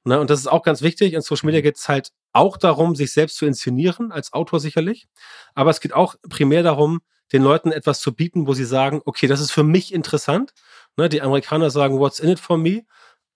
Ne? 0.04 0.20
Und 0.20 0.30
das 0.30 0.40
ist 0.40 0.48
auch 0.48 0.64
ganz 0.64 0.82
wichtig. 0.82 1.14
In 1.14 1.22
Social 1.22 1.46
Media 1.46 1.62
geht 1.62 1.78
es 1.78 1.88
halt 1.88 2.12
auch 2.34 2.58
darum, 2.58 2.96
sich 2.96 3.14
selbst 3.14 3.38
zu 3.38 3.46
inszenieren, 3.46 4.12
als 4.12 4.34
Autor 4.34 4.60
sicherlich. 4.60 5.08
Aber 5.56 5.72
es 5.72 5.80
geht 5.80 5.94
auch 5.94 6.16
primär 6.30 6.64
darum, 6.64 7.02
den 7.34 7.44
Leuten 7.44 7.72
etwas 7.72 8.00
zu 8.00 8.14
bieten, 8.14 8.48
wo 8.48 8.54
sie 8.54 8.66
sagen, 8.66 9.02
okay, 9.06 9.28
das 9.28 9.42
ist 9.42 9.52
für 9.52 9.64
mich 9.64 9.94
interessant. 9.94 10.54
Ne, 10.96 11.10
die 11.10 11.22
Amerikaner 11.22 11.70
sagen, 11.70 12.00
what's 12.00 12.20
in 12.20 12.30
it 12.30 12.40
for 12.40 12.58
me? 12.58 12.84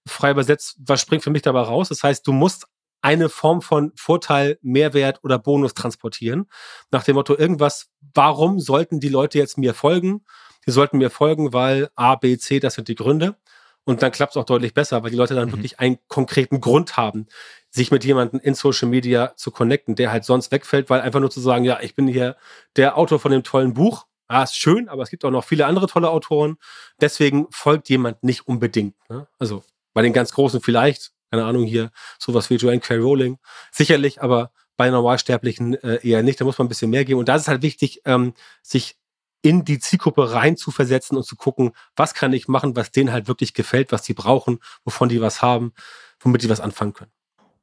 Frei 0.07 0.31
übersetzt, 0.31 0.77
was 0.79 1.01
springt 1.01 1.23
für 1.23 1.29
mich 1.29 1.41
dabei 1.41 1.61
raus? 1.61 1.89
Das 1.89 2.03
heißt, 2.03 2.25
du 2.25 2.31
musst 2.31 2.67
eine 3.01 3.29
Form 3.29 3.61
von 3.61 3.91
Vorteil, 3.95 4.59
Mehrwert 4.61 5.23
oder 5.23 5.39
Bonus 5.39 5.73
transportieren. 5.73 6.47
Nach 6.91 7.03
dem 7.03 7.15
Motto, 7.15 7.35
irgendwas, 7.35 7.89
warum 8.13 8.59
sollten 8.59 8.99
die 8.99 9.09
Leute 9.09 9.37
jetzt 9.37 9.57
mir 9.57 9.73
folgen? 9.73 10.23
Die 10.65 10.71
sollten 10.71 10.99
mir 10.99 11.09
folgen, 11.09 11.53
weil 11.53 11.89
A, 11.95 12.15
B, 12.15 12.37
C, 12.37 12.59
das 12.59 12.75
sind 12.75 12.87
die 12.87 12.95
Gründe. 12.95 13.35
Und 13.83 14.03
dann 14.03 14.11
klappt 14.11 14.33
es 14.33 14.37
auch 14.37 14.45
deutlich 14.45 14.75
besser, 14.75 15.01
weil 15.01 15.09
die 15.09 15.17
Leute 15.17 15.33
dann 15.33 15.47
mhm. 15.47 15.53
wirklich 15.53 15.79
einen 15.79 15.97
konkreten 16.07 16.61
Grund 16.61 16.97
haben, 16.97 17.27
sich 17.71 17.89
mit 17.89 18.03
jemandem 18.03 18.39
in 18.41 18.53
Social 18.53 18.89
Media 18.89 19.33
zu 19.35 19.49
connecten, 19.49 19.95
der 19.95 20.11
halt 20.11 20.25
sonst 20.25 20.51
wegfällt, 20.51 20.89
weil 20.89 21.01
einfach 21.01 21.21
nur 21.21 21.31
zu 21.31 21.39
sagen, 21.39 21.63
ja, 21.63 21.79
ich 21.81 21.95
bin 21.95 22.07
hier 22.07 22.35
der 22.75 22.97
Autor 22.97 23.19
von 23.19 23.31
dem 23.31 23.43
tollen 23.43 23.73
Buch. 23.73 24.05
Ah, 24.27 24.43
ist 24.43 24.57
schön, 24.57 24.87
aber 24.87 25.03
es 25.03 25.09
gibt 25.09 25.25
auch 25.25 25.31
noch 25.31 25.43
viele 25.43 25.65
andere 25.65 25.87
tolle 25.87 26.09
Autoren. 26.09 26.57
Deswegen 26.99 27.47
folgt 27.49 27.89
jemand 27.89 28.23
nicht 28.23 28.47
unbedingt. 28.47 28.95
Ne? 29.09 29.27
Also 29.39 29.63
bei 29.93 30.01
den 30.01 30.13
ganz 30.13 30.33
Großen 30.33 30.61
vielleicht, 30.61 31.11
keine 31.31 31.45
Ahnung 31.45 31.65
hier, 31.65 31.91
sowas 32.19 32.49
wie 32.49 32.55
Joanne 32.55 32.79
K. 32.79 32.95
Rowling. 32.95 33.39
Sicherlich, 33.71 34.21
aber 34.21 34.51
bei 34.77 34.89
Normalsterblichen 34.89 35.75
äh, 35.83 35.99
eher 36.07 36.23
nicht. 36.23 36.39
Da 36.39 36.45
muss 36.45 36.57
man 36.57 36.65
ein 36.65 36.69
bisschen 36.69 36.89
mehr 36.89 37.05
geben. 37.05 37.19
Und 37.19 37.29
da 37.29 37.35
ist 37.35 37.47
halt 37.47 37.61
wichtig, 37.61 38.01
ähm, 38.05 38.33
sich 38.61 38.97
in 39.41 39.65
die 39.65 39.79
Zielgruppe 39.79 40.33
rein 40.33 40.55
zu 40.55 40.71
versetzen 40.71 41.17
und 41.17 41.23
zu 41.23 41.35
gucken, 41.35 41.71
was 41.95 42.13
kann 42.13 42.33
ich 42.33 42.47
machen, 42.47 42.75
was 42.75 42.91
denen 42.91 43.11
halt 43.11 43.27
wirklich 43.27 43.53
gefällt, 43.53 43.91
was 43.91 44.03
die 44.03 44.13
brauchen, 44.13 44.59
wovon 44.83 45.09
die 45.09 45.21
was 45.21 45.41
haben, 45.41 45.73
womit 46.19 46.43
die 46.43 46.49
was 46.49 46.59
anfangen 46.59 46.93
können. 46.93 47.11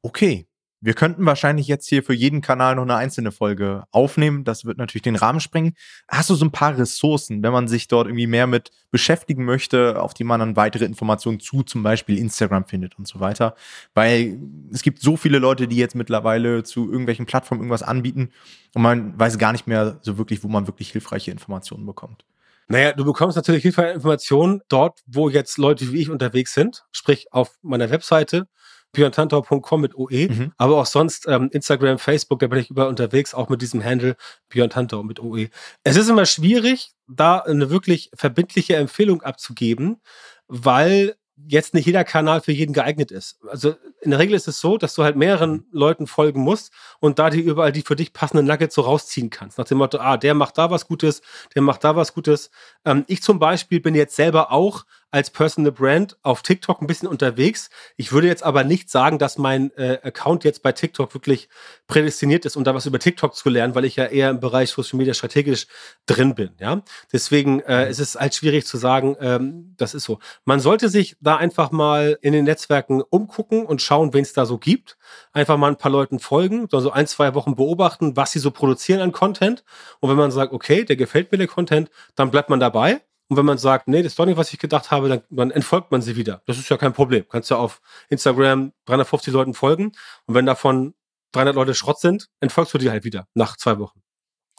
Okay, 0.01 0.49
wir 0.81 0.93
könnten 0.93 1.25
wahrscheinlich 1.25 1.67
jetzt 1.67 1.89
hier 1.89 2.03
für 2.03 2.13
jeden 2.13 2.39
Kanal 2.39 2.75
noch 2.75 2.83
eine 2.83 2.95
einzelne 2.95 3.33
Folge 3.33 3.83
aufnehmen. 3.91 4.45
Das 4.45 4.63
wird 4.63 4.77
natürlich 4.77 5.01
den 5.01 5.17
Rahmen 5.17 5.41
sprengen. 5.41 5.73
Hast 6.07 6.29
du 6.29 6.35
so 6.35 6.45
ein 6.45 6.51
paar 6.51 6.77
Ressourcen, 6.77 7.43
wenn 7.43 7.51
man 7.51 7.67
sich 7.67 7.89
dort 7.89 8.07
irgendwie 8.07 8.27
mehr 8.27 8.47
mit 8.47 8.71
beschäftigen 8.89 9.43
möchte, 9.43 10.01
auf 10.01 10.13
die 10.13 10.23
man 10.23 10.39
dann 10.39 10.55
weitere 10.55 10.85
Informationen 10.85 11.41
zu 11.41 11.63
zum 11.63 11.83
Beispiel 11.83 12.17
Instagram 12.17 12.65
findet 12.65 12.97
und 12.97 13.09
so 13.09 13.19
weiter? 13.19 13.55
Weil 13.93 14.39
es 14.71 14.81
gibt 14.81 15.01
so 15.01 15.17
viele 15.17 15.39
Leute, 15.39 15.67
die 15.67 15.75
jetzt 15.75 15.95
mittlerweile 15.95 16.63
zu 16.63 16.89
irgendwelchen 16.89 17.25
Plattformen 17.25 17.61
irgendwas 17.61 17.83
anbieten 17.83 18.31
und 18.73 18.81
man 18.81 19.19
weiß 19.19 19.37
gar 19.37 19.51
nicht 19.51 19.67
mehr 19.67 19.99
so 20.01 20.17
wirklich, 20.17 20.45
wo 20.45 20.47
man 20.47 20.67
wirklich 20.67 20.91
hilfreiche 20.91 21.31
Informationen 21.31 21.85
bekommt. 21.85 22.23
Naja, 22.69 22.93
du 22.93 23.03
bekommst 23.03 23.35
natürlich 23.35 23.63
hilfreiche 23.63 23.95
Informationen 23.95 24.61
dort, 24.69 24.99
wo 25.07 25.27
jetzt 25.27 25.57
Leute 25.57 25.91
wie 25.91 26.01
ich 26.01 26.09
unterwegs 26.09 26.53
sind, 26.53 26.85
sprich 26.91 27.33
auf 27.33 27.57
meiner 27.63 27.89
Webseite 27.89 28.47
björntantau.com 28.93 29.81
mit 29.81 29.95
OE, 29.95 30.27
mhm. 30.29 30.51
aber 30.57 30.77
auch 30.77 30.85
sonst 30.85 31.27
ähm, 31.27 31.49
Instagram, 31.51 31.99
Facebook, 31.99 32.39
da 32.39 32.47
bin 32.47 32.59
ich 32.59 32.69
überall 32.69 32.89
unterwegs, 32.89 33.33
auch 33.33 33.49
mit 33.49 33.61
diesem 33.61 33.83
Handle 33.83 34.15
Björn 34.49 34.69
Tantau 34.69 35.03
mit 35.03 35.19
OE. 35.19 35.49
Es 35.83 35.95
ist 35.95 36.09
immer 36.09 36.25
schwierig, 36.25 36.91
da 37.07 37.39
eine 37.39 37.69
wirklich 37.69 38.11
verbindliche 38.15 38.75
Empfehlung 38.75 39.21
abzugeben, 39.21 40.01
weil 40.47 41.15
jetzt 41.47 41.73
nicht 41.73 41.85
jeder 41.85 42.03
Kanal 42.03 42.41
für 42.41 42.51
jeden 42.51 42.73
geeignet 42.73 43.11
ist. 43.11 43.39
Also 43.47 43.75
in 44.01 44.11
der 44.11 44.19
Regel 44.19 44.35
ist 44.35 44.47
es 44.47 44.59
so, 44.59 44.77
dass 44.77 44.93
du 44.93 45.03
halt 45.03 45.15
mehreren 45.15 45.65
Leuten 45.71 46.07
folgen 46.07 46.41
musst 46.41 46.71
und 46.99 47.19
da 47.19 47.29
die 47.29 47.39
überall 47.39 47.71
die 47.71 47.81
für 47.81 47.95
dich 47.95 48.13
passenden 48.13 48.45
Nuggets 48.45 48.75
so 48.75 48.81
rausziehen 48.81 49.29
kannst. 49.29 49.57
Nach 49.57 49.65
dem 49.65 49.77
Motto, 49.77 49.99
ah, 49.99 50.17
der 50.17 50.33
macht 50.33 50.57
da 50.57 50.69
was 50.69 50.87
Gutes, 50.87 51.21
der 51.55 51.61
macht 51.61 51.83
da 51.83 51.95
was 51.95 52.13
Gutes. 52.13 52.51
Ähm, 52.85 53.05
ich 53.07 53.21
zum 53.21 53.39
Beispiel 53.39 53.79
bin 53.79 53.95
jetzt 53.95 54.15
selber 54.15 54.51
auch 54.51 54.85
als 55.11 55.29
Personal 55.31 55.71
Brand 55.71 56.17
auf 56.21 56.43
TikTok 56.43 56.81
ein 56.81 56.87
bisschen 56.87 57.07
unterwegs. 57.07 57.69
Ich 57.97 58.11
würde 58.11 58.27
jetzt 58.27 58.43
aber 58.43 58.63
nicht 58.63 58.89
sagen, 58.89 59.17
dass 59.17 59.37
mein 59.37 59.71
äh, 59.75 59.99
Account 60.03 60.43
jetzt 60.43 60.61
bei 60.61 60.71
TikTok 60.71 61.13
wirklich 61.13 61.49
prädestiniert 61.87 62.45
ist, 62.45 62.55
um 62.55 62.63
da 62.63 62.75
was 62.75 62.85
über 62.85 62.99
TikTok 62.99 63.35
zu 63.35 63.49
lernen, 63.49 63.73
weil 63.73 63.85
ich 63.85 63.95
ja 63.95 64.05
eher 64.05 64.29
im 64.29 64.39
Bereich 64.39 64.69
Social 64.69 64.97
Media 64.97 65.13
strategisch 65.13 65.67
drin 66.05 66.35
bin. 66.35 66.51
Ja, 66.59 66.83
deswegen 67.11 67.59
äh, 67.61 67.85
mhm. 67.85 67.91
ist 67.91 67.99
es 67.99 68.15
halt 68.15 68.35
schwierig 68.35 68.65
zu 68.65 68.77
sagen, 68.77 69.15
ähm, 69.19 69.73
das 69.77 69.95
ist 69.95 70.03
so. 70.03 70.19
Man 70.45 70.59
sollte 70.59 70.89
sich 70.89 71.17
da 71.21 71.37
einfach 71.37 71.71
mal 71.71 72.17
in 72.21 72.33
den 72.33 72.45
Netzwerken 72.45 73.01
umgucken 73.01 73.65
und 73.65 73.81
schauen, 73.81 74.13
wen 74.13 74.21
es 74.21 74.33
da 74.33 74.45
so 74.45 74.59
gibt. 74.59 74.97
Einfach 75.33 75.57
mal 75.57 75.69
ein 75.69 75.77
paar 75.77 75.91
Leuten 75.91 76.19
folgen, 76.19 76.67
so 76.69 76.77
also 76.77 76.91
ein, 76.91 77.07
zwei 77.07 77.33
Wochen 77.33 77.55
beobachten, 77.55 78.15
was 78.15 78.31
sie 78.31 78.39
so 78.39 78.51
produzieren 78.51 79.01
an 79.01 79.11
Content. 79.11 79.63
Und 79.99 80.09
wenn 80.09 80.17
man 80.17 80.31
sagt, 80.31 80.53
okay, 80.53 80.85
der 80.85 80.95
gefällt 80.95 81.31
mir 81.31 81.39
der 81.39 81.47
Content, 81.47 81.89
dann 82.15 82.29
bleibt 82.29 82.49
man 82.49 82.59
dabei 82.59 83.01
und 83.29 83.37
wenn 83.37 83.45
man 83.45 83.59
sagt, 83.59 83.87
nee, 83.87 84.01
das 84.01 84.13
ist 84.13 84.19
doch 84.19 84.25
nicht, 84.25 84.37
was 84.37 84.51
ich 84.51 84.59
gedacht 84.59 84.89
habe, 84.89 85.07
dann, 85.07 85.21
dann 85.29 85.51
entfolgt 85.51 85.91
man 85.91 86.01
sie 86.01 86.15
wieder. 86.15 86.41
Das 86.47 86.57
ist 86.57 86.67
ja 86.67 86.77
kein 86.77 86.93
Problem. 86.93 87.25
Kannst 87.29 87.51
ja 87.51 87.57
auf 87.57 87.79
Instagram 88.09 88.73
350 88.85 89.31
Leuten 89.31 89.53
folgen 89.53 89.91
und 90.25 90.35
wenn 90.35 90.47
davon 90.47 90.95
300 91.33 91.55
Leute 91.55 91.75
Schrott 91.75 91.99
sind, 91.99 92.29
entfolgst 92.39 92.73
du 92.73 92.79
die 92.79 92.89
halt 92.89 93.03
wieder 93.03 93.27
nach 93.35 93.55
zwei 93.55 93.77
Wochen. 93.77 94.01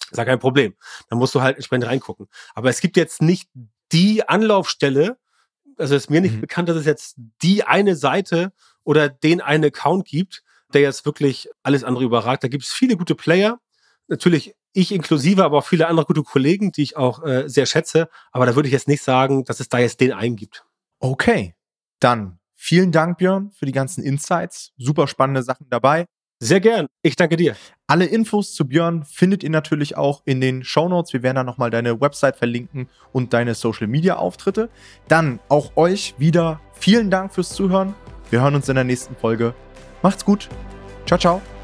ist 0.08 0.16
ja 0.16 0.24
kein 0.24 0.38
Problem. 0.38 0.76
Dann 1.08 1.18
musst 1.18 1.34
du 1.34 1.40
halt 1.42 1.56
entsprechend 1.56 1.86
reingucken. 1.86 2.28
Aber 2.54 2.70
es 2.70 2.80
gibt 2.80 2.96
jetzt 2.96 3.20
nicht 3.20 3.50
die 3.90 4.28
Anlaufstelle, 4.28 5.18
also 5.76 5.96
ist 5.96 6.08
mir 6.08 6.20
nicht 6.20 6.36
mhm. 6.36 6.42
bekannt, 6.42 6.68
dass 6.68 6.76
es 6.76 6.86
jetzt 6.86 7.16
die 7.42 7.64
eine 7.64 7.96
Seite 7.96 8.52
oder 8.84 9.08
den 9.08 9.40
einen 9.40 9.64
Account 9.64 10.06
gibt, 10.06 10.44
der 10.72 10.82
jetzt 10.82 11.04
wirklich 11.04 11.48
alles 11.64 11.82
andere 11.82 12.04
überragt. 12.04 12.44
Da 12.44 12.48
gibt 12.48 12.62
es 12.62 12.72
viele 12.72 12.96
gute 12.96 13.16
Player. 13.16 13.58
Natürlich 14.06 14.54
ich 14.72 14.92
inklusive, 14.92 15.44
aber 15.44 15.58
auch 15.58 15.66
viele 15.66 15.88
andere 15.88 16.06
gute 16.06 16.22
Kollegen, 16.22 16.72
die 16.72 16.82
ich 16.82 16.96
auch 16.96 17.24
äh, 17.24 17.48
sehr 17.48 17.66
schätze. 17.66 18.08
Aber 18.32 18.46
da 18.46 18.54
würde 18.54 18.68
ich 18.68 18.72
jetzt 18.72 18.88
nicht 18.88 19.02
sagen, 19.02 19.44
dass 19.44 19.60
es 19.60 19.68
da 19.68 19.78
jetzt 19.78 20.00
den 20.00 20.12
einen 20.12 20.36
gibt. 20.36 20.64
Okay, 21.00 21.54
dann 21.98 22.38
vielen 22.54 22.92
Dank, 22.92 23.18
Björn, 23.18 23.50
für 23.52 23.66
die 23.66 23.72
ganzen 23.72 24.04
Insights. 24.04 24.72
Super 24.76 25.08
spannende 25.08 25.42
Sachen 25.42 25.66
dabei. 25.70 26.06
Sehr 26.42 26.60
gern. 26.60 26.86
Ich 27.02 27.16
danke 27.16 27.36
dir. 27.36 27.54
Alle 27.86 28.06
Infos 28.06 28.54
zu 28.54 28.66
Björn 28.66 29.04
findet 29.04 29.42
ihr 29.42 29.50
natürlich 29.50 29.98
auch 29.98 30.22
in 30.24 30.40
den 30.40 30.64
Show 30.64 30.88
Notes. 30.88 31.12
Wir 31.12 31.22
werden 31.22 31.36
da 31.36 31.44
nochmal 31.44 31.70
deine 31.70 32.00
Website 32.00 32.36
verlinken 32.36 32.88
und 33.12 33.34
deine 33.34 33.54
Social 33.54 33.86
Media 33.86 34.16
Auftritte. 34.16 34.70
Dann 35.06 35.38
auch 35.50 35.76
euch 35.76 36.14
wieder 36.16 36.60
vielen 36.72 37.10
Dank 37.10 37.34
fürs 37.34 37.50
Zuhören. 37.50 37.94
Wir 38.30 38.40
hören 38.40 38.54
uns 38.54 38.70
in 38.70 38.76
der 38.76 38.84
nächsten 38.84 39.16
Folge. 39.16 39.54
Macht's 40.02 40.24
gut. 40.24 40.48
Ciao, 41.04 41.18
ciao. 41.18 41.59